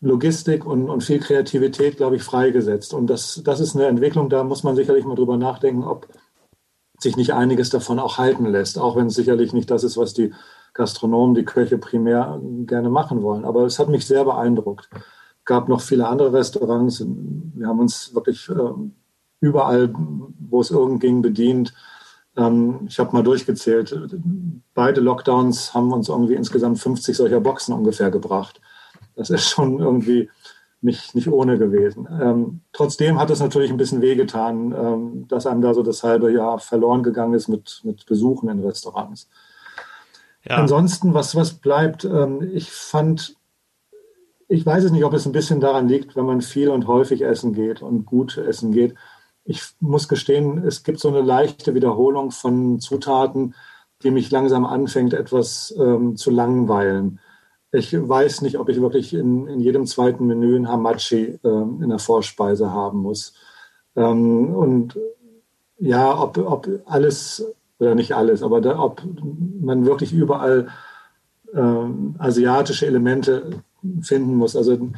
Logistik 0.02 0.66
und, 0.66 0.90
und 0.90 1.04
viel 1.04 1.20
Kreativität, 1.20 1.98
glaube 1.98 2.16
ich, 2.16 2.24
freigesetzt. 2.24 2.94
Und 2.94 3.08
das, 3.08 3.42
das 3.44 3.60
ist 3.60 3.76
eine 3.76 3.88
Entwicklung, 3.88 4.30
da 4.30 4.44
muss 4.44 4.64
man 4.64 4.76
sicherlich 4.76 5.06
mal 5.06 5.16
drüber 5.16 5.38
nachdenken, 5.38 5.84
ob 5.84 6.08
sich 7.00 7.18
nicht 7.18 7.34
einiges 7.34 7.70
davon 7.70 8.00
auch 8.00 8.18
halten 8.18 8.46
lässt, 8.46 8.80
auch 8.80 8.96
wenn 8.96 9.08
es 9.08 9.16
sicherlich 9.16 9.54
nicht 9.54 9.70
das 9.70 9.84
ist, 9.84 9.98
was 9.98 10.14
die 10.14 10.34
Gastronomen, 10.74 11.36
die 11.36 11.46
Köche 11.46 11.78
primär 11.78 12.40
gerne 12.66 12.90
machen 12.90 13.22
wollen. 13.22 13.46
Aber 13.46 13.66
es 13.66 13.80
hat 13.80 13.90
mich 13.90 14.06
sehr 14.06 14.26
beeindruckt. 14.26 14.90
Es 15.46 15.48
gab 15.48 15.70
noch 15.70 15.82
viele 15.82 16.08
andere 16.08 16.34
Restaurants. 16.34 17.06
Wir 17.06 17.68
haben 17.68 17.80
uns 17.80 18.16
wirklich 18.16 18.50
äh, 18.50 18.54
überall, 19.42 19.94
wo 20.40 20.60
es 20.60 20.72
irgend 20.72 21.02
ging, 21.02 21.22
bedient. 21.22 21.72
Ähm, 22.36 22.88
ich 22.88 22.98
habe 22.98 23.14
mal 23.14 23.22
durchgezählt. 23.22 23.96
Beide 24.74 25.02
Lockdowns 25.02 25.76
haben 25.76 25.94
uns 25.94 26.10
irgendwie 26.10 26.34
insgesamt 26.34 26.80
50 26.80 27.16
solcher 27.16 27.42
Boxen 27.42 27.76
ungefähr 27.76 28.10
gebracht. 28.10 28.60
Das 29.16 29.30
ist 29.30 29.48
schon 29.48 29.78
irgendwie 29.78 30.32
nicht, 30.82 31.14
nicht 31.14 31.28
ohne 31.28 31.60
gewesen. 31.60 32.08
Ähm, 32.20 32.62
trotzdem 32.74 33.20
hat 33.20 33.30
es 33.30 33.40
natürlich 33.40 33.70
ein 33.70 33.78
bisschen 33.78 34.02
wehgetan, 34.02 34.72
ähm, 34.76 35.28
dass 35.28 35.46
einem 35.46 35.62
da 35.62 35.76
so 35.76 35.84
das 35.84 36.02
halbe 36.02 36.34
Jahr 36.34 36.58
verloren 36.58 37.04
gegangen 37.04 37.36
ist 37.36 37.50
mit, 37.50 37.82
mit 37.84 38.08
Besuchen 38.08 38.50
in 38.50 38.66
Restaurants. 38.66 39.30
Ja. 40.44 40.56
Ansonsten, 40.56 41.14
was, 41.14 41.36
was 41.36 41.54
bleibt, 41.54 42.04
ähm, 42.04 42.42
ich 42.52 42.72
fand, 42.72 43.36
ich 44.48 44.66
weiß 44.66 44.84
es 44.84 44.92
nicht, 44.92 45.04
ob 45.04 45.14
es 45.14 45.26
ein 45.26 45.32
bisschen 45.32 45.60
daran 45.60 45.88
liegt, 45.88 46.16
wenn 46.16 46.26
man 46.26 46.42
viel 46.42 46.70
und 46.70 46.88
häufig 46.88 47.24
essen 47.24 47.54
geht 47.54 47.82
und 47.82 48.06
gut 48.06 48.38
essen 48.38 48.72
geht. 48.72 48.96
Ich 49.44 49.62
muss 49.80 50.08
gestehen, 50.08 50.64
es 50.66 50.84
gibt 50.84 51.00
so 51.00 51.10
eine 51.10 51.22
leichte 51.22 51.74
Wiederholung 51.76 52.32
von 52.32 52.80
Zutaten, 52.80 53.56
die 54.04 54.12
mich 54.12 54.32
langsam 54.32 54.66
anfängt, 54.66 55.14
etwas 55.14 55.74
ähm, 55.80 56.16
zu 56.16 56.32
langweilen. 56.32 57.20
Ich 57.72 57.94
weiß 57.94 58.42
nicht, 58.42 58.58
ob 58.58 58.70
ich 58.70 58.82
wirklich 58.82 59.14
in, 59.14 59.48
in 59.48 59.60
jedem 59.60 59.86
zweiten 59.86 60.28
Menü 60.28 60.56
ein 60.56 60.68
Hamachi 60.68 61.40
äh, 61.44 61.48
in 61.48 61.90
der 61.90 62.00
Vorspeise 62.00 62.72
haben 62.72 63.00
muss. 63.00 63.34
Ähm, 63.96 64.54
und 64.54 64.98
ja, 65.78 66.20
ob, 66.20 66.38
ob 66.38 66.70
alles, 66.86 67.46
oder 67.80 67.96
nicht 67.96 68.14
alles, 68.14 68.44
aber 68.44 68.62
da, 68.62 68.80
ob 68.80 69.02
man 69.60 69.86
wirklich 69.86 70.14
überall 70.14 70.68
ähm, 71.54 72.16
asiatische 72.18 72.86
Elemente 72.86 73.64
finden 74.02 74.36
muss. 74.36 74.56
Also 74.56 74.92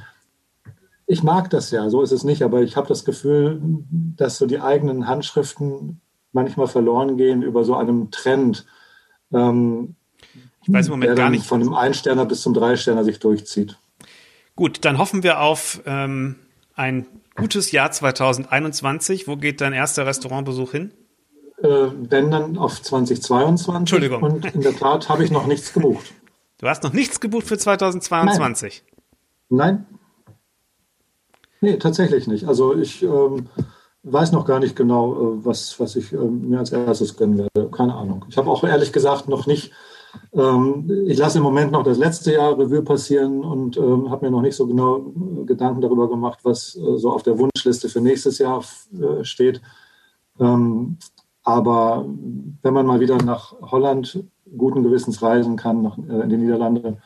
ich 1.06 1.24
mag 1.24 1.50
das 1.50 1.72
ja, 1.72 1.90
so 1.90 2.02
ist 2.02 2.12
es 2.12 2.24
nicht, 2.24 2.42
aber 2.42 2.62
ich 2.62 2.76
habe 2.76 2.88
das 2.88 3.06
Gefühl, 3.06 3.62
dass 3.90 4.38
so 4.38 4.46
die 4.46 4.60
eigenen 4.60 5.08
Handschriften 5.08 6.02
manchmal 6.34 6.68
verloren 6.68 7.18
gehen 7.18 7.42
über 7.42 7.64
so 7.64 7.76
einem 7.76 8.12
Trend. 8.12 8.66
Ähm, 9.34 9.96
ich 10.64 10.74
weiß 10.74 10.88
im 10.88 10.92
Moment 10.92 11.16
gar 11.16 11.30
nicht. 11.30 11.46
Von 11.46 11.62
dem 11.62 11.74
Einsterner 11.74 12.26
bis 12.26 12.42
zum 12.42 12.54
Dreisterner 12.54 13.04
sich 13.04 13.20
durchzieht. 13.20 13.78
Gut, 14.56 14.84
dann 14.84 14.98
hoffen 14.98 15.24
wir 15.24 15.40
auf 15.40 15.82
ähm, 15.86 16.36
ein 16.76 17.06
gutes 17.36 17.72
Jahr 17.72 17.92
2021. 17.92 19.28
Wo 19.28 19.38
geht 19.38 19.62
dein 19.62 19.74
erster 19.74 20.06
Restaurantbesuch 20.06 20.72
hin? 20.72 20.92
Äh, 21.64 21.68
wenn 22.10 22.32
dann 22.32 22.58
auf 22.58 22.82
2022. 22.82 23.74
Entschuldigung. 23.76 24.24
Und 24.24 24.46
in 24.54 24.62
der 24.62 24.76
Tat 24.76 25.10
habe 25.10 25.24
ich 25.24 25.32
noch 25.32 25.48
nichts 25.48 25.74
gebucht. 25.74 26.14
Du 26.60 26.68
hast 26.68 26.84
noch 26.84 26.94
nichts 26.94 27.20
gebucht 27.20 27.48
für 27.48 27.58
2022? 27.58 28.84
Nein. 29.50 29.58
Nein. 29.60 29.86
Nee, 31.62 31.78
tatsächlich 31.78 32.28
nicht. 32.28 32.48
Also 32.48 32.76
ich 32.76 33.02
ähm, 33.04 33.48
weiß 34.04 34.32
noch 34.32 34.46
gar 34.46 34.60
nicht 34.60 34.76
genau, 34.76 35.14
äh, 35.14 35.46
was, 35.46 35.80
was 35.80 35.96
ich 35.96 36.14
äh, 36.14 36.18
mir 36.18 36.60
als 36.60 36.72
erstes 36.72 37.18
gönnen 37.18 37.38
werde. 37.38 37.72
Keine 37.72 37.96
Ahnung. 37.96 38.26
Ich 38.30 38.38
habe 38.38 38.50
auch 38.50 38.64
ehrlich 38.64 38.92
gesagt 38.92 39.28
noch 39.28 39.48
nicht 39.48 39.74
ähm, 40.34 40.90
ich 41.08 41.18
lasse 41.18 41.38
im 41.38 41.44
Moment 41.44 41.72
noch 41.72 41.84
das 41.84 41.98
letzte 41.98 42.34
Jahr 42.34 42.58
Revue 42.58 42.82
passieren 42.82 43.44
und 43.44 43.78
ähm, 43.78 44.10
habe 44.10 44.26
mir 44.26 44.32
noch 44.32 44.42
nicht 44.42 44.56
so 44.56 44.68
genau 44.68 44.98
äh, 45.00 45.46
Gedanken 45.46 45.82
darüber 45.82 46.10
gemacht, 46.10 46.40
was 46.44 46.76
äh, 46.76 46.98
so 46.98 47.12
auf 47.12 47.24
der 47.24 47.38
Wunschliste 47.38 47.90
für 47.90 48.02
nächstes 48.02 48.38
Jahr 48.38 48.64
äh, 48.94 49.24
steht. 49.24 49.62
Ähm, 50.40 50.98
aber 51.44 52.06
wenn 52.62 52.74
man 52.74 52.86
mal 52.86 53.00
wieder 53.00 53.18
nach 53.18 53.54
Holland 53.62 54.24
guten 54.56 54.84
Gewissens 54.84 55.22
reisen 55.22 55.58
kann, 55.58 55.82
nach, 55.82 55.98
äh, 55.98 56.24
in 56.24 56.30
die 56.30 56.38
Niederlande, 56.38 56.98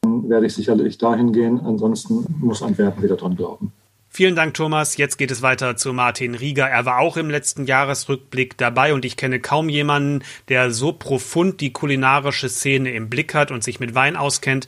dann 0.00 0.28
werde 0.28 0.46
ich 0.46 0.54
sicherlich 0.54 0.98
dahin 0.98 1.32
gehen. 1.32 1.60
Ansonsten 1.60 2.24
muss 2.40 2.62
Antwerpen 2.62 3.02
wieder 3.02 3.16
dran 3.16 3.36
glauben. 3.36 3.72
Vielen 4.14 4.36
Dank, 4.36 4.52
Thomas. 4.52 4.98
Jetzt 4.98 5.16
geht 5.16 5.30
es 5.30 5.40
weiter 5.40 5.74
zu 5.76 5.94
Martin 5.94 6.34
Rieger. 6.34 6.68
Er 6.68 6.84
war 6.84 6.98
auch 6.98 7.16
im 7.16 7.30
letzten 7.30 7.64
Jahresrückblick 7.64 8.58
dabei 8.58 8.92
und 8.92 9.06
ich 9.06 9.16
kenne 9.16 9.40
kaum 9.40 9.70
jemanden, 9.70 10.22
der 10.48 10.70
so 10.70 10.92
profund 10.92 11.62
die 11.62 11.72
kulinarische 11.72 12.50
Szene 12.50 12.92
im 12.92 13.08
Blick 13.08 13.34
hat 13.34 13.50
und 13.50 13.64
sich 13.64 13.80
mit 13.80 13.94
Wein 13.94 14.16
auskennt 14.16 14.66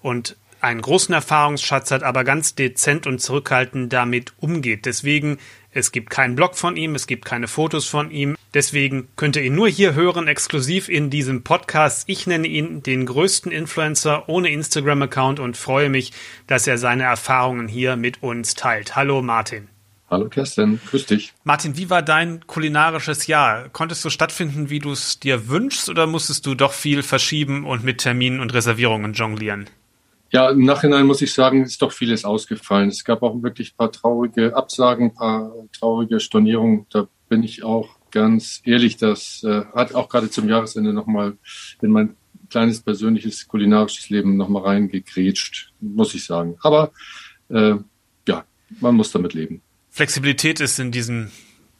und 0.00 0.36
einen 0.62 0.80
großen 0.80 1.14
Erfahrungsschatz 1.14 1.90
hat, 1.90 2.02
aber 2.02 2.24
ganz 2.24 2.54
dezent 2.54 3.06
und 3.06 3.20
zurückhaltend 3.20 3.92
damit 3.92 4.32
umgeht. 4.38 4.86
Deswegen 4.86 5.36
es 5.76 5.92
gibt 5.92 6.08
keinen 6.08 6.36
Blog 6.36 6.56
von 6.56 6.76
ihm, 6.76 6.94
es 6.94 7.06
gibt 7.06 7.26
keine 7.26 7.48
Fotos 7.48 7.86
von 7.86 8.10
ihm. 8.10 8.36
Deswegen 8.54 9.08
könnt 9.16 9.36
ihr 9.36 9.42
ihn 9.42 9.54
nur 9.54 9.68
hier 9.68 9.94
hören, 9.94 10.26
exklusiv 10.26 10.88
in 10.88 11.10
diesem 11.10 11.44
Podcast. 11.44 12.08
Ich 12.08 12.26
nenne 12.26 12.48
ihn 12.48 12.82
den 12.82 13.04
größten 13.04 13.52
Influencer 13.52 14.26
ohne 14.28 14.48
Instagram-Account 14.48 15.38
und 15.38 15.56
freue 15.56 15.90
mich, 15.90 16.12
dass 16.46 16.66
er 16.66 16.78
seine 16.78 17.02
Erfahrungen 17.02 17.68
hier 17.68 17.96
mit 17.96 18.22
uns 18.22 18.54
teilt. 18.54 18.96
Hallo 18.96 19.20
Martin. 19.20 19.68
Hallo 20.08 20.28
Kerstin, 20.28 20.80
grüß 20.88 21.06
dich. 21.06 21.34
Martin, 21.44 21.76
wie 21.76 21.90
war 21.90 22.00
dein 22.00 22.46
kulinarisches 22.46 23.26
Jahr? 23.26 23.68
Konntest 23.68 24.02
du 24.04 24.08
stattfinden, 24.08 24.70
wie 24.70 24.78
du 24.78 24.92
es 24.92 25.20
dir 25.20 25.48
wünschst, 25.48 25.90
oder 25.90 26.06
musstest 26.06 26.46
du 26.46 26.54
doch 26.54 26.72
viel 26.72 27.02
verschieben 27.02 27.66
und 27.66 27.84
mit 27.84 27.98
Terminen 27.98 28.40
und 28.40 28.54
Reservierungen 28.54 29.12
jonglieren? 29.12 29.68
Ja, 30.30 30.50
im 30.50 30.64
Nachhinein 30.64 31.06
muss 31.06 31.22
ich 31.22 31.32
sagen, 31.32 31.62
ist 31.64 31.80
doch 31.82 31.92
vieles 31.92 32.24
ausgefallen. 32.24 32.88
Es 32.88 33.04
gab 33.04 33.22
auch 33.22 33.42
wirklich 33.42 33.72
ein 33.72 33.76
paar 33.76 33.92
traurige 33.92 34.56
Absagen, 34.56 35.06
ein 35.06 35.14
paar 35.14 35.52
traurige 35.78 36.18
Stornierungen. 36.20 36.86
Da 36.90 37.06
bin 37.28 37.42
ich 37.42 37.62
auch 37.62 37.96
ganz 38.10 38.60
ehrlich, 38.64 38.96
das 38.96 39.44
äh, 39.44 39.64
hat 39.74 39.94
auch 39.94 40.08
gerade 40.08 40.30
zum 40.30 40.48
Jahresende 40.48 40.92
nochmal 40.92 41.36
in 41.82 41.90
mein 41.90 42.16
kleines 42.50 42.80
persönliches 42.80 43.46
kulinarisches 43.46 44.08
Leben 44.10 44.36
nochmal 44.36 44.62
reingekrätscht, 44.62 45.72
muss 45.80 46.14
ich 46.14 46.24
sagen. 46.24 46.56
Aber 46.62 46.92
äh, 47.48 47.74
ja, 48.26 48.44
man 48.80 48.94
muss 48.94 49.12
damit 49.12 49.34
leben. 49.34 49.62
Flexibilität 49.90 50.60
ist 50.60 50.78
in 50.78 50.92
diesem 50.92 51.30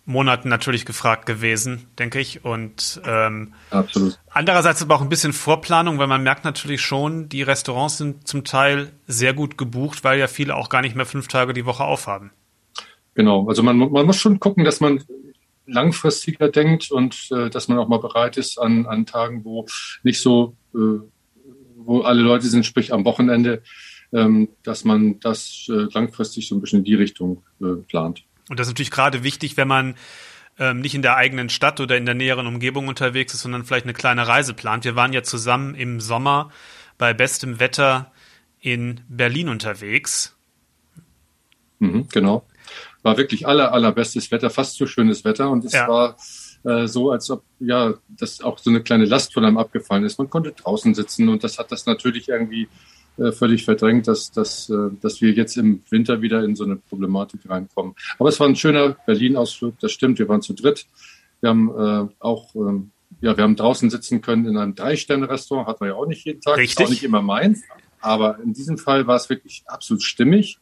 Monaten 0.07 0.49
natürlich 0.49 0.87
gefragt 0.87 1.27
gewesen, 1.27 1.89
denke 1.99 2.21
ich. 2.21 2.45
Und 2.45 3.01
ähm, 3.05 3.53
Absolut. 3.71 4.19
andererseits 4.31 4.81
aber 4.81 4.95
auch 4.95 5.03
ein 5.03 5.09
bisschen 5.09 5.33
Vorplanung, 5.33 5.99
weil 5.99 6.07
man 6.07 6.23
merkt 6.23 6.45
natürlich 6.45 6.81
schon, 6.81 7.29
die 7.29 7.43
Restaurants 7.43 7.99
sind 7.99 8.27
zum 8.27 8.45
Teil 8.45 8.93
sehr 9.09 9.35
gut 9.35 9.59
gebucht, 9.59 10.05
weil 10.05 10.19
ja 10.19 10.29
viele 10.29 10.55
auch 10.55 10.69
gar 10.69 10.81
nicht 10.81 10.95
mehr 10.95 11.07
fünf 11.07 11.27
Tage 11.27 11.53
die 11.53 11.67
Woche 11.67 11.85
aufhaben. 11.85 12.31
Genau, 13.15 13.49
also 13.49 13.63
man, 13.63 13.77
man 13.79 14.07
muss 14.07 14.17
schon 14.17 14.39
gucken, 14.39 14.65
dass 14.65 14.81
man 14.81 15.03
langfristiger 15.67 16.51
denkt 16.51 16.93
und 16.93 17.29
äh, 17.33 17.51
dass 17.51 17.67
man 17.67 17.79
auch 17.79 17.89
mal 17.89 17.99
bereit 17.99 18.37
ist 18.37 18.59
an, 18.59 18.87
an 18.87 19.07
Tagen, 19.07 19.45
wo 19.45 19.67
nicht 20.05 20.21
so, 20.21 20.55
äh, 20.75 21.01
wo 21.77 22.03
alle 22.03 22.23
Leute 22.23 22.47
sind, 22.47 22.65
sprich 22.65 22.93
am 22.93 23.05
Wochenende, 23.05 23.63
ähm, 24.13 24.51
dass 24.63 24.85
man 24.85 25.19
das 25.19 25.67
äh, 25.69 25.89
langfristig 25.93 26.47
so 26.47 26.55
ein 26.55 26.61
bisschen 26.61 26.81
in 26.81 26.85
die 26.85 26.95
Richtung 26.95 27.43
äh, 27.61 27.75
plant. 27.89 28.26
Und 28.49 28.61
das 28.61 28.67
ist 28.67 28.73
natürlich 28.73 28.91
gerade 28.91 29.23
wichtig, 29.23 29.57
wenn 29.57 29.69
man 29.69 29.97
ähm, 30.59 30.81
nicht 30.81 30.95
in 30.95 31.03
der 31.03 31.17
eigenen 31.17 31.49
Stadt 31.49 31.81
oder 31.81 31.97
in 31.97 32.07
der 32.07 32.15
näheren 32.15 32.47
Umgebung 32.47 32.89
unterwegs 32.89 33.35
ist, 33.35 33.43
sondern 33.43 33.65
vielleicht 33.65 33.85
eine 33.85 33.93
kleine 33.93 34.27
Reise 34.27 34.55
plant. 34.55 34.85
Wir 34.85 34.97
waren 34.97 35.13
ja 35.13 35.23
zusammen 35.23 35.75
im 35.75 36.01
Sommer 36.01 36.51
bei 36.99 37.13
bestem 37.13 37.61
Wetter 37.61 38.13
in 38.61 39.01
Berlin 39.09 39.49
unterwegs. 39.49 40.37
Mhm, 41.79 42.09
genau. 42.11 42.47
War 43.03 43.17
wirklich 43.17 43.47
aller, 43.47 43.73
allerbestes 43.73 44.31
Wetter, 44.31 44.51
fast 44.51 44.77
so 44.77 44.87
schönes 44.87 45.25
Wetter. 45.25 45.51
Und 45.51 45.65
es 45.65 45.73
ja. 45.73 45.89
war 45.89 46.17
äh, 46.65 46.87
so, 46.87 47.11
als 47.11 47.31
ob 47.31 47.45
ja, 47.61 47.95
das 48.09 48.41
auch 48.41 48.59
so 48.59 48.71
eine 48.71 48.83
kleine 48.83 49.05
Last 49.05 49.35
von 49.35 49.45
einem 49.45 49.59
abgefallen 49.59 50.05
ist. 50.05 50.19
Man 50.19 50.31
konnte 50.31 50.53
draußen 50.53 50.95
sitzen 50.95 51.29
und 51.29 51.45
das 51.45 51.59
hat 51.59 51.71
das 51.71 51.87
natürlich 51.87 52.29
irgendwie 52.29 52.69
äh, 53.19 53.33
völlig 53.33 53.65
verdrängt, 53.65 54.09
dass, 54.09 54.31
dass, 54.31 54.69
äh, 54.71 54.91
dass 55.01 55.21
wir 55.21 55.33
jetzt 55.33 55.57
im 55.57 55.83
Winter 55.91 56.23
wieder 56.23 56.45
in 56.45 56.55
so 56.55 56.65
eine 56.65 56.77
Problematik 56.77 57.49
reinkommen. 57.49 57.95
Aber 58.19 58.29
es 58.29 58.39
war 58.41 58.47
ein 58.47 58.57
schöner 58.57 58.97
Berlin-Ausflug, 59.07 59.79
das 59.81 59.93
stimmt. 59.93 60.19
Wir 60.19 60.29
waren 60.29 60.43
zu 60.43 60.53
dritt. 60.53 60.87
Wir 61.41 61.51
haben 61.51 61.71
äh, 61.71 62.15
auch, 62.21 62.55
ähm, 62.55 62.91
ja, 63.21 63.37
wir 63.37 63.45
haben 63.45 63.57
draußen 63.57 63.91
sitzen 63.91 64.21
können 64.21 64.47
in 64.47 64.57
einem 64.57 64.75
Drei-Sterne-Restaurant, 64.75 65.67
hat 65.67 65.81
man 65.81 65.91
ja 65.91 65.95
auch 65.95 66.07
nicht 66.07 66.25
jeden 66.25 66.41
Tag. 66.41 66.59
Richtig. 66.59 66.87
Auch 66.87 66.91
nicht 66.91 67.05
immer 67.05 67.23
meins. 67.23 67.63
Aber 68.01 68.39
in 68.41 68.53
diesem 68.53 68.79
Fall 68.79 69.07
war 69.07 69.17
es 69.17 69.29
wirklich 69.31 69.65
absolut 69.67 70.03
stimmig. 70.03 70.59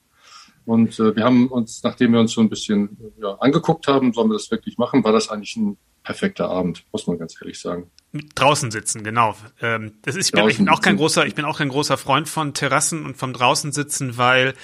Und 0.64 0.98
äh, 0.98 1.14
wir 1.14 1.24
haben 1.24 1.48
uns, 1.48 1.82
nachdem 1.82 2.12
wir 2.12 2.20
uns 2.20 2.32
so 2.32 2.40
ein 2.40 2.48
bisschen 2.48 2.96
ja, 3.20 3.34
angeguckt 3.34 3.86
haben, 3.86 4.12
sollen 4.12 4.30
wir 4.30 4.34
das 4.34 4.50
wirklich 4.50 4.78
machen, 4.78 5.04
war 5.04 5.12
das 5.12 5.28
eigentlich 5.28 5.56
ein 5.56 5.76
perfekter 6.04 6.48
Abend, 6.48 6.84
muss 6.92 7.06
man 7.06 7.18
ganz 7.18 7.34
ehrlich 7.40 7.58
sagen. 7.58 7.90
Draußen 8.36 8.70
sitzen, 8.70 9.02
genau. 9.02 9.34
Ähm, 9.60 9.94
das 10.02 10.14
ist, 10.14 10.26
ich, 10.26 10.32
bin, 10.32 10.48
ich 10.48 10.58
bin 10.58 10.68
auch 10.68 10.80
kein 10.80 10.96
großer, 10.96 11.26
ich 11.26 11.34
bin 11.34 11.44
auch 11.44 11.58
kein 11.58 11.70
großer 11.70 11.96
Freund 11.96 12.28
von 12.28 12.54
Terrassen 12.54 13.04
und 13.04 13.16
vom 13.16 13.32
draußen 13.32 13.72
sitzen, 13.72 14.16
weil 14.16 14.54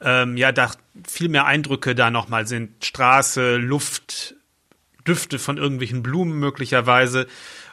ähm, 0.00 0.36
ja 0.36 0.52
da 0.52 0.70
viel 1.08 1.28
mehr 1.28 1.46
Eindrücke 1.46 1.96
da 1.96 2.10
nochmal 2.10 2.46
sind. 2.46 2.84
Straße, 2.84 3.56
Luft, 3.56 4.36
Düfte 5.06 5.40
von 5.40 5.56
irgendwelchen 5.56 6.02
Blumen 6.02 6.38
möglicherweise. 6.38 7.26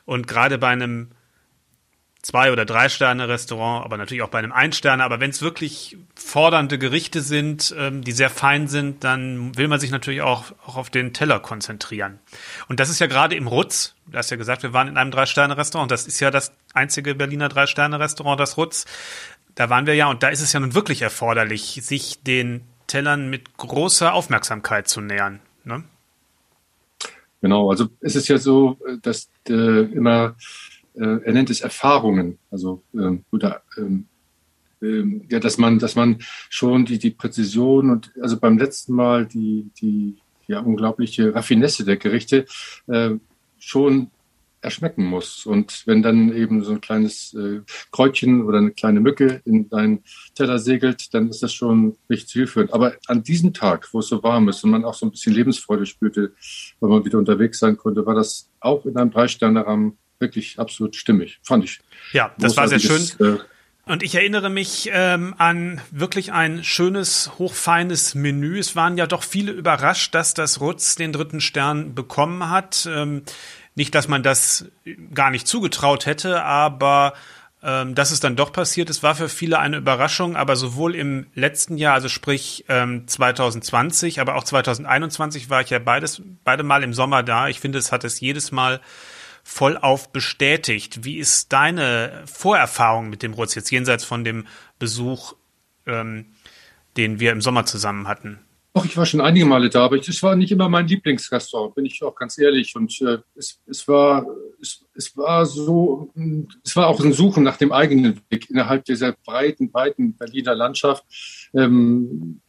Und 0.05 0.27
gerade 0.27 0.57
bei 0.57 0.69
einem 0.69 1.09
zwei 2.21 2.51
oder 2.51 2.65
drei 2.65 2.89
Sterne 2.89 3.27
Restaurant, 3.27 3.85
aber 3.85 3.97
natürlich 3.97 4.23
auch 4.23 4.29
bei 4.29 4.39
einem 4.39 4.51
Ein-Sterne. 4.51 5.03
Aber 5.03 5.19
wenn 5.19 5.29
es 5.29 5.41
wirklich 5.41 5.97
fordernde 6.15 6.77
Gerichte 6.77 7.21
sind, 7.21 7.73
ähm, 7.77 8.03
die 8.03 8.11
sehr 8.11 8.29
fein 8.29 8.67
sind, 8.67 9.03
dann 9.03 9.55
will 9.57 9.67
man 9.67 9.79
sich 9.79 9.91
natürlich 9.91 10.21
auch, 10.21 10.51
auch 10.65 10.75
auf 10.75 10.89
den 10.89 11.13
Teller 11.13 11.39
konzentrieren. 11.39 12.19
Und 12.67 12.79
das 12.79 12.89
ist 12.89 12.99
ja 12.99 13.07
gerade 13.07 13.35
im 13.35 13.47
Rutz. 13.47 13.95
Du 14.07 14.17
hast 14.17 14.29
ja 14.31 14.37
gesagt, 14.37 14.63
wir 14.63 14.73
waren 14.73 14.87
in 14.87 14.97
einem 14.97 15.11
Drei-Sterne-Restaurant. 15.11 15.91
Das 15.91 16.07
ist 16.07 16.19
ja 16.19 16.31
das 16.31 16.51
einzige 16.73 17.15
Berliner 17.15 17.47
Drei-Sterne-Restaurant, 17.47 18.39
das 18.39 18.57
Rutz. 18.57 18.85
Da 19.55 19.69
waren 19.69 19.85
wir 19.85 19.95
ja 19.95 20.09
und 20.09 20.23
da 20.23 20.29
ist 20.29 20.41
es 20.41 20.53
ja 20.53 20.59
nun 20.59 20.73
wirklich 20.73 21.01
erforderlich, 21.01 21.79
sich 21.83 22.21
den 22.23 22.61
Tellern 22.87 23.29
mit 23.29 23.57
großer 23.57 24.13
Aufmerksamkeit 24.13 24.87
zu 24.87 24.99
nähern. 24.99 25.39
Ne? 25.63 25.83
Genau, 27.41 27.69
also 27.69 27.87
es 28.01 28.15
ist 28.15 28.27
ja 28.27 28.37
so, 28.37 28.77
dass 29.01 29.29
äh, 29.47 29.53
immer 29.53 30.35
äh, 30.95 31.19
er 31.23 31.33
nennt 31.33 31.49
es 31.49 31.61
Erfahrungen, 31.61 32.37
also 32.51 32.83
ähm, 32.93 33.23
oder 33.31 33.61
ähm, 33.77 34.05
ähm, 34.81 35.25
ja, 35.29 35.39
dass 35.39 35.57
man, 35.57 35.79
dass 35.79 35.95
man 35.95 36.17
schon 36.49 36.85
die, 36.85 36.99
die 36.99 37.11
Präzision 37.11 37.89
und 37.89 38.11
also 38.21 38.39
beim 38.39 38.57
letzten 38.57 38.93
Mal 38.93 39.25
die, 39.25 39.69
die 39.81 40.17
ja 40.47 40.59
unglaubliche 40.59 41.33
Raffinesse 41.35 41.85
der 41.85 41.97
Gerichte 41.97 42.45
äh, 42.87 43.11
schon 43.57 44.09
erschmecken 44.61 45.05
muss. 45.05 45.45
Und 45.45 45.83
wenn 45.85 46.01
dann 46.01 46.35
eben 46.35 46.63
so 46.63 46.71
ein 46.71 46.81
kleines 46.81 47.33
äh, 47.33 47.61
Kräutchen 47.91 48.43
oder 48.43 48.57
eine 48.57 48.71
kleine 48.71 48.99
Mücke 48.99 49.41
in 49.45 49.69
deinen 49.69 50.03
Teller 50.35 50.59
segelt, 50.59 51.13
dann 51.13 51.29
ist 51.29 51.41
das 51.43 51.53
schon 51.53 51.97
nicht 52.09 52.27
zielführend. 52.27 52.73
Aber 52.73 52.95
an 53.07 53.23
diesem 53.23 53.53
Tag, 53.53 53.87
wo 53.93 53.99
es 53.99 54.07
so 54.07 54.21
warm 54.21 54.49
ist 54.49 54.63
und 54.63 54.71
man 54.71 54.85
auch 54.85 54.93
so 54.95 55.05
ein 55.05 55.11
bisschen 55.11 55.33
Lebensfreude 55.33 55.85
spürte, 55.85 56.33
weil 56.79 56.89
man 56.89 57.05
wieder 57.05 57.17
unterwegs 57.17 57.59
sein 57.59 57.77
konnte, 57.77 58.05
war 58.05 58.15
das 58.15 58.49
auch 58.59 58.85
in 58.85 58.97
einem 58.97 59.11
Drei-Sterne-Rahmen 59.11 59.97
wirklich 60.19 60.59
absolut 60.59 60.95
stimmig, 60.95 61.39
fand 61.43 61.63
ich. 61.63 61.79
Ja, 62.13 62.33
das 62.37 62.57
war 62.57 62.67
sehr 62.67 62.79
schön. 62.79 63.01
Äh, 63.19 63.39
und 63.85 64.03
ich 64.03 64.13
erinnere 64.13 64.51
mich 64.51 64.89
ähm, 64.93 65.33
an 65.39 65.81
wirklich 65.89 66.31
ein 66.31 66.63
schönes, 66.63 67.31
hochfeines 67.39 68.13
Menü. 68.13 68.59
Es 68.59 68.75
waren 68.75 68.97
ja 68.97 69.07
doch 69.07 69.23
viele 69.23 69.51
überrascht, 69.51 70.13
dass 70.13 70.35
das 70.35 70.61
Rutz 70.61 70.95
den 70.95 71.11
dritten 71.11 71.41
Stern 71.41 71.95
bekommen 71.95 72.51
hat. 72.51 72.87
Ähm, 72.91 73.23
nicht, 73.73 73.95
dass 73.95 74.07
man 74.07 74.21
das 74.21 74.65
gar 75.15 75.31
nicht 75.31 75.47
zugetraut 75.47 76.05
hätte, 76.05 76.43
aber 76.43 77.13
ähm, 77.63 77.95
dass 77.95 78.11
es 78.11 78.19
dann 78.19 78.35
doch 78.35 78.53
passiert 78.53 78.89
ist, 78.89 79.03
war 79.03 79.15
für 79.15 79.27
viele 79.27 79.57
eine 79.57 79.77
Überraschung. 79.77 80.35
Aber 80.35 80.55
sowohl 80.55 80.93
im 80.93 81.25
letzten 81.33 81.77
Jahr, 81.77 81.95
also 81.95 82.09
sprich 82.09 82.65
ähm, 82.69 83.07
2020, 83.07 84.21
aber 84.21 84.35
auch 84.35 84.43
2021 84.43 85.49
war 85.49 85.61
ich 85.61 85.71
ja 85.71 85.79
beides, 85.79 86.21
beide 86.43 86.63
Mal 86.63 86.83
im 86.83 86.93
Sommer 86.93 87.23
da. 87.23 87.47
Ich 87.47 87.59
finde, 87.59 87.79
es 87.79 87.91
hat 87.91 88.03
es 88.03 88.19
jedes 88.19 88.51
Mal 88.51 88.81
vollauf 89.49 90.11
bestätigt. 90.11 91.03
Wie 91.03 91.17
ist 91.17 91.51
deine 91.51 92.23
Vorerfahrung 92.25 93.09
mit 93.09 93.23
dem 93.23 93.33
Rutz 93.33 93.55
jetzt 93.55 93.71
jenseits 93.71 94.03
von 94.03 94.23
dem 94.23 94.45
Besuch, 94.77 95.33
ähm, 95.87 96.27
den 96.97 97.19
wir 97.19 97.31
im 97.31 97.41
Sommer 97.41 97.65
zusammen 97.65 98.07
hatten? 98.07 98.39
Ach, 98.75 98.85
ich 98.85 98.95
war 98.95 99.07
schon 99.07 99.21
einige 99.21 99.47
Male 99.47 99.69
da, 99.69 99.83
aber 99.83 99.97
es 99.97 100.23
war 100.23 100.35
nicht 100.35 100.51
immer 100.51 100.69
mein 100.69 100.87
Lieblingsrestaurant, 100.87 101.73
bin 101.73 101.85
ich 101.87 102.03
auch 102.03 102.13
ganz 102.13 102.37
ehrlich. 102.37 102.75
Und 102.75 103.01
äh, 103.01 103.17
es, 103.35 103.59
es, 103.65 103.87
war, 103.87 104.27
es, 104.61 104.85
es 104.93 105.17
war 105.17 105.47
so, 105.47 106.13
es 106.63 106.75
war 106.75 106.87
auch 106.87 106.99
ein 106.99 107.11
Suchen 107.11 107.43
nach 107.43 107.57
dem 107.57 107.71
eigenen 107.71 108.21
Weg 108.29 108.51
innerhalb 108.51 108.85
dieser 108.85 109.13
breiten, 109.13 109.71
breiten 109.71 110.13
Berliner 110.13 110.53
Landschaft. 110.53 111.03
Ähm, 111.55 112.41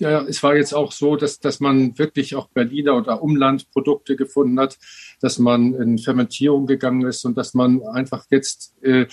ja, 0.00 0.22
es 0.22 0.42
war 0.42 0.56
jetzt 0.56 0.74
auch 0.74 0.92
so, 0.92 1.16
dass, 1.16 1.38
dass 1.38 1.60
man 1.60 1.96
wirklich 1.98 2.34
auch 2.34 2.48
Berliner 2.48 2.96
oder 2.96 3.22
Umlandprodukte 3.22 4.16
gefunden 4.16 4.58
hat, 4.58 4.78
dass 5.24 5.38
man 5.38 5.72
in 5.72 5.96
Fermentierung 5.96 6.66
gegangen 6.66 7.06
ist 7.06 7.24
und 7.24 7.38
dass 7.38 7.54
man 7.54 7.80
einfach 7.86 8.26
jetzt 8.28 8.74
äh, 8.82 9.06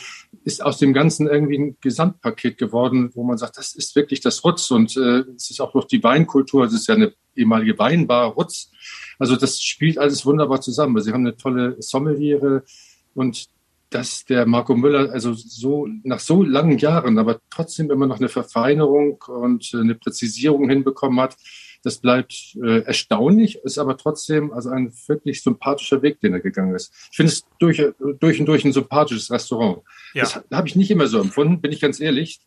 ist 0.44 0.62
aus 0.62 0.78
dem 0.78 0.92
Ganzen 0.92 1.26
irgendwie 1.26 1.58
ein 1.58 1.78
Gesamtpaket 1.80 2.58
geworden, 2.58 3.12
wo 3.14 3.24
man 3.24 3.38
sagt, 3.38 3.58
das 3.58 3.74
ist 3.74 3.96
wirklich 3.96 4.20
das 4.20 4.44
Rutz 4.44 4.72
und 4.72 4.98
äh, 4.98 5.24
es 5.38 5.50
ist 5.50 5.62
auch 5.62 5.72
durch 5.72 5.86
die 5.86 6.04
Weinkultur, 6.04 6.66
es 6.66 6.74
ist 6.74 6.90
ja 6.90 6.96
eine 6.96 7.14
ehemalige 7.34 7.80
Weinbar 7.80 8.34
Rutz. 8.34 8.72
Also 9.20 9.38
das 9.38 9.62
spielt 9.62 9.98
alles 9.98 10.26
wunderbar 10.26 10.60
zusammen. 10.60 11.02
Sie 11.02 11.14
haben 11.14 11.26
eine 11.26 11.38
tolle 11.38 11.78
Sommeliere 11.80 12.66
und 13.16 13.48
dass 13.90 14.26
der 14.26 14.46
Marco 14.46 14.76
Müller 14.76 15.14
also 15.14 15.32
so 15.32 15.88
nach 16.04 16.20
so 16.20 16.44
langen 16.44 16.78
Jahren, 16.78 17.20
aber 17.20 17.40
trotzdem 17.50 17.90
immer 17.90 18.06
noch 18.06 18.20
eine 18.20 18.28
Verfeinerung 18.28 19.22
und 19.22 19.72
eine 19.74 19.96
Präzisierung 19.96 20.68
hinbekommen 20.68 21.22
hat, 21.22 21.38
das 21.84 21.98
bleibt 21.98 22.58
äh, 22.64 22.82
erstaunlich, 22.82 23.58
ist 23.64 23.78
aber 23.78 23.98
trotzdem 23.98 24.52
also 24.54 24.70
ein 24.70 24.94
wirklich 25.08 25.42
sympathischer 25.42 26.02
Weg, 26.02 26.20
den 26.20 26.34
er 26.34 26.40
gegangen 26.40 26.76
ist. 26.76 26.94
Ich 27.12 27.18
finde 27.18 27.32
es 27.32 27.46
durch, 27.60 27.84
durch 28.20 28.40
und 28.40 28.46
durch 28.46 28.66
ein 28.66 28.74
sympathisches 28.74 29.32
Restaurant. 29.32 29.80
Ja. 30.14 30.24
Das 30.24 30.44
habe 30.52 30.68
ich 30.68 30.76
nicht 30.76 30.92
immer 30.92 31.08
so 31.08 31.20
empfunden, 31.20 31.62
bin 31.62 31.72
ich 31.72 31.82
ganz 31.82 32.00
ehrlich. 32.00 32.40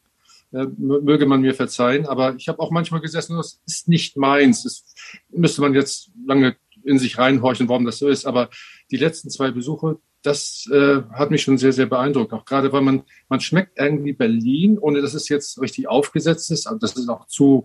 Äh, 0.52 0.66
möge 0.78 1.26
man 1.26 1.40
mir 1.40 1.54
verzeihen, 1.54 2.06
aber 2.06 2.36
ich 2.36 2.48
habe 2.48 2.60
auch 2.60 2.70
manchmal 2.70 3.00
gesessen, 3.00 3.36
das 3.36 3.60
ist 3.66 3.88
nicht 3.88 4.16
meins. 4.16 4.62
Das 4.62 4.84
müsste 5.30 5.60
man 5.62 5.74
jetzt 5.74 6.12
lange 6.26 6.56
in 6.84 6.98
sich 6.98 7.18
reinhorchen, 7.18 7.68
warum 7.68 7.84
das 7.84 7.98
so 7.98 8.08
ist. 8.08 8.24
Aber 8.24 8.50
die 8.92 8.96
letzten 8.96 9.30
zwei 9.30 9.50
Besuche, 9.50 9.98
das 10.22 10.68
äh, 10.72 11.02
hat 11.12 11.32
mich 11.32 11.42
schon 11.42 11.58
sehr, 11.58 11.72
sehr 11.72 11.86
beeindruckt. 11.86 12.32
Auch 12.32 12.44
gerade, 12.44 12.72
weil 12.72 12.82
man, 12.82 13.02
man 13.28 13.40
schmeckt 13.40 13.78
irgendwie 13.78 14.12
Berlin, 14.12 14.78
ohne 14.78 15.02
dass 15.02 15.14
es 15.14 15.28
jetzt 15.28 15.60
richtig 15.60 15.88
aufgesetzt 15.88 16.50
ist. 16.52 16.66
Also 16.66 16.78
das 16.78 16.96
ist 16.96 17.08
auch 17.08 17.26
zu 17.26 17.64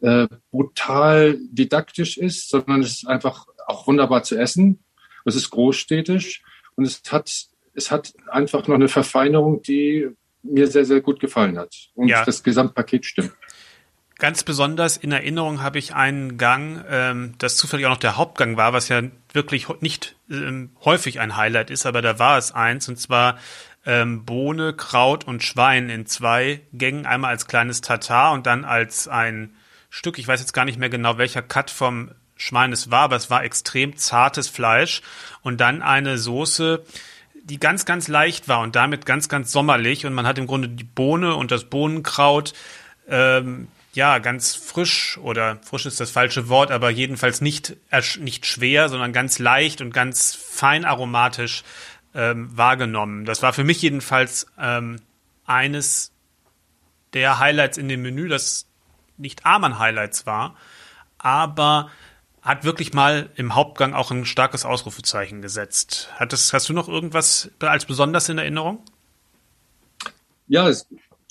äh, 0.00 0.28
brutal 0.50 1.38
didaktisch 1.50 2.18
ist, 2.18 2.48
sondern 2.48 2.80
es 2.80 2.98
ist 2.98 3.08
einfach 3.08 3.46
auch 3.66 3.86
wunderbar 3.86 4.22
zu 4.22 4.36
essen. 4.36 4.78
Es 5.24 5.34
ist 5.34 5.50
großstädtisch 5.50 6.42
und 6.76 6.84
es 6.84 7.02
hat, 7.10 7.30
es 7.74 7.90
hat 7.90 8.14
einfach 8.28 8.66
noch 8.66 8.76
eine 8.76 8.88
Verfeinerung, 8.88 9.62
die 9.62 10.08
mir 10.42 10.66
sehr, 10.68 10.84
sehr 10.84 11.00
gut 11.00 11.20
gefallen 11.20 11.58
hat. 11.58 11.74
Und 11.94 12.08
ja. 12.08 12.24
das 12.24 12.42
Gesamtpaket 12.42 13.04
stimmt. 13.04 13.32
Ganz 14.18 14.42
besonders 14.42 14.96
in 14.96 15.12
Erinnerung 15.12 15.62
habe 15.62 15.78
ich 15.78 15.94
einen 15.94 16.38
Gang, 16.38 16.84
ähm, 16.88 17.34
das 17.38 17.56
zufällig 17.56 17.86
auch 17.86 17.90
noch 17.90 17.98
der 17.98 18.16
Hauptgang 18.16 18.56
war, 18.56 18.72
was 18.72 18.88
ja 18.88 19.02
wirklich 19.32 19.68
nicht 19.80 20.16
ähm, 20.28 20.70
häufig 20.84 21.20
ein 21.20 21.36
Highlight 21.36 21.70
ist, 21.70 21.86
aber 21.86 22.02
da 22.02 22.18
war 22.18 22.36
es 22.36 22.50
eins, 22.50 22.88
und 22.88 22.96
zwar 22.98 23.38
ähm, 23.86 24.24
Bohne, 24.24 24.72
Kraut 24.72 25.24
und 25.24 25.44
Schwein 25.44 25.88
in 25.88 26.06
zwei 26.06 26.62
Gängen, 26.72 27.06
einmal 27.06 27.30
als 27.30 27.46
kleines 27.46 27.80
Tatar 27.80 28.32
und 28.32 28.46
dann 28.46 28.64
als 28.64 29.06
ein 29.06 29.54
Stück. 29.90 30.18
Ich 30.18 30.28
weiß 30.28 30.40
jetzt 30.40 30.52
gar 30.52 30.64
nicht 30.64 30.78
mehr 30.78 30.90
genau, 30.90 31.18
welcher 31.18 31.42
Cut 31.42 31.70
vom 31.70 32.10
Schwein 32.36 32.72
es 32.72 32.90
war, 32.90 33.02
aber 33.02 33.16
es 33.16 33.30
war 33.30 33.44
extrem 33.44 33.96
zartes 33.96 34.48
Fleisch 34.48 35.02
und 35.42 35.60
dann 35.60 35.82
eine 35.82 36.18
Soße, 36.18 36.84
die 37.42 37.58
ganz, 37.58 37.84
ganz 37.84 38.08
leicht 38.08 38.48
war 38.48 38.60
und 38.60 38.76
damit 38.76 39.06
ganz, 39.06 39.28
ganz 39.28 39.50
sommerlich 39.50 40.06
und 40.06 40.14
man 40.14 40.26
hat 40.26 40.38
im 40.38 40.46
Grunde 40.46 40.68
die 40.68 40.84
Bohne 40.84 41.34
und 41.34 41.50
das 41.50 41.64
Bohnenkraut 41.64 42.52
ähm, 43.08 43.68
ja, 43.98 44.18
ganz 44.18 44.54
frisch 44.54 45.18
oder 45.18 45.58
frisch 45.62 45.84
ist 45.84 45.98
das 45.98 46.12
falsche 46.12 46.48
Wort, 46.48 46.70
aber 46.70 46.88
jedenfalls 46.88 47.40
nicht, 47.40 47.76
nicht 48.20 48.46
schwer, 48.46 48.88
sondern 48.88 49.12
ganz 49.12 49.40
leicht 49.40 49.80
und 49.80 49.92
ganz 49.92 50.36
fein 50.36 50.84
aromatisch 50.84 51.64
ähm, 52.14 52.56
wahrgenommen. 52.56 53.24
Das 53.24 53.42
war 53.42 53.52
für 53.52 53.64
mich 53.64 53.82
jedenfalls 53.82 54.46
ähm, 54.56 55.00
eines 55.46 56.12
der 57.12 57.40
Highlights 57.40 57.76
in 57.76 57.88
dem 57.88 58.02
Menü, 58.02 58.28
das 58.28 58.67
nicht 59.18 59.46
Amann 59.46 59.78
Highlights 59.78 60.26
war, 60.26 60.56
aber 61.18 61.90
hat 62.42 62.64
wirklich 62.64 62.92
mal 62.94 63.30
im 63.36 63.54
Hauptgang 63.54 63.94
auch 63.94 64.10
ein 64.10 64.24
starkes 64.24 64.64
Ausrufezeichen 64.64 65.42
gesetzt. 65.42 66.10
Das, 66.28 66.52
hast 66.52 66.68
du 66.68 66.72
noch 66.72 66.88
irgendwas 66.88 67.50
als 67.58 67.84
besonders 67.84 68.28
in 68.28 68.38
Erinnerung? 68.38 68.82
Ja, 70.46 70.70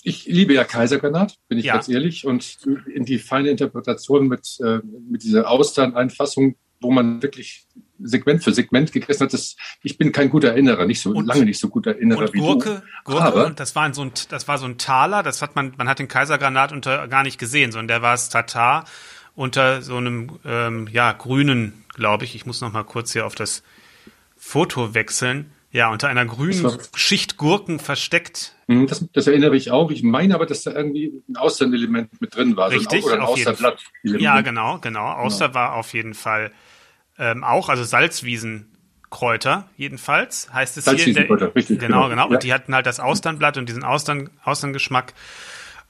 ich 0.03 0.25
liebe 0.25 0.53
ja 0.53 0.63
Kaisergranat, 0.63 1.37
bin 1.47 1.57
ich 1.57 1.65
ja. 1.65 1.73
ganz 1.73 1.89
ehrlich. 1.89 2.25
Und 2.25 2.59
in 2.93 3.05
die 3.05 3.17
feine 3.17 3.49
Interpretation 3.49 4.27
mit, 4.27 4.59
äh, 4.61 4.79
mit 5.09 5.23
dieser 5.23 5.49
Austerneinfassung, 5.49 6.55
wo 6.81 6.91
man 6.91 7.21
wirklich 7.23 7.67
Segment 7.99 8.43
für 8.43 8.51
Segment 8.51 8.91
gegessen 8.91 9.23
hat, 9.23 9.33
das, 9.33 9.55
ich 9.83 9.97
bin 9.97 10.11
kein 10.11 10.29
guter 10.29 10.49
Erinnerer, 10.49 10.85
nicht 10.85 11.01
so 11.01 11.11
und, 11.11 11.25
lange 11.25 11.45
nicht 11.45 11.59
so 11.59 11.69
guter 11.69 11.91
Erinnerer 11.91 12.33
wie 12.33 12.39
Gurke, 12.39 12.83
du. 13.05 13.11
Gurke, 13.11 13.23
Aber, 13.23 13.49
das 13.49 13.75
war 13.75 13.93
so 13.93 14.03
ein, 14.03 14.11
das 14.29 14.47
war 14.47 14.57
so 14.57 14.65
ein 14.65 14.77
Taler, 14.77 15.23
das 15.23 15.41
hat 15.41 15.55
man, 15.55 15.73
man 15.77 15.87
hat 15.89 15.99
den 15.99 16.07
Kaisergranat 16.07 16.71
unter 16.71 17.07
gar 17.07 17.23
nicht 17.23 17.37
gesehen, 17.39 17.71
sondern 17.71 17.87
der 17.87 18.01
war 18.01 18.13
es 18.13 18.29
Tatar 18.29 18.85
unter 19.35 19.81
so 19.81 19.97
einem 19.97 20.39
ähm, 20.45 20.87
ja 20.91 21.11
grünen, 21.11 21.85
glaube 21.93 22.25
ich. 22.25 22.35
Ich 22.35 22.45
muss 22.45 22.59
noch 22.59 22.73
mal 22.73 22.83
kurz 22.83 23.13
hier 23.13 23.25
auf 23.25 23.35
das 23.35 23.63
Foto 24.35 24.93
wechseln. 24.93 25.51
Ja, 25.71 25.91
unter 25.91 26.07
einer 26.07 26.25
grünen 26.25 26.63
war, 26.63 26.79
Schicht 26.95 27.37
Gurken 27.37 27.79
versteckt. 27.79 28.55
Mhm, 28.67 28.87
das, 28.87 29.05
das, 29.13 29.27
erinnere 29.27 29.55
ich 29.55 29.69
auch. 29.69 29.91
Ich 29.91 30.01
meine 30.01 30.33
aber, 30.33 30.45
dass 30.45 30.63
da 30.63 30.71
irgendwie 30.71 31.21
ein 31.29 31.35
Austernelement 31.35 32.19
mit 32.19 32.35
drin 32.35 32.55
war. 32.55 32.71
Richtig, 32.71 33.03
so 33.03 33.09
ein, 33.09 33.19
oder 33.19 33.23
ein 33.23 33.27
Austerblatt. 33.27 33.83
Ja, 34.01 34.41
genau, 34.41 34.79
genau. 34.79 35.05
Auster 35.05 35.49
genau. 35.49 35.59
war 35.59 35.73
auf 35.75 35.93
jeden 35.93 36.15
Fall 36.15 36.51
ähm, 37.19 37.43
auch, 37.43 37.69
also 37.69 37.83
Salzwiesenkräuter 37.83 39.69
jedenfalls, 39.77 40.51
heißt 40.53 40.77
es 40.77 40.85
hier 40.85 41.13
der, 41.13 41.55
richtig, 41.55 41.79
genau, 41.79 42.03
genau. 42.03 42.09
genau. 42.09 42.27
Ja. 42.29 42.35
Und 42.35 42.43
die 42.43 42.53
hatten 42.53 42.73
halt 42.75 42.85
das 42.85 42.99
Austernblatt 42.99 43.57
und 43.57 43.67
diesen 43.69 43.83
Austern, 43.83 44.29
Austerngeschmack. 44.43 45.13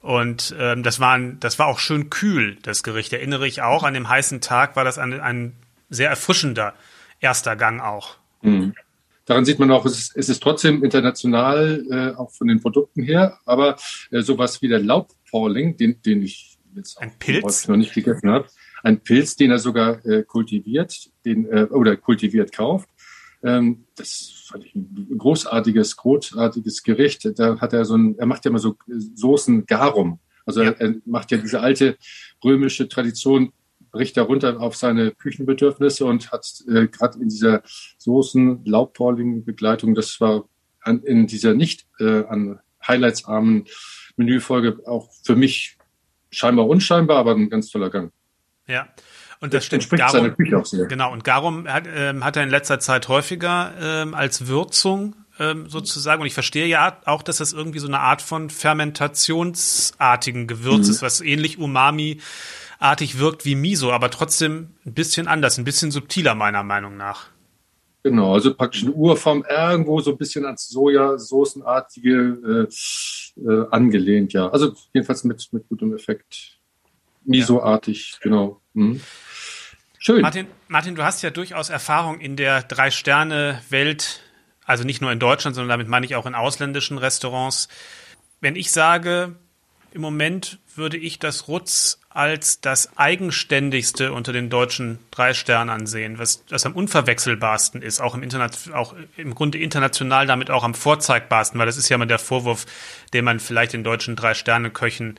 Und 0.00 0.54
ähm, 0.58 0.82
das, 0.82 1.00
war 1.00 1.14
ein, 1.14 1.40
das 1.40 1.58
war 1.58 1.66
auch 1.66 1.78
schön 1.78 2.08
kühl, 2.08 2.56
das 2.62 2.82
Gericht. 2.82 3.12
Erinnere 3.12 3.46
ich 3.46 3.62
auch. 3.62 3.82
An 3.82 3.94
dem 3.94 4.08
heißen 4.08 4.40
Tag 4.40 4.76
war 4.76 4.84
das 4.84 4.98
ein, 4.98 5.20
ein 5.20 5.54
sehr 5.90 6.08
erfrischender 6.08 6.74
erster 7.20 7.56
Gang 7.56 7.80
auch. 7.80 8.16
Mhm. 8.42 8.74
Daran 9.26 9.44
sieht 9.44 9.58
man 9.58 9.70
auch, 9.70 9.84
es 9.84 9.98
ist, 9.98 10.16
es 10.16 10.28
ist 10.30 10.42
trotzdem 10.42 10.82
international, 10.82 11.84
äh, 11.90 12.16
auch 12.16 12.30
von 12.30 12.48
den 12.48 12.60
Produkten 12.62 13.02
her, 13.02 13.38
aber 13.44 13.76
äh, 14.10 14.22
sowas 14.22 14.62
wie 14.62 14.68
der 14.68 14.78
Laubpolling, 14.78 15.76
den, 15.76 16.00
den 16.00 16.22
ich 16.22 16.56
jetzt 16.74 16.98
ein 16.98 17.12
Pilz? 17.18 17.68
noch 17.68 17.76
nicht 17.76 17.92
gegessen 17.92 18.30
habe, 18.30 18.48
ein 18.82 19.00
Pilz, 19.00 19.36
den 19.36 19.50
er 19.50 19.58
sogar 19.58 20.04
äh, 20.06 20.22
kultiviert, 20.22 21.10
den 21.24 21.46
äh, 21.46 21.64
oder 21.70 21.96
kultiviert 21.96 22.52
kauft. 22.52 22.88
Ähm, 23.42 23.86
das 23.96 24.44
fand 24.46 24.64
ich 24.64 24.74
ein 24.74 25.18
großartiges, 25.18 25.96
großartiges 25.96 26.82
Gericht. 26.82 27.38
Da 27.38 27.60
hat 27.60 27.72
er 27.72 27.84
so 27.84 27.96
ein, 27.96 28.18
er 28.18 28.26
macht 28.26 28.44
ja 28.44 28.50
immer 28.50 28.58
so 28.58 28.76
Soßen 28.86 29.66
Garum. 29.66 30.20
Also 30.44 30.62
er, 30.62 30.80
er 30.80 30.94
macht 31.04 31.30
ja 31.30 31.38
diese 31.38 31.60
alte 31.60 31.96
römische 32.42 32.88
Tradition, 32.88 33.52
bricht 33.90 34.16
er 34.16 34.24
runter 34.24 34.60
auf 34.60 34.76
seine 34.76 35.12
Küchenbedürfnisse 35.12 36.04
und 36.04 36.32
hat 36.32 36.46
äh, 36.68 36.88
gerade 36.88 37.18
in 37.20 37.28
dieser 37.28 37.62
Soßen 37.98 38.64
Laubporling 38.64 39.44
Begleitung, 39.44 39.94
das 39.94 40.20
war 40.20 40.48
an, 40.80 41.02
in 41.02 41.26
dieser 41.26 41.54
nicht 41.54 41.86
äh, 42.00 42.24
an 42.24 42.60
Highlights 42.86 43.24
armen 43.26 43.66
Menüfolge 44.16 44.80
auch 44.86 45.10
für 45.24 45.36
mich 45.36 45.76
scheinbar 46.30 46.66
unscheinbar, 46.68 47.18
aber 47.18 47.32
ein 47.32 47.50
ganz 47.50 47.70
toller 47.70 47.90
Gang. 47.90 48.12
Ja. 48.68 48.88
Und 49.40 49.54
das, 49.54 49.68
das 49.68 49.84
stimmt. 49.84 50.00
Garum, 50.00 50.34
auch 50.54 50.66
sehr. 50.66 50.86
Genau. 50.86 51.12
Und 51.12 51.24
Garum 51.24 51.68
hat, 51.68 51.84
ähm, 51.92 52.24
hat 52.24 52.36
er 52.36 52.42
in 52.42 52.50
letzter 52.50 52.80
Zeit 52.80 53.08
häufiger 53.08 53.72
ähm, 53.80 54.14
als 54.14 54.48
Würzung 54.48 55.14
ähm, 55.38 55.68
sozusagen. 55.68 56.20
Und 56.20 56.26
ich 56.26 56.34
verstehe 56.34 56.66
ja 56.66 56.98
auch, 57.04 57.22
dass 57.22 57.38
das 57.38 57.52
irgendwie 57.52 57.78
so 57.78 57.86
eine 57.86 58.00
Art 58.00 58.22
von 58.22 58.50
fermentationsartigen 58.50 60.46
Gewürz 60.46 60.86
mhm. 60.86 60.92
ist, 60.92 61.02
was 61.02 61.20
ähnlich 61.20 61.58
Umami 61.58 62.20
artig 62.78 63.18
wirkt 63.18 63.44
wie 63.44 63.56
Miso, 63.56 63.92
aber 63.92 64.10
trotzdem 64.10 64.74
ein 64.86 64.94
bisschen 64.94 65.26
anders, 65.26 65.58
ein 65.58 65.64
bisschen 65.64 65.90
subtiler 65.90 66.34
meiner 66.34 66.62
Meinung 66.62 66.96
nach. 66.96 67.26
Genau, 68.04 68.34
also 68.34 68.54
praktisch 68.54 68.84
eine 68.84 68.92
Urform 68.92 69.44
irgendwo 69.48 70.00
so 70.00 70.12
ein 70.12 70.18
bisschen 70.18 70.44
ans 70.44 70.68
Sojasoßenartige 70.68 72.68
äh, 72.68 73.40
äh, 73.40 73.66
angelehnt, 73.70 74.32
ja. 74.32 74.48
Also 74.48 74.72
jedenfalls 74.92 75.24
mit, 75.24 75.48
mit 75.52 75.68
gutem 75.68 75.94
Effekt. 75.94 76.57
Miso-artig, 77.28 78.12
ja. 78.12 78.18
genau. 78.22 78.60
Hm. 78.74 79.00
Schön. 79.98 80.22
Martin, 80.22 80.46
Martin, 80.68 80.94
du 80.94 81.02
hast 81.02 81.22
ja 81.22 81.30
durchaus 81.30 81.70
Erfahrung 81.70 82.20
in 82.20 82.36
der 82.36 82.62
Drei-Sterne-Welt, 82.62 84.22
also 84.64 84.84
nicht 84.84 85.00
nur 85.00 85.12
in 85.12 85.18
Deutschland, 85.18 85.54
sondern 85.54 85.70
damit 85.70 85.88
meine 85.88 86.06
ich 86.06 86.14
auch 86.14 86.26
in 86.26 86.34
ausländischen 86.34 86.98
Restaurants. 86.98 87.68
Wenn 88.40 88.56
ich 88.56 88.70
sage, 88.70 89.36
im 89.92 90.00
Moment 90.00 90.58
würde 90.74 90.96
ich 90.96 91.18
das 91.18 91.48
Rutz 91.48 92.00
als 92.08 92.60
das 92.60 92.96
eigenständigste 92.96 94.12
unter 94.12 94.32
den 94.32 94.50
deutschen 94.50 94.98
drei 95.10 95.34
Sternen 95.34 95.70
ansehen, 95.70 96.18
was 96.18 96.44
das 96.46 96.66
am 96.66 96.74
unverwechselbarsten 96.74 97.82
ist, 97.82 98.00
auch 98.00 98.14
im 98.14 98.28
auch 98.72 98.94
im 99.16 99.34
Grunde 99.34 99.58
international 99.58 100.26
damit 100.26 100.50
auch 100.50 100.64
am 100.64 100.74
vorzeigbarsten, 100.74 101.58
weil 101.58 101.66
das 101.66 101.76
ist 101.76 101.88
ja 101.88 101.96
immer 101.96 102.06
der 102.06 102.18
Vorwurf, 102.18 102.66
den 103.12 103.24
man 103.24 103.40
vielleicht 103.40 103.72
den 103.72 103.84
deutschen 103.84 104.16
drei 104.16 104.34
Sterne 104.34 104.70
Köchen 104.70 105.18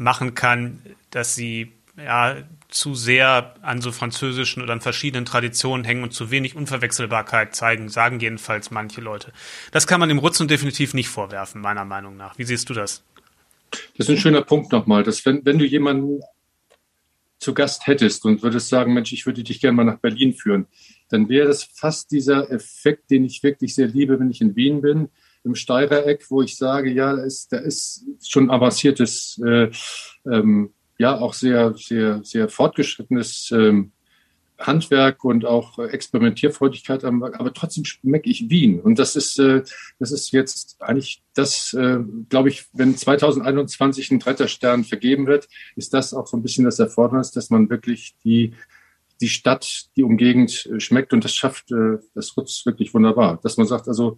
machen 0.00 0.34
kann, 0.34 0.80
dass 1.10 1.34
sie 1.34 1.72
ja 1.96 2.36
zu 2.68 2.94
sehr 2.94 3.54
an 3.62 3.82
so 3.82 3.92
französischen 3.92 4.62
oder 4.62 4.72
an 4.72 4.80
verschiedenen 4.80 5.26
Traditionen 5.26 5.84
hängen 5.84 6.02
und 6.02 6.12
zu 6.12 6.30
wenig 6.30 6.56
Unverwechselbarkeit 6.56 7.54
zeigen, 7.54 7.88
sagen 7.88 8.18
jedenfalls 8.18 8.70
manche 8.70 9.00
Leute. 9.00 9.32
Das 9.72 9.86
kann 9.86 10.00
man 10.00 10.08
dem 10.08 10.18
Rutzen 10.18 10.48
definitiv 10.48 10.94
nicht 10.94 11.08
vorwerfen, 11.08 11.60
meiner 11.60 11.84
Meinung 11.84 12.16
nach. 12.16 12.38
Wie 12.38 12.44
siehst 12.44 12.70
du 12.70 12.74
das? 12.74 13.04
Das 13.70 14.08
ist 14.08 14.10
ein 14.10 14.16
schöner 14.16 14.42
Punkt 14.42 14.72
nochmal, 14.72 15.02
dass 15.02 15.24
wenn, 15.26 15.44
wenn 15.44 15.58
du 15.58 15.66
jemanden 15.66 16.20
zu 17.38 17.52
Gast 17.52 17.86
hättest 17.86 18.24
und 18.24 18.42
würdest 18.42 18.68
sagen, 18.68 18.94
Mensch, 18.94 19.12
ich 19.12 19.26
würde 19.26 19.42
dich 19.42 19.60
gerne 19.60 19.76
mal 19.76 19.84
nach 19.84 19.98
Berlin 19.98 20.32
führen, 20.32 20.66
dann 21.08 21.28
wäre 21.28 21.48
das 21.48 21.64
fast 21.64 22.10
dieser 22.10 22.50
Effekt, 22.50 23.10
den 23.10 23.24
ich 23.24 23.42
wirklich 23.42 23.74
sehr 23.74 23.88
liebe, 23.88 24.18
wenn 24.18 24.30
ich 24.30 24.40
in 24.40 24.56
Wien 24.56 24.80
bin, 24.80 25.08
im 25.44 25.54
Steirereck, 25.54 26.26
wo 26.30 26.42
ich 26.42 26.56
sage, 26.56 26.90
ja, 26.90 27.14
da 27.14 27.22
ist, 27.22 27.52
da 27.52 27.58
ist 27.58 28.04
schon 28.22 28.50
avanciertes, 28.50 29.40
äh, 29.44 29.70
ähm, 30.26 30.72
ja, 30.98 31.18
auch 31.18 31.32
sehr, 31.32 31.74
sehr, 31.74 32.20
sehr 32.22 32.48
fortgeschrittenes 32.48 33.50
ähm, 33.52 33.92
Handwerk 34.60 35.24
und 35.24 35.44
auch 35.44 35.78
Experimentierfreudigkeit, 35.78 37.04
aber 37.04 37.52
trotzdem 37.54 37.84
schmecke 37.84 38.28
ich 38.28 38.50
Wien. 38.50 38.80
Und 38.80 38.98
das 38.98 39.16
ist, 39.16 39.38
äh, 39.38 39.62
das 39.98 40.12
ist 40.12 40.30
jetzt 40.32 40.76
eigentlich 40.80 41.22
das, 41.34 41.72
äh, 41.72 41.98
glaube 42.28 42.50
ich, 42.50 42.66
wenn 42.72 42.96
2021 42.96 44.10
ein 44.10 44.18
dritter 44.18 44.48
Stern 44.48 44.84
vergeben 44.84 45.26
wird, 45.26 45.48
ist 45.76 45.94
das 45.94 46.14
auch 46.14 46.26
so 46.26 46.36
ein 46.36 46.42
bisschen 46.42 46.64
das 46.64 46.78
Erfordernis, 46.78 47.32
dass 47.32 47.50
man 47.50 47.70
wirklich 47.70 48.14
die, 48.24 48.52
die 49.20 49.28
Stadt, 49.28 49.86
die 49.96 50.02
Umgegend 50.02 50.66
äh, 50.66 50.80
schmeckt 50.80 51.12
und 51.12 51.24
das 51.24 51.34
schafft 51.34 51.70
das 52.14 52.36
Rutz 52.36 52.64
wirklich 52.66 52.92
wunderbar. 52.94 53.40
Dass 53.42 53.56
man 53.56 53.66
sagt, 53.66 53.88
also 53.88 54.16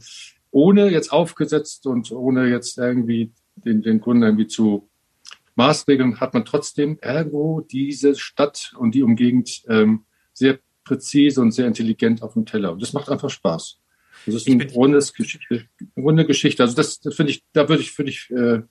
ohne 0.52 0.90
jetzt 0.90 1.12
aufgesetzt 1.12 1.86
und 1.86 2.12
ohne 2.12 2.48
jetzt 2.48 2.78
irgendwie 2.78 3.32
den, 3.56 3.82
den 3.82 4.00
Kunden 4.00 4.22
irgendwie 4.22 4.46
zu 4.46 4.88
Maßregeln, 5.56 6.20
hat 6.20 6.34
man 6.34 6.44
trotzdem 6.44 6.98
irgendwo 7.02 7.60
diese 7.60 8.14
Stadt 8.14 8.72
und 8.78 8.94
die 8.94 9.02
Umgegend 9.02 9.62
ähm, 9.68 10.04
sehr 10.32 10.58
präzise 10.84 11.40
und 11.40 11.52
sehr 11.52 11.66
intelligent 11.66 12.22
auf 12.22 12.34
dem 12.34 12.46
Teller. 12.46 12.72
Und 12.72 12.82
das 12.82 12.92
macht 12.92 13.08
einfach 13.08 13.30
Spaß. 13.30 13.78
Das 14.26 14.34
ist 14.34 14.48
eine 14.48 14.70
rundes 14.72 15.12
Geschichte, 15.14 15.66
runde 15.96 16.26
Geschichte. 16.26 16.62
Also 16.62 16.76
das, 16.76 17.00
das 17.00 17.14
finde 17.14 17.32
ich, 17.32 17.42
da 17.52 17.68
würde 17.68 17.82
ich, 17.82 17.96
würde 17.98 18.10
ich 18.10 18.30
äh, 18.30 18.62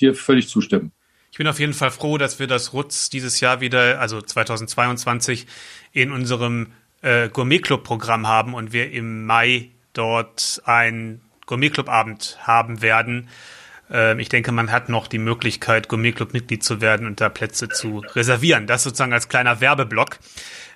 dir 0.00 0.14
völlig 0.14 0.48
zustimmen. 0.48 0.92
Ich 1.30 1.38
bin 1.38 1.46
auf 1.46 1.58
jeden 1.58 1.72
Fall 1.72 1.90
froh, 1.90 2.18
dass 2.18 2.38
wir 2.38 2.46
das 2.46 2.74
Rutz 2.74 3.08
dieses 3.08 3.40
Jahr 3.40 3.60
wieder, 3.60 4.00
also 4.00 4.20
2022, 4.20 5.46
in 5.92 6.12
unserem 6.12 6.72
äh, 7.00 7.30
Gourmet-Club-Programm 7.30 8.26
haben 8.26 8.54
und 8.54 8.72
wir 8.72 8.92
im 8.92 9.24
Mai 9.24 9.71
dort 9.92 10.62
ein 10.64 11.20
Gourmet-Club-Abend 11.46 12.38
haben 12.42 12.82
werden. 12.82 13.28
Ähm, 13.90 14.18
ich 14.18 14.28
denke, 14.28 14.52
man 14.52 14.72
hat 14.72 14.88
noch 14.88 15.06
die 15.06 15.18
Möglichkeit, 15.18 15.88
Gourmet-Club-Mitglied 15.88 16.62
zu 16.62 16.80
werden 16.80 17.06
und 17.06 17.20
da 17.20 17.28
Plätze 17.28 17.68
zu 17.68 18.02
reservieren. 18.14 18.66
Das 18.66 18.82
sozusagen 18.82 19.12
als 19.12 19.28
kleiner 19.28 19.60
Werbeblock. 19.60 20.18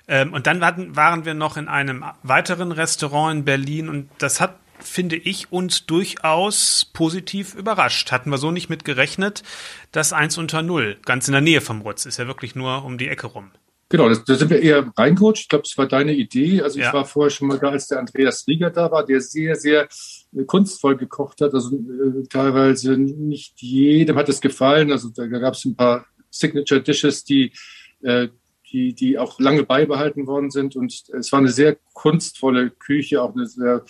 Ähm, 0.07 0.33
und 0.33 0.47
dann 0.47 0.61
waren, 0.61 1.25
wir 1.25 1.33
noch 1.33 1.57
in 1.57 1.67
einem 1.67 2.05
weiteren 2.23 2.71
Restaurant 2.71 3.39
in 3.39 3.45
Berlin 3.45 3.89
und 3.89 4.09
das 4.19 4.39
hat 4.39 4.55
finde 4.79 5.15
ich, 5.15 5.51
uns 5.51 5.87
durchaus 5.87 6.85
positiv 6.93 7.55
überrascht. 7.55 8.11
Hatten 8.11 8.29
wir 8.29 8.37
so 8.37 8.51
nicht 8.51 8.69
mit 8.69 8.85
gerechnet. 8.85 9.43
Das 9.91 10.13
eins 10.13 10.37
unter 10.37 10.61
null, 10.61 10.97
ganz 11.03 11.27
in 11.27 11.31
der 11.31 11.41
Nähe 11.41 11.61
vom 11.61 11.81
Rutz, 11.81 12.05
ist 12.05 12.17
ja 12.17 12.27
wirklich 12.27 12.55
nur 12.55 12.85
um 12.85 12.97
die 12.97 13.09
Ecke 13.09 13.27
rum. 13.27 13.51
Genau, 13.89 14.09
da 14.09 14.35
sind 14.35 14.49
wir 14.49 14.61
eher 14.61 14.91
reingerutscht. 14.97 15.43
Ich 15.43 15.49
glaube, 15.49 15.63
das 15.63 15.77
war 15.77 15.87
deine 15.87 16.13
Idee. 16.13 16.61
Also 16.61 16.79
ja. 16.79 16.87
ich 16.87 16.93
war 16.93 17.05
vorher 17.05 17.29
schon 17.29 17.47
mal 17.47 17.57
da, 17.57 17.69
als 17.69 17.87
der 17.87 17.99
Andreas 17.99 18.45
Rieger 18.47 18.69
da 18.69 18.91
war, 18.91 19.05
der 19.05 19.21
sehr, 19.21 19.55
sehr 19.55 19.87
äh, 20.35 20.43
kunstvoll 20.43 20.97
gekocht 20.97 21.39
hat. 21.39 21.53
Also 21.53 21.75
äh, 21.75 22.27
teilweise 22.29 22.97
nicht 22.97 23.61
jedem 23.61 24.17
hat 24.17 24.27
es 24.27 24.41
gefallen. 24.41 24.91
Also 24.91 25.09
da 25.09 25.25
gab 25.27 25.53
es 25.53 25.63
ein 25.63 25.75
paar 25.75 26.05
Signature 26.29 26.81
Dishes, 26.81 27.23
die 27.23 27.53
äh, 28.01 28.27
die, 28.71 28.93
die 28.93 29.17
auch 29.17 29.39
lange 29.39 29.63
beibehalten 29.63 30.27
worden 30.27 30.51
sind. 30.51 30.75
Und 30.75 31.03
es 31.13 31.31
war 31.31 31.39
eine 31.39 31.49
sehr 31.49 31.77
kunstvolle 31.93 32.69
Küche, 32.69 33.21
auch 33.21 33.33
eine 33.33 33.47
sehr, 33.47 33.85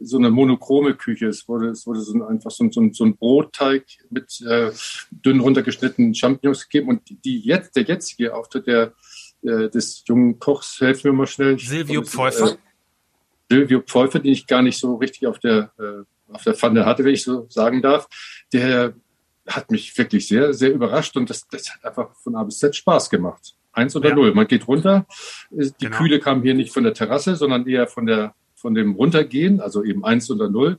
so 0.00 0.18
eine 0.18 0.30
monochrome 0.30 0.94
Küche. 0.94 1.26
Es 1.28 1.48
wurde, 1.48 1.68
es 1.70 1.86
wurde 1.86 2.00
so 2.00 2.14
ein, 2.14 2.22
einfach 2.22 2.50
so 2.50 2.64
ein, 2.64 2.72
so 2.72 2.80
ein, 2.80 2.92
so 2.92 3.04
ein 3.04 3.16
Brotteig 3.16 3.84
mit 4.10 4.40
äh, 4.42 4.70
dünn 5.10 5.40
runtergeschnittenen 5.40 6.14
Champignons 6.14 6.68
gegeben. 6.68 6.88
Und 6.88 7.02
die 7.24 7.40
jetzt, 7.40 7.76
der 7.76 7.84
jetzige 7.84 8.34
Auftritt 8.34 8.66
der, 8.66 8.94
äh, 9.46 9.68
des 9.70 10.02
jungen 10.06 10.38
Kochs, 10.38 10.80
helfen 10.80 11.04
wir 11.04 11.12
mal 11.12 11.26
schnell. 11.26 11.58
Silvio 11.58 12.02
Pfeuffer. 12.02 12.52
Äh, 12.52 12.56
Silvio 13.50 13.80
Pfeuffer, 13.80 14.18
den 14.18 14.32
ich 14.32 14.46
gar 14.46 14.62
nicht 14.62 14.78
so 14.78 14.96
richtig 14.96 15.26
auf 15.26 15.38
der, 15.38 15.70
äh, 15.78 16.32
auf 16.32 16.42
der 16.42 16.54
Pfanne 16.54 16.84
hatte, 16.84 17.04
wenn 17.04 17.14
ich 17.14 17.22
so 17.22 17.46
sagen 17.48 17.80
darf, 17.82 18.08
der 18.52 18.94
hat 19.46 19.70
mich 19.70 19.96
wirklich 19.96 20.26
sehr, 20.26 20.52
sehr 20.52 20.72
überrascht 20.72 21.16
und 21.16 21.30
das, 21.30 21.46
das 21.48 21.70
hat 21.72 21.84
einfach 21.84 22.14
von 22.16 22.34
A 22.34 22.42
bis 22.42 22.58
Z 22.58 22.74
Spaß 22.74 23.08
gemacht. 23.10 23.54
Eins 23.72 23.94
oder 23.94 24.08
ja. 24.08 24.14
null. 24.14 24.34
Man 24.34 24.46
geht 24.46 24.66
runter. 24.66 25.06
Die 25.50 25.72
genau. 25.78 25.96
Kühle 25.98 26.18
kam 26.18 26.42
hier 26.42 26.54
nicht 26.54 26.72
von 26.72 26.82
der 26.82 26.94
Terrasse, 26.94 27.36
sondern 27.36 27.66
eher 27.66 27.86
von 27.86 28.06
der 28.06 28.34
von 28.56 28.74
dem 28.74 28.94
Runtergehen, 28.94 29.60
also 29.60 29.84
eben 29.84 30.04
eins 30.04 30.30
oder 30.30 30.48
null. 30.48 30.78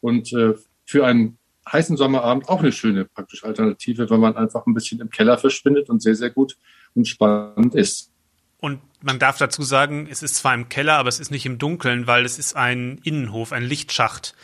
Und 0.00 0.32
äh, 0.32 0.54
für 0.84 1.06
einen 1.06 1.38
heißen 1.72 1.96
Sommerabend 1.96 2.48
auch 2.48 2.60
eine 2.60 2.72
schöne 2.72 3.04
praktische 3.04 3.46
Alternative, 3.46 4.08
wenn 4.10 4.20
man 4.20 4.36
einfach 4.36 4.66
ein 4.66 4.74
bisschen 4.74 5.00
im 5.00 5.10
Keller 5.10 5.38
verschwindet 5.38 5.90
und 5.90 6.02
sehr, 6.02 6.14
sehr 6.14 6.30
gut 6.30 6.56
und 6.94 7.06
spannend 7.06 7.74
ist. 7.74 8.10
Und 8.58 8.80
man 9.02 9.18
darf 9.18 9.38
dazu 9.38 9.62
sagen, 9.62 10.08
es 10.10 10.22
ist 10.22 10.34
zwar 10.36 10.54
im 10.54 10.68
Keller, 10.68 10.94
aber 10.94 11.08
es 11.08 11.20
ist 11.20 11.30
nicht 11.30 11.46
im 11.46 11.58
Dunkeln, 11.58 12.06
weil 12.06 12.24
es 12.24 12.38
ist 12.38 12.56
ein 12.56 12.98
Innenhof, 13.04 13.52
ein 13.52 13.62
Lichtschacht 13.62 14.34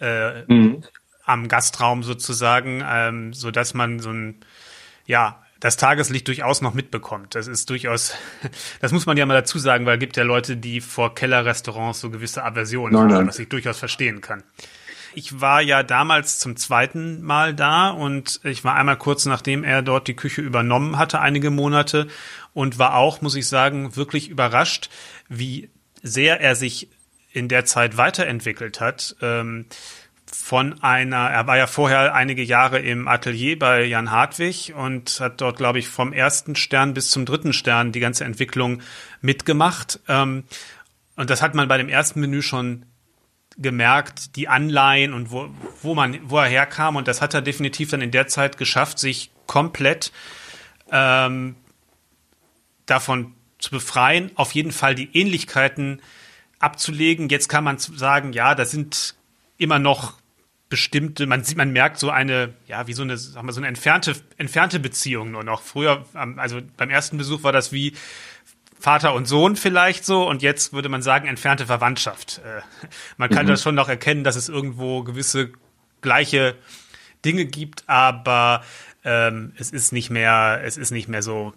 äh, 0.00 0.42
mhm. 0.46 0.82
am 1.24 1.48
Gastraum 1.48 2.02
sozusagen, 2.02 2.82
ähm, 2.86 3.32
so 3.32 3.50
dass 3.50 3.72
man 3.72 4.00
so 4.00 4.10
ein, 4.10 4.40
ja, 5.06 5.40
das 5.60 5.78
Tageslicht 5.78 6.28
durchaus 6.28 6.60
noch 6.60 6.74
mitbekommt. 6.74 7.34
Das 7.34 7.46
ist 7.46 7.70
durchaus, 7.70 8.12
das 8.80 8.92
muss 8.92 9.06
man 9.06 9.16
ja 9.16 9.24
mal 9.24 9.32
dazu 9.32 9.58
sagen, 9.58 9.86
weil 9.86 9.94
es 9.94 10.00
gibt 10.00 10.18
ja 10.18 10.24
Leute, 10.24 10.58
die 10.58 10.82
vor 10.82 11.14
Kellerrestaurants 11.14 12.00
so 12.00 12.10
gewisse 12.10 12.44
Aversionen 12.44 12.98
haben, 13.14 13.28
was 13.28 13.38
ich 13.38 13.48
durchaus 13.48 13.78
verstehen 13.78 14.20
kann. 14.20 14.42
Ich 15.14 15.40
war 15.40 15.60
ja 15.60 15.82
damals 15.82 16.38
zum 16.38 16.56
zweiten 16.56 17.22
Mal 17.22 17.54
da 17.54 17.90
und 17.90 18.40
ich 18.44 18.64
war 18.64 18.74
einmal 18.74 18.96
kurz 18.96 19.26
nachdem 19.26 19.64
er 19.64 19.82
dort 19.82 20.08
die 20.08 20.14
Küche 20.14 20.40
übernommen 20.40 20.98
hatte, 20.98 21.20
einige 21.20 21.50
Monate 21.50 22.08
und 22.52 22.78
war 22.78 22.96
auch, 22.96 23.20
muss 23.20 23.34
ich 23.34 23.46
sagen, 23.48 23.96
wirklich 23.96 24.28
überrascht, 24.28 24.90
wie 25.28 25.70
sehr 26.02 26.40
er 26.40 26.56
sich 26.56 26.88
in 27.32 27.48
der 27.48 27.64
Zeit 27.64 27.96
weiterentwickelt 27.96 28.80
hat. 28.80 29.16
Ähm, 29.20 29.66
von 30.26 30.82
einer, 30.82 31.30
er 31.30 31.46
war 31.46 31.56
ja 31.56 31.66
vorher 31.66 32.14
einige 32.14 32.42
Jahre 32.42 32.80
im 32.80 33.06
Atelier 33.08 33.58
bei 33.58 33.84
Jan 33.84 34.10
Hartwig 34.10 34.74
und 34.76 35.20
hat 35.20 35.40
dort, 35.40 35.56
glaube 35.56 35.78
ich, 35.78 35.88
vom 35.88 36.12
ersten 36.12 36.56
Stern 36.56 36.92
bis 36.92 37.10
zum 37.10 37.24
dritten 37.24 37.52
Stern 37.52 37.92
die 37.92 38.00
ganze 38.00 38.24
Entwicklung 38.24 38.82
mitgemacht. 39.20 40.00
Ähm, 40.08 40.44
und 41.16 41.30
das 41.30 41.40
hat 41.40 41.54
man 41.54 41.68
bei 41.68 41.78
dem 41.78 41.88
ersten 41.88 42.20
Menü 42.20 42.42
schon 42.42 42.84
gemerkt, 43.56 44.36
die 44.36 44.48
Anleihen 44.48 45.12
und 45.12 45.30
wo, 45.30 45.48
wo 45.82 45.94
man, 45.94 46.18
wo 46.28 46.38
er 46.38 46.48
herkam. 46.48 46.96
Und 46.96 47.08
das 47.08 47.20
hat 47.20 47.34
er 47.34 47.42
definitiv 47.42 47.90
dann 47.90 48.00
in 48.00 48.10
der 48.10 48.26
Zeit 48.26 48.56
geschafft, 48.56 48.98
sich 48.98 49.30
komplett 49.46 50.12
ähm, 50.90 51.56
davon 52.86 53.34
zu 53.58 53.70
befreien, 53.70 54.30
auf 54.34 54.52
jeden 54.52 54.72
Fall 54.72 54.94
die 54.94 55.16
Ähnlichkeiten 55.16 56.02
abzulegen. 56.58 57.28
Jetzt 57.28 57.48
kann 57.48 57.64
man 57.64 57.78
sagen, 57.78 58.32
ja, 58.32 58.54
das 58.54 58.70
sind 58.70 59.14
immer 59.56 59.78
noch 59.78 60.14
bestimmte, 60.68 61.26
man 61.26 61.44
sieht, 61.44 61.56
man 61.56 61.72
merkt 61.72 61.98
so 61.98 62.10
eine, 62.10 62.54
ja, 62.66 62.86
wie 62.86 62.94
so 62.94 63.02
eine, 63.02 63.16
sagen 63.16 63.46
wir, 63.46 63.52
so 63.52 63.60
eine 63.60 63.68
entfernte, 63.68 64.16
entfernte 64.38 64.80
Beziehung 64.80 65.30
nur 65.30 65.44
noch. 65.44 65.62
Früher, 65.62 66.04
also 66.14 66.60
beim 66.76 66.90
ersten 66.90 67.16
Besuch 67.16 67.42
war 67.42 67.52
das 67.52 67.72
wie 67.72 67.94
Vater 68.84 69.14
und 69.14 69.24
Sohn 69.24 69.56
vielleicht 69.56 70.04
so 70.04 70.28
und 70.28 70.42
jetzt 70.42 70.74
würde 70.74 70.90
man 70.90 71.00
sagen 71.00 71.26
entfernte 71.26 71.64
Verwandtschaft. 71.64 72.42
Äh, 72.44 72.60
man 73.16 73.30
kann 73.30 73.46
mhm. 73.46 73.48
das 73.48 73.62
schon 73.62 73.74
noch 73.74 73.88
erkennen, 73.88 74.24
dass 74.24 74.36
es 74.36 74.50
irgendwo 74.50 75.02
gewisse 75.02 75.52
gleiche 76.02 76.54
Dinge 77.24 77.46
gibt, 77.46 77.84
aber 77.86 78.62
ähm, 79.02 79.54
es 79.56 79.70
ist 79.70 79.92
nicht 79.92 80.10
mehr, 80.10 80.60
es 80.64 80.76
ist 80.76 80.90
nicht 80.90 81.08
mehr 81.08 81.22
so 81.22 81.54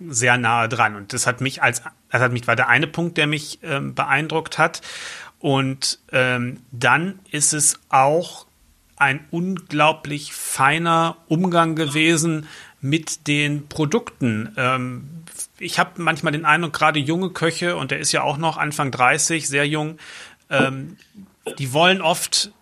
sehr 0.00 0.38
nahe 0.38 0.66
dran. 0.70 0.96
Und 0.96 1.12
das 1.12 1.26
hat 1.26 1.42
mich 1.42 1.62
als, 1.62 1.82
das 2.10 2.22
hat 2.22 2.32
mich 2.32 2.46
war 2.46 2.56
der 2.56 2.68
eine 2.68 2.86
Punkt, 2.86 3.18
der 3.18 3.26
mich 3.26 3.58
ähm, 3.62 3.94
beeindruckt 3.94 4.56
hat. 4.56 4.80
Und 5.40 5.98
ähm, 6.10 6.62
dann 6.70 7.18
ist 7.30 7.52
es 7.52 7.80
auch 7.90 8.46
ein 9.02 9.26
unglaublich 9.30 10.32
feiner 10.32 11.16
Umgang 11.28 11.74
gewesen 11.74 12.48
mit 12.80 13.26
den 13.26 13.68
Produkten. 13.68 14.52
Ähm, 14.56 15.24
ich 15.58 15.78
habe 15.78 16.02
manchmal 16.02 16.32
den 16.32 16.44
Eindruck, 16.44 16.72
gerade 16.72 16.98
junge 16.98 17.30
Köche, 17.30 17.76
und 17.76 17.90
der 17.90 17.98
ist 17.98 18.12
ja 18.12 18.22
auch 18.22 18.38
noch 18.38 18.56
Anfang 18.56 18.90
30, 18.90 19.48
sehr 19.48 19.66
jung, 19.66 19.98
ähm, 20.50 20.96
die 21.58 21.72
wollen 21.72 22.00
oft 22.00 22.52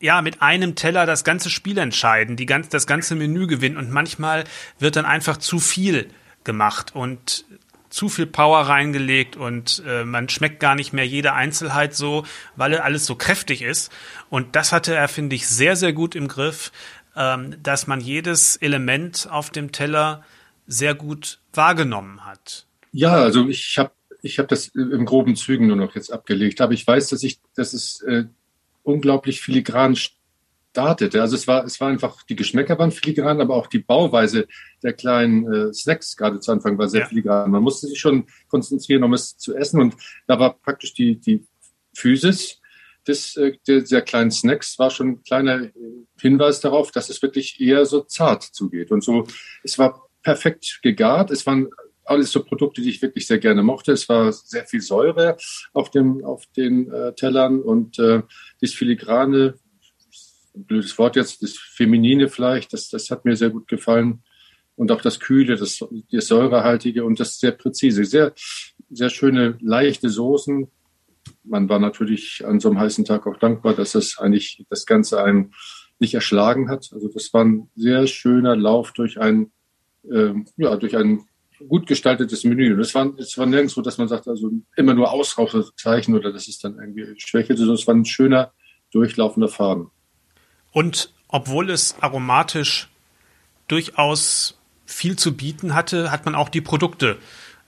ja 0.00 0.22
mit 0.22 0.42
einem 0.42 0.74
Teller 0.74 1.06
das 1.06 1.24
ganze 1.24 1.50
Spiel 1.50 1.78
entscheiden, 1.78 2.36
die 2.36 2.46
ganz, 2.46 2.68
das 2.68 2.86
ganze 2.86 3.14
Menü 3.14 3.46
gewinnen 3.46 3.76
und 3.76 3.90
manchmal 3.90 4.44
wird 4.78 4.96
dann 4.96 5.04
einfach 5.04 5.36
zu 5.36 5.58
viel 5.58 6.08
gemacht 6.44 6.94
und 6.94 7.44
zu 7.90 8.08
viel 8.08 8.26
Power 8.26 8.60
reingelegt 8.60 9.36
und 9.36 9.82
äh, 9.86 10.04
man 10.04 10.28
schmeckt 10.28 10.60
gar 10.60 10.74
nicht 10.74 10.92
mehr 10.92 11.06
jede 11.06 11.32
Einzelheit 11.32 11.94
so, 11.94 12.24
weil 12.56 12.76
alles 12.78 13.06
so 13.06 13.14
kräftig 13.14 13.62
ist. 13.62 13.90
Und 14.28 14.56
das 14.56 14.72
hatte 14.72 14.94
er, 14.94 15.08
finde 15.08 15.36
ich, 15.36 15.48
sehr, 15.48 15.76
sehr 15.76 15.92
gut 15.92 16.14
im 16.14 16.28
Griff, 16.28 16.72
ähm, 17.16 17.56
dass 17.62 17.86
man 17.86 18.00
jedes 18.00 18.56
Element 18.56 19.28
auf 19.30 19.50
dem 19.50 19.72
Teller 19.72 20.24
sehr 20.66 20.94
gut 20.94 21.40
wahrgenommen 21.52 22.24
hat. 22.24 22.66
Ja, 22.92 23.14
also 23.14 23.48
ich 23.48 23.78
habe 23.78 23.90
ich 24.22 24.38
hab 24.38 24.48
das 24.48 24.68
im 24.68 25.04
groben 25.04 25.36
Zügen 25.36 25.68
nur 25.68 25.76
noch 25.76 25.94
jetzt 25.94 26.12
abgelegt, 26.12 26.60
aber 26.60 26.72
ich 26.72 26.86
weiß, 26.86 27.08
dass 27.08 27.22
ich, 27.22 27.38
dass 27.54 27.72
es 27.72 28.00
äh, 28.02 28.24
unglaublich 28.82 29.40
filigran 29.40 29.96
startete. 30.78 31.20
Also 31.20 31.34
es 31.34 31.48
war, 31.48 31.64
es 31.64 31.80
war 31.80 31.88
einfach, 31.88 32.22
die 32.22 32.36
Geschmäcker 32.36 32.78
waren 32.78 32.92
filigran, 32.92 33.40
aber 33.40 33.56
auch 33.56 33.66
die 33.66 33.80
Bauweise 33.80 34.46
der 34.84 34.92
kleinen 34.92 35.52
äh, 35.52 35.74
Snacks 35.74 36.16
gerade 36.16 36.38
zu 36.38 36.52
Anfang 36.52 36.78
war 36.78 36.88
sehr 36.88 37.00
ja. 37.00 37.06
filigran. 37.08 37.50
Man 37.50 37.64
musste 37.64 37.88
sich 37.88 37.98
schon 37.98 38.26
konzentrieren, 38.46 39.02
um 39.02 39.12
es 39.12 39.36
zu 39.36 39.56
essen 39.56 39.80
und 39.80 39.96
da 40.28 40.38
war 40.38 40.56
praktisch 40.56 40.94
die, 40.94 41.18
die 41.18 41.44
Physis 41.92 42.60
des, 43.08 43.36
äh, 43.36 43.56
der, 43.66 43.80
der 43.80 44.02
kleinen 44.02 44.30
Snacks 44.30 44.78
war 44.78 44.90
schon 44.90 45.08
ein 45.08 45.22
kleiner 45.24 45.68
Hinweis 46.20 46.60
darauf, 46.60 46.92
dass 46.92 47.10
es 47.10 47.22
wirklich 47.22 47.60
eher 47.60 47.84
so 47.84 48.02
zart 48.02 48.44
zugeht. 48.44 48.92
Und 48.92 49.02
so, 49.02 49.26
es 49.64 49.80
war 49.80 50.08
perfekt 50.22 50.78
gegart. 50.82 51.32
Es 51.32 51.44
waren 51.44 51.68
alles 52.04 52.30
so 52.30 52.44
Produkte, 52.44 52.82
die 52.82 52.90
ich 52.90 53.02
wirklich 53.02 53.26
sehr 53.26 53.38
gerne 53.38 53.64
mochte. 53.64 53.90
Es 53.90 54.08
war 54.08 54.32
sehr 54.32 54.64
viel 54.64 54.80
Säure 54.80 55.36
auf 55.72 55.90
dem 55.90 56.24
auf 56.24 56.46
den 56.56 56.90
äh, 56.92 57.14
Tellern 57.14 57.60
und 57.60 57.98
äh, 57.98 58.22
das 58.60 58.72
filigrane, 58.72 59.58
blödes 60.54 60.98
Wort 60.98 61.16
jetzt, 61.16 61.42
das 61.42 61.56
feminine 61.56 62.28
vielleicht, 62.28 62.72
das 62.72 62.88
das 62.88 63.10
hat 63.10 63.24
mir 63.24 63.36
sehr 63.36 63.50
gut 63.50 63.68
gefallen 63.68 64.22
und 64.76 64.92
auch 64.92 65.00
das 65.00 65.20
kühle, 65.20 65.56
das, 65.56 65.84
das 66.10 66.26
säurehaltige 66.26 67.04
und 67.04 67.20
das 67.20 67.38
sehr 67.38 67.52
präzise, 67.52 68.04
sehr 68.04 68.32
sehr 68.90 69.10
schöne 69.10 69.58
leichte 69.60 70.08
Soßen. 70.08 70.68
Man 71.44 71.68
war 71.68 71.78
natürlich 71.78 72.44
an 72.46 72.60
so 72.60 72.70
einem 72.70 72.80
heißen 72.80 73.04
Tag 73.04 73.26
auch 73.26 73.36
dankbar, 73.36 73.74
dass 73.74 73.92
das 73.92 74.18
eigentlich 74.18 74.64
das 74.70 74.86
Ganze 74.86 75.22
einen 75.22 75.52
nicht 75.98 76.14
erschlagen 76.14 76.70
hat. 76.70 76.90
Also 76.92 77.08
das 77.08 77.32
war 77.32 77.44
ein 77.44 77.70
sehr 77.74 78.06
schöner 78.06 78.56
Lauf 78.56 78.92
durch 78.92 79.18
ein 79.20 79.50
äh, 80.10 80.32
ja, 80.56 80.76
durch 80.76 80.96
ein 80.96 81.26
gut 81.66 81.86
gestaltetes 81.86 82.44
Menü. 82.44 82.74
Und 82.74 82.80
es 82.80 82.94
war, 82.94 83.12
es 83.18 83.36
war 83.36 83.46
nirgendwo, 83.46 83.80
dass 83.80 83.98
man 83.98 84.08
sagt, 84.08 84.28
also 84.28 84.50
immer 84.76 84.94
nur 84.94 85.10
Ausraucherzeichen 85.10 86.14
oder 86.14 86.32
dass 86.32 86.48
es 86.48 86.58
dann 86.58 86.78
irgendwie 86.78 87.18
schwächelte, 87.18 87.60
sondern 87.60 87.76
es 87.76 87.86
war 87.86 87.94
ein 87.94 88.04
schöner, 88.04 88.52
durchlaufender 88.92 89.48
Faden. 89.48 89.88
Und 90.78 91.12
obwohl 91.26 91.70
es 91.70 91.96
aromatisch 92.00 92.86
durchaus 93.66 94.60
viel 94.86 95.16
zu 95.16 95.36
bieten 95.36 95.74
hatte, 95.74 96.12
hat 96.12 96.24
man 96.24 96.36
auch 96.36 96.48
die 96.48 96.60
Produkte 96.60 97.18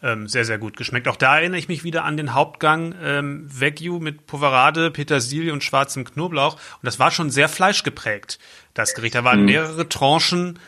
ähm, 0.00 0.28
sehr, 0.28 0.44
sehr 0.44 0.58
gut 0.58 0.76
geschmeckt. 0.76 1.08
Auch 1.08 1.16
da 1.16 1.40
erinnere 1.40 1.58
ich 1.58 1.66
mich 1.66 1.82
wieder 1.82 2.04
an 2.04 2.16
den 2.16 2.34
Hauptgang 2.34 2.94
ähm, 3.02 3.48
Wagyu 3.50 3.98
mit 3.98 4.28
Poverade, 4.28 4.92
Petersilie 4.92 5.52
und 5.52 5.64
schwarzem 5.64 6.04
Knoblauch. 6.04 6.54
Und 6.54 6.84
das 6.84 7.00
war 7.00 7.10
schon 7.10 7.30
sehr 7.30 7.48
fleischgeprägt, 7.48 8.38
das 8.74 8.94
Gericht. 8.94 9.16
Da 9.16 9.24
waren 9.24 9.40
mhm. 9.40 9.46
mehrere 9.46 9.88
Tranchen 9.88 10.60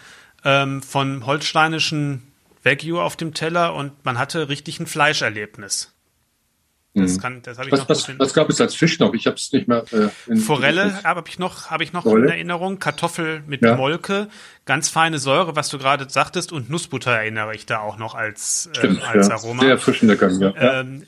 ähm, 0.44 0.82
von 0.82 1.24
holsteinischen 1.24 2.24
Wagyu 2.64 2.98
auf 2.98 3.14
dem 3.14 3.34
Teller 3.34 3.72
und 3.72 4.04
man 4.04 4.18
hatte 4.18 4.48
richtig 4.48 4.80
ein 4.80 4.88
Fleischerlebnis. 4.88 5.91
Das, 6.94 7.16
mhm. 7.16 7.20
kann, 7.20 7.42
das 7.42 7.56
habe 7.56 7.68
ich 7.68 7.72
was, 7.72 7.80
noch. 7.80 7.88
Was, 7.88 8.18
was 8.18 8.34
gab 8.34 8.50
es 8.50 8.60
als 8.60 8.74
Fisch 8.74 8.98
noch? 8.98 9.14
Ich 9.14 9.26
habe 9.26 9.36
es 9.36 9.50
nicht 9.50 9.66
mehr. 9.66 9.84
Äh, 9.92 10.36
Forelle 10.36 11.02
habe 11.04 11.24
ich 11.26 11.38
noch, 11.38 11.70
habe 11.70 11.84
ich 11.84 11.94
noch 11.94 12.04
in 12.04 12.28
Erinnerung. 12.28 12.78
Kartoffel 12.78 13.42
mit 13.46 13.62
ja. 13.62 13.76
Molke, 13.76 14.28
ganz 14.66 14.90
feine 14.90 15.18
Säure, 15.18 15.56
was 15.56 15.70
du 15.70 15.78
gerade 15.78 16.08
sagtest, 16.10 16.52
und 16.52 16.68
Nussbutter 16.68 17.12
erinnere 17.12 17.54
ich 17.54 17.64
da 17.64 17.78
auch 17.78 17.96
noch 17.96 18.14
als, 18.14 18.68
äh, 18.74 18.76
Stimmt, 18.76 19.02
als 19.02 19.28
ja. 19.28 19.34
Aroma. 19.34 19.62
Sehr 19.62 19.70
erfrischender 19.70 20.16
Gang, 20.16 20.38
ja. 20.38 20.54
Ähm, 20.80 21.06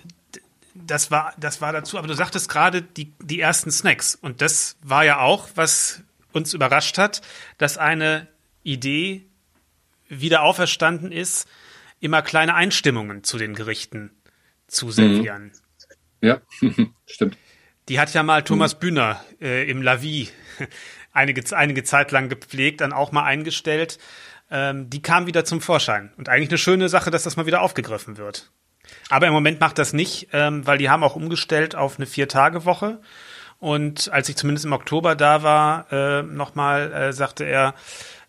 das 0.75 1.11
war, 1.11 1.35
das 1.39 1.61
war 1.61 1.73
dazu. 1.75 1.99
Aber 1.99 2.09
du 2.09 2.15
sagtest 2.15 2.49
gerade 2.49 2.81
die, 2.81 3.13
die 3.21 3.41
ersten 3.41 3.71
Snacks 3.71 4.15
und 4.15 4.41
das 4.41 4.77
war 4.83 5.05
ja 5.05 5.21
auch, 5.21 5.49
was 5.55 6.03
uns 6.33 6.55
überrascht 6.55 6.97
hat, 6.97 7.21
dass 7.59 7.77
eine 7.77 8.27
Idee 8.63 9.27
wieder 10.09 10.43
auferstanden 10.43 11.13
ist, 11.13 11.47
immer 12.01 12.23
kleine 12.23 12.55
Einstimmungen 12.55 13.23
zu 13.23 13.37
den 13.39 13.55
Gerichten 13.55 14.11
zu 14.67 14.91
servieren. 14.91 15.45
Mhm. 15.45 15.64
Ja, 16.25 16.41
stimmt. 17.07 17.37
Die 17.89 18.01
hat 18.01 18.15
ja 18.15 18.23
mal 18.23 18.43
Thomas. 18.43 18.79
Bühner 18.79 19.23
äh, 19.43 19.69
im 19.71 19.83
La 19.83 20.01
Vie 20.01 20.29
einige, 21.13 21.45
einige 21.55 21.85
Zeit 21.85 22.13
lang 22.13 22.31
gepflegt, 22.31 22.81
dann 22.81 22.95
auch 22.95 23.13
mal 23.13 23.25
eingestellt. 23.25 23.99
Ähm, 24.51 24.89
die 24.89 25.03
kam 25.03 25.27
wieder 25.27 25.45
zum 25.45 25.61
Vorschein. 25.61 26.13
Und 26.17 26.31
eigentlich 26.31 26.49
eine 26.49 26.59
schöne 26.59 26.89
Sache, 26.89 27.11
dass 27.11 27.25
das 27.25 27.37
mal 27.37 27.45
wieder 27.45 27.61
aufgegriffen 27.61 28.17
wird. 28.17 28.51
Aber 29.11 29.27
im 29.27 29.35
Moment 29.35 29.61
macht 29.61 29.79
das 29.79 29.93
nicht, 29.93 30.29
ähm, 30.33 30.67
weil 30.67 30.79
die 30.79 30.89
haben 30.89 31.05
auch 31.05 31.17
umgestellt 31.17 31.75
auf 31.77 31.99
eine 31.99 32.07
Vier-Tage-Woche. 32.07 33.01
Und 33.59 34.11
als 34.13 34.29
ich 34.31 34.37
zumindest 34.37 34.65
im 34.65 34.73
Oktober 34.73 35.15
da 35.15 35.43
war, 35.43 35.93
äh, 35.93 36.23
nochmal, 36.23 36.93
äh, 36.93 37.13
sagte 37.13 37.45
er, 37.45 37.75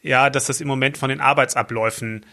ja, 0.02 0.30
dass 0.30 0.46
das 0.46 0.62
im 0.62 0.68
Moment 0.68 0.98
von 0.98 1.10
den 1.10 1.22
Arbeitsabläufen 1.22 2.26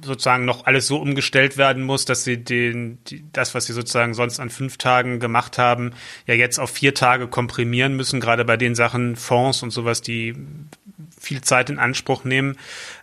sozusagen 0.00 0.44
noch 0.44 0.66
alles 0.66 0.86
so 0.86 0.96
umgestellt 0.96 1.56
werden 1.56 1.82
muss, 1.82 2.04
dass 2.04 2.24
sie 2.24 2.38
den, 2.38 2.98
die, 3.04 3.24
das, 3.32 3.54
was 3.54 3.66
sie 3.66 3.72
sozusagen 3.72 4.14
sonst 4.14 4.40
an 4.40 4.50
fünf 4.50 4.78
Tagen 4.78 5.20
gemacht 5.20 5.58
haben, 5.58 5.92
ja 6.26 6.34
jetzt 6.34 6.58
auf 6.58 6.70
vier 6.70 6.94
Tage 6.94 7.28
komprimieren 7.28 7.94
müssen, 7.94 8.20
gerade 8.20 8.44
bei 8.44 8.56
den 8.56 8.74
Sachen 8.74 9.16
Fonds 9.16 9.62
und 9.62 9.70
sowas, 9.70 10.00
die 10.00 10.34
viel 11.20 11.42
Zeit 11.42 11.70
in 11.70 11.78
Anspruch 11.78 12.24
nehmen, 12.24 12.56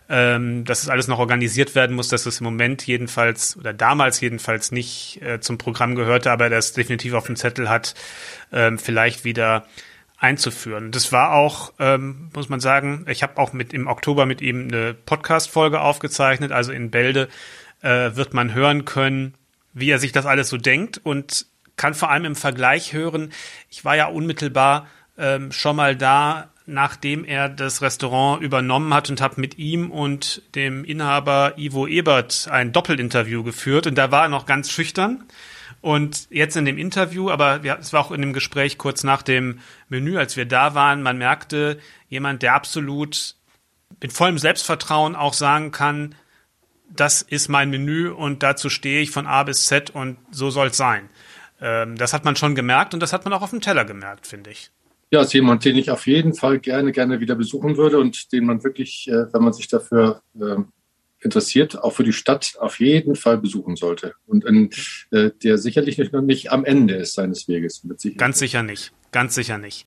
ähm, 0.08 0.64
dass 0.64 0.82
es 0.82 0.88
alles 0.88 1.08
noch 1.08 1.18
organisiert 1.18 1.74
werden 1.74 1.96
muss, 1.96 2.08
dass 2.08 2.26
es 2.26 2.40
im 2.40 2.44
Moment 2.44 2.86
jedenfalls 2.86 3.56
oder 3.56 3.72
damals 3.72 4.20
jedenfalls 4.20 4.72
nicht 4.72 5.22
äh, 5.22 5.40
zum 5.40 5.58
Programm 5.58 5.94
gehörte, 5.94 6.30
aber 6.30 6.50
das 6.50 6.72
definitiv 6.72 7.14
auf 7.14 7.26
dem 7.26 7.36
Zettel 7.36 7.68
hat, 7.70 7.94
ähm, 8.52 8.78
vielleicht 8.78 9.24
wieder 9.24 9.66
einzuführen. 10.20 10.92
Das 10.92 11.12
war 11.12 11.32
auch, 11.32 11.72
ähm, 11.78 12.30
muss 12.34 12.50
man 12.50 12.60
sagen, 12.60 13.06
ich 13.08 13.22
habe 13.22 13.38
auch 13.38 13.52
mit 13.54 13.72
im 13.72 13.86
Oktober 13.86 14.26
mit 14.26 14.42
ihm 14.42 14.68
eine 14.68 14.94
Podcast-Folge 14.94 15.80
aufgezeichnet. 15.80 16.52
Also 16.52 16.72
in 16.72 16.90
Bälde 16.90 17.28
äh, 17.80 18.14
wird 18.14 18.34
man 18.34 18.54
hören 18.54 18.84
können, 18.84 19.34
wie 19.72 19.90
er 19.90 19.98
sich 19.98 20.12
das 20.12 20.26
alles 20.26 20.50
so 20.50 20.58
denkt 20.58 21.00
und 21.02 21.46
kann 21.76 21.94
vor 21.94 22.10
allem 22.10 22.26
im 22.26 22.36
Vergleich 22.36 22.92
hören. 22.92 23.32
Ich 23.70 23.86
war 23.86 23.96
ja 23.96 24.06
unmittelbar 24.06 24.86
ähm, 25.16 25.52
schon 25.52 25.76
mal 25.76 25.96
da, 25.96 26.50
nachdem 26.66 27.24
er 27.24 27.48
das 27.48 27.80
Restaurant 27.80 28.42
übernommen 28.42 28.92
hat 28.92 29.08
und 29.08 29.22
habe 29.22 29.40
mit 29.40 29.56
ihm 29.56 29.90
und 29.90 30.42
dem 30.54 30.84
Inhaber 30.84 31.54
Ivo 31.56 31.86
Ebert 31.86 32.46
ein 32.50 32.72
Doppelinterview 32.72 33.42
geführt 33.42 33.86
und 33.86 33.96
da 33.96 34.10
war 34.10 34.24
er 34.24 34.28
noch 34.28 34.44
ganz 34.44 34.70
schüchtern 34.70 35.24
und 35.80 36.28
jetzt 36.30 36.56
in 36.56 36.64
dem 36.64 36.78
Interview, 36.78 37.30
aber 37.30 37.64
ja, 37.64 37.76
es 37.80 37.92
war 37.92 38.00
auch 38.00 38.10
in 38.10 38.20
dem 38.20 38.32
Gespräch 38.32 38.76
kurz 38.78 39.02
nach 39.02 39.22
dem 39.22 39.60
Menü, 39.88 40.18
als 40.18 40.36
wir 40.36 40.44
da 40.44 40.74
waren, 40.74 41.02
man 41.02 41.18
merkte, 41.18 41.78
jemand, 42.08 42.42
der 42.42 42.54
absolut 42.54 43.36
mit 44.00 44.12
vollem 44.12 44.38
Selbstvertrauen 44.38 45.16
auch 45.16 45.34
sagen 45.34 45.72
kann, 45.72 46.14
das 46.88 47.22
ist 47.22 47.48
mein 47.48 47.70
Menü 47.70 48.10
und 48.10 48.42
dazu 48.42 48.68
stehe 48.68 49.00
ich 49.00 49.10
von 49.10 49.26
A 49.26 49.42
bis 49.44 49.66
Z 49.66 49.90
und 49.90 50.18
so 50.30 50.50
soll 50.50 50.68
es 50.68 50.76
sein. 50.76 51.08
Ähm, 51.60 51.96
das 51.96 52.12
hat 52.12 52.24
man 52.24 52.36
schon 52.36 52.54
gemerkt 52.54 52.94
und 52.94 53.00
das 53.00 53.12
hat 53.12 53.24
man 53.24 53.32
auch 53.32 53.42
auf 53.42 53.50
dem 53.50 53.60
Teller 53.60 53.84
gemerkt, 53.84 54.26
finde 54.26 54.50
ich. 54.50 54.70
Ja, 55.12 55.22
ist 55.22 55.32
jemand, 55.32 55.64
den 55.64 55.76
ich 55.76 55.90
auf 55.90 56.06
jeden 56.06 56.34
Fall 56.34 56.58
gerne, 56.58 56.92
gerne 56.92 57.20
wieder 57.20 57.34
besuchen 57.34 57.76
würde 57.76 57.98
und 57.98 58.32
den 58.32 58.44
man 58.44 58.62
wirklich, 58.62 59.08
äh, 59.08 59.32
wenn 59.32 59.42
man 59.42 59.52
sich 59.52 59.68
dafür 59.68 60.22
ähm, 60.40 60.68
interessiert, 61.20 61.78
auch 61.78 61.92
für 61.92 62.04
die 62.04 62.12
Stadt 62.12 62.54
auf 62.58 62.80
jeden 62.80 63.16
Fall 63.16 63.38
besuchen 63.38 63.76
sollte. 63.76 64.14
Und 64.26 64.44
in, 64.44 64.70
äh, 65.10 65.30
der 65.42 65.58
sicherlich 65.58 65.98
noch 66.12 66.22
nicht 66.22 66.50
am 66.50 66.64
Ende 66.64 66.94
ist 66.94 67.14
seines 67.14 67.48
Weges. 67.48 67.86
Ganz 68.16 68.38
sicher 68.38 68.62
nicht. 68.62 68.92
Ganz 69.12 69.34
sicher 69.34 69.58
nicht. 69.58 69.78